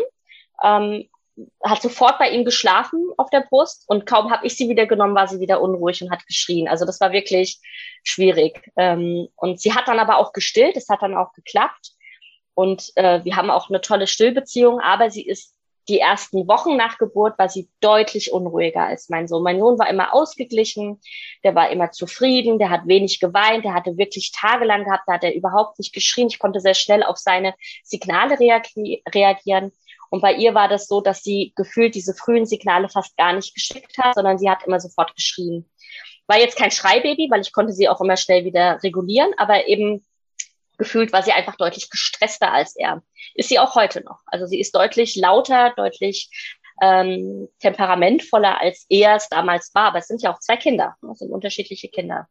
Ähm, 0.62 1.08
hat 1.64 1.80
sofort 1.80 2.18
bei 2.18 2.28
ihm 2.30 2.44
geschlafen 2.44 3.12
auf 3.16 3.30
der 3.30 3.46
Brust 3.48 3.84
und 3.88 4.04
kaum 4.04 4.30
habe 4.30 4.46
ich 4.46 4.58
sie 4.58 4.68
wieder 4.68 4.86
genommen, 4.86 5.14
war 5.14 5.26
sie 5.26 5.40
wieder 5.40 5.62
unruhig 5.62 6.02
und 6.02 6.10
hat 6.10 6.26
geschrien. 6.26 6.68
Also 6.68 6.84
das 6.84 7.00
war 7.00 7.12
wirklich 7.12 7.60
schwierig. 8.04 8.70
Ähm, 8.76 9.28
und 9.36 9.58
sie 9.58 9.72
hat 9.72 9.88
dann 9.88 9.98
aber 9.98 10.18
auch 10.18 10.34
gestillt, 10.34 10.76
es 10.76 10.90
hat 10.90 11.00
dann 11.00 11.16
auch 11.16 11.32
geklappt. 11.32 11.95
Und 12.56 12.90
äh, 12.96 13.22
wir 13.22 13.36
haben 13.36 13.50
auch 13.50 13.68
eine 13.68 13.82
tolle 13.82 14.06
Stillbeziehung, 14.06 14.80
aber 14.80 15.10
sie 15.10 15.26
ist 15.26 15.54
die 15.88 16.00
ersten 16.00 16.48
Wochen 16.48 16.76
nach 16.76 16.96
Geburt 16.98 17.38
war 17.38 17.50
sie 17.50 17.68
deutlich 17.80 18.32
unruhiger 18.32 18.80
als 18.80 19.10
mein 19.10 19.28
Sohn. 19.28 19.42
Mein 19.42 19.60
Sohn 19.60 19.78
war 19.78 19.88
immer 19.90 20.14
ausgeglichen, 20.14 20.98
der 21.44 21.54
war 21.54 21.70
immer 21.70 21.92
zufrieden, 21.92 22.58
der 22.58 22.70
hat 22.70 22.88
wenig 22.88 23.20
geweint, 23.20 23.64
der 23.64 23.74
hatte 23.74 23.98
wirklich 23.98 24.32
tagelang 24.32 24.84
gehabt, 24.84 25.04
da 25.06 25.12
hat 25.12 25.22
er 25.22 25.34
überhaupt 25.34 25.78
nicht 25.78 25.92
geschrien. 25.92 26.28
Ich 26.28 26.38
konnte 26.38 26.60
sehr 26.60 26.74
schnell 26.74 27.02
auf 27.02 27.18
seine 27.18 27.54
Signale 27.84 28.38
reagieren. 28.40 29.70
Und 30.08 30.22
bei 30.22 30.32
ihr 30.32 30.54
war 30.54 30.68
das 30.68 30.88
so, 30.88 31.02
dass 31.02 31.22
sie 31.22 31.52
gefühlt 31.56 31.94
diese 31.94 32.14
frühen 32.14 32.46
Signale 32.46 32.88
fast 32.88 33.16
gar 33.18 33.34
nicht 33.34 33.54
geschickt 33.54 33.98
hat, 33.98 34.14
sondern 34.14 34.38
sie 34.38 34.48
hat 34.48 34.66
immer 34.66 34.80
sofort 34.80 35.14
geschrien. 35.14 35.68
War 36.26 36.40
jetzt 36.40 36.56
kein 36.56 36.70
Schreibaby, 36.70 37.28
weil 37.30 37.42
ich 37.42 37.52
konnte 37.52 37.74
sie 37.74 37.88
auch 37.88 38.00
immer 38.00 38.16
schnell 38.16 38.44
wieder 38.46 38.82
regulieren, 38.82 39.32
aber 39.36 39.68
eben 39.68 40.04
gefühlt 40.78 41.12
war 41.12 41.22
sie 41.22 41.32
einfach 41.32 41.56
deutlich 41.56 41.90
gestresster 41.90 42.52
als 42.52 42.76
er. 42.76 43.02
Ist 43.34 43.48
sie 43.48 43.58
auch 43.58 43.74
heute 43.74 44.02
noch. 44.04 44.20
Also 44.26 44.46
sie 44.46 44.60
ist 44.60 44.74
deutlich 44.74 45.16
lauter, 45.16 45.72
deutlich 45.76 46.30
ähm, 46.82 47.48
temperamentvoller, 47.60 48.60
als 48.60 48.86
er 48.88 49.16
es 49.16 49.28
damals 49.28 49.74
war. 49.74 49.88
Aber 49.88 49.98
es 49.98 50.06
sind 50.06 50.22
ja 50.22 50.32
auch 50.32 50.40
zwei 50.40 50.56
Kinder. 50.56 50.96
Es 51.10 51.18
sind 51.18 51.30
unterschiedliche 51.30 51.88
Kinder. 51.88 52.28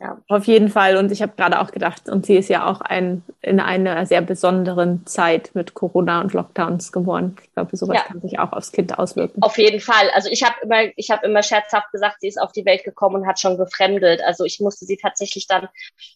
Ja. 0.00 0.18
Auf 0.28 0.44
jeden 0.44 0.68
Fall. 0.68 0.96
Und 0.96 1.10
ich 1.10 1.22
habe 1.22 1.32
gerade 1.36 1.60
auch 1.60 1.72
gedacht, 1.72 2.08
und 2.08 2.24
sie 2.24 2.36
ist 2.36 2.48
ja 2.48 2.66
auch 2.66 2.80
ein, 2.80 3.22
in 3.42 3.58
einer 3.58 4.06
sehr 4.06 4.22
besonderen 4.22 5.04
Zeit 5.06 5.50
mit 5.54 5.74
Corona 5.74 6.20
und 6.20 6.32
Lockdowns 6.32 6.92
geboren. 6.92 7.36
Ich 7.42 7.52
glaube, 7.52 7.76
sowas 7.76 7.96
ja. 7.96 8.02
kann 8.02 8.20
sich 8.20 8.38
auch 8.38 8.52
aufs 8.52 8.70
Kind 8.70 8.96
auswirken. 8.96 9.42
Auf 9.42 9.58
jeden 9.58 9.80
Fall. 9.80 10.10
Also 10.14 10.28
ich 10.30 10.44
habe 10.44 10.54
immer, 10.62 10.82
ich 10.94 11.10
habe 11.10 11.26
immer 11.26 11.42
scherzhaft 11.42 11.90
gesagt, 11.90 12.20
sie 12.20 12.28
ist 12.28 12.40
auf 12.40 12.52
die 12.52 12.64
Welt 12.64 12.84
gekommen 12.84 13.16
und 13.16 13.26
hat 13.26 13.40
schon 13.40 13.56
gefremdet. 13.56 14.20
Also 14.24 14.44
ich 14.44 14.60
musste 14.60 14.84
sie 14.84 14.96
tatsächlich 14.96 15.48
dann 15.48 15.68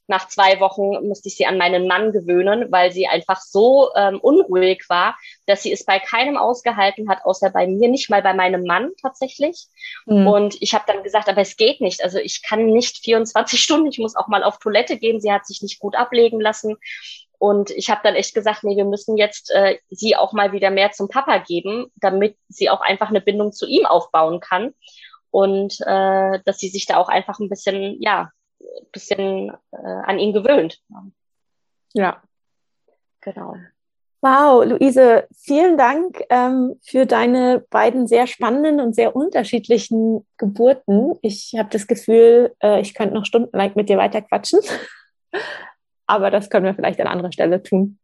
nach 0.07 0.29
zwei 0.29 0.61
Wochen 0.61 1.07
musste 1.09 1.29
ich 1.29 1.37
sie 1.37 1.47
an 1.47 1.59
meinen 1.59 1.89
Mann 1.89 2.13
gewöhnen, 2.13 2.71
weil 2.71 2.93
sie 2.93 3.09
einfach 3.09 3.41
so 3.41 3.91
ähm, 3.97 4.21
unruhig 4.21 4.85
war, 4.89 5.17
dass 5.47 5.63
sie 5.63 5.73
es 5.73 5.85
bei 5.85 5.99
keinem 5.99 6.37
ausgehalten 6.37 7.09
hat, 7.09 7.25
außer 7.25 7.51
bei 7.51 7.67
mir, 7.67 7.89
nicht 7.89 8.11
mal 8.11 8.23
bei 8.23 8.35
meinem 8.35 8.65
Mann 8.65 8.93
tatsächlich. 9.01 9.67
Mhm. 10.07 10.27
Und 10.27 10.63
ich 10.63 10.75
habe 10.75 10.85
dann 10.87 11.03
gesagt, 11.03 11.29
aber 11.29 11.41
es 11.41 11.57
geht 11.57 11.81
nicht. 11.81 12.03
Also 12.03 12.19
ich 12.19 12.43
kann 12.43 12.67
nicht 12.67 12.99
24 12.99 13.61
Stunden, 13.63 13.89
ich 13.89 13.99
muss 13.99 14.17
auch 14.17 14.29
mal 14.29 14.45
auf 14.45 14.59
Toilette 14.59 14.99
gehen. 14.99 15.21
Sie 15.21 15.33
hat 15.33 15.47
sich 15.47 15.63
nicht 15.63 15.81
gut 15.81 15.97
ablegen 15.97 16.41
lassen. 16.41 16.77
Und 17.39 17.71
ich 17.71 17.91
habe 17.91 18.03
dann 18.05 18.15
echt 18.15 18.35
gesagt, 18.35 18.63
nee, 18.63 18.77
wir 18.77 18.85
müssen 18.85 19.17
jetzt 19.17 19.51
äh, 19.51 19.79
sie 19.91 20.15
auch 20.15 20.33
mal 20.33 20.53
wieder 20.53 20.71
mehr 20.71 20.93
zum 20.93 21.09
Papa 21.09 21.39
geben, 21.39 21.91
damit 21.97 22.37
sie 22.49 22.71
auch 22.71 22.81
einfach 22.81 23.09
eine 23.09 23.21
Bindung 23.21 23.51
zu 23.51 23.67
ihm 23.67 23.85
aufbauen 23.85 24.39
kann. 24.39 24.75
Und 25.33 25.81
äh, 25.81 26.39
dass 26.45 26.59
sie 26.59 26.69
sich 26.69 26.87
da 26.87 26.99
auch 26.99 27.09
einfach 27.09 27.41
ein 27.41 27.49
bisschen, 27.49 28.01
ja, 28.01 28.31
ein 28.61 28.91
bisschen 28.93 29.51
äh, 29.73 30.03
an 30.05 30.21
ihn 30.21 30.33
gewöhnt. 30.33 30.81
Ja. 31.95 32.23
Genau. 33.23 33.57
Wow, 34.25 34.65
Luise, 34.65 35.27
vielen 35.35 35.77
Dank 35.77 36.23
ähm, 36.31 36.79
für 36.85 37.07
deine 37.07 37.59
beiden 37.71 38.07
sehr 38.07 38.29
spannenden 38.29 38.81
und 38.81 38.95
sehr 38.95 39.17
unterschiedlichen 39.17 40.25
Geburten. 40.37 41.19
Ich 41.23 41.57
habe 41.59 41.71
das 41.71 41.89
Gefühl, 41.89 42.55
äh, 42.63 42.81
ich 42.81 42.95
könnte 42.95 43.15
noch 43.15 43.27
stundenlang 43.27 43.73
mit 43.75 43.89
dir 43.89 43.99
weiter 43.99 44.23
quatschen, 44.23 44.61
aber 46.07 46.31
das 46.31 46.51
können 46.51 46.67
wir 46.67 46.75
vielleicht 46.75 47.01
an 47.01 47.09
anderer 47.09 47.33
Stelle 47.33 47.65
tun. 47.65 47.99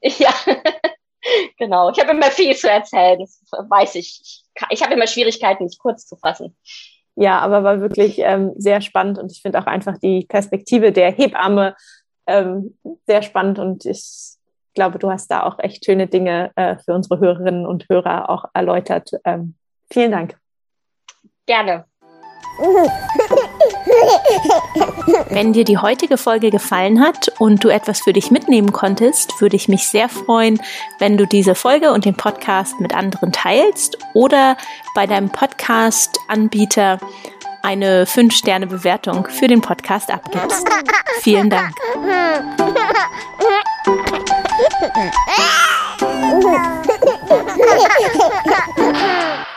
Ja, 0.00 0.32
genau, 1.58 1.90
ich 1.90 2.00
habe 2.00 2.12
immer 2.12 2.30
viel 2.30 2.56
zu 2.56 2.70
erzählen, 2.70 3.18
das 3.18 3.42
weiß 3.52 3.96
ich. 3.96 4.22
Ich, 4.22 4.44
ich 4.70 4.82
habe 4.82 4.94
immer 4.94 5.06
Schwierigkeiten, 5.06 5.64
mich 5.64 5.78
kurz 5.78 6.06
zu 6.06 6.16
fassen. 6.16 6.56
Ja, 7.16 7.40
aber 7.40 7.62
war 7.62 7.82
wirklich 7.82 8.18
ähm, 8.20 8.54
sehr 8.56 8.80
spannend 8.80 9.18
und 9.18 9.30
ich 9.30 9.42
finde 9.42 9.58
auch 9.58 9.66
einfach 9.66 9.98
die 9.98 10.24
Perspektive 10.24 10.90
der 10.90 11.12
Hebamme 11.12 11.76
ähm, 12.26 12.78
sehr 13.06 13.20
spannend 13.20 13.58
und 13.58 13.84
ich 13.84 14.36
glaube, 14.76 15.00
du 15.00 15.10
hast 15.10 15.28
da 15.28 15.42
auch 15.42 15.58
echt 15.58 15.84
schöne 15.84 16.06
Dinge 16.06 16.52
äh, 16.54 16.76
für 16.76 16.94
unsere 16.94 17.18
Hörerinnen 17.18 17.66
und 17.66 17.88
Hörer 17.88 18.30
auch 18.30 18.44
erläutert. 18.54 19.10
Ähm, 19.24 19.56
vielen 19.90 20.12
Dank. 20.12 20.36
Gerne. 21.46 21.86
Wenn 25.28 25.52
dir 25.52 25.64
die 25.64 25.78
heutige 25.78 26.16
Folge 26.16 26.50
gefallen 26.50 27.00
hat 27.00 27.28
und 27.38 27.62
du 27.64 27.68
etwas 27.68 28.00
für 28.00 28.12
dich 28.12 28.30
mitnehmen 28.30 28.72
konntest, 28.72 29.40
würde 29.40 29.56
ich 29.56 29.68
mich 29.68 29.88
sehr 29.88 30.08
freuen, 30.08 30.60
wenn 30.98 31.16
du 31.16 31.26
diese 31.26 31.54
Folge 31.54 31.92
und 31.92 32.04
den 32.04 32.16
Podcast 32.16 32.80
mit 32.80 32.94
anderen 32.94 33.32
teilst 33.32 33.98
oder 34.14 34.56
bei 34.94 35.06
deinem 35.06 35.28
Podcast-Anbieter 35.28 36.98
eine 37.62 38.04
5-Sterne-Bewertung 38.04 39.26
für 39.26 39.48
den 39.48 39.60
Podcast 39.60 40.10
abgibst. 40.10 40.66
Vielen 41.20 41.50
Dank. 41.50 41.74
Ha 44.56 44.64
ha 44.80 44.90
ha! 48.46 49.55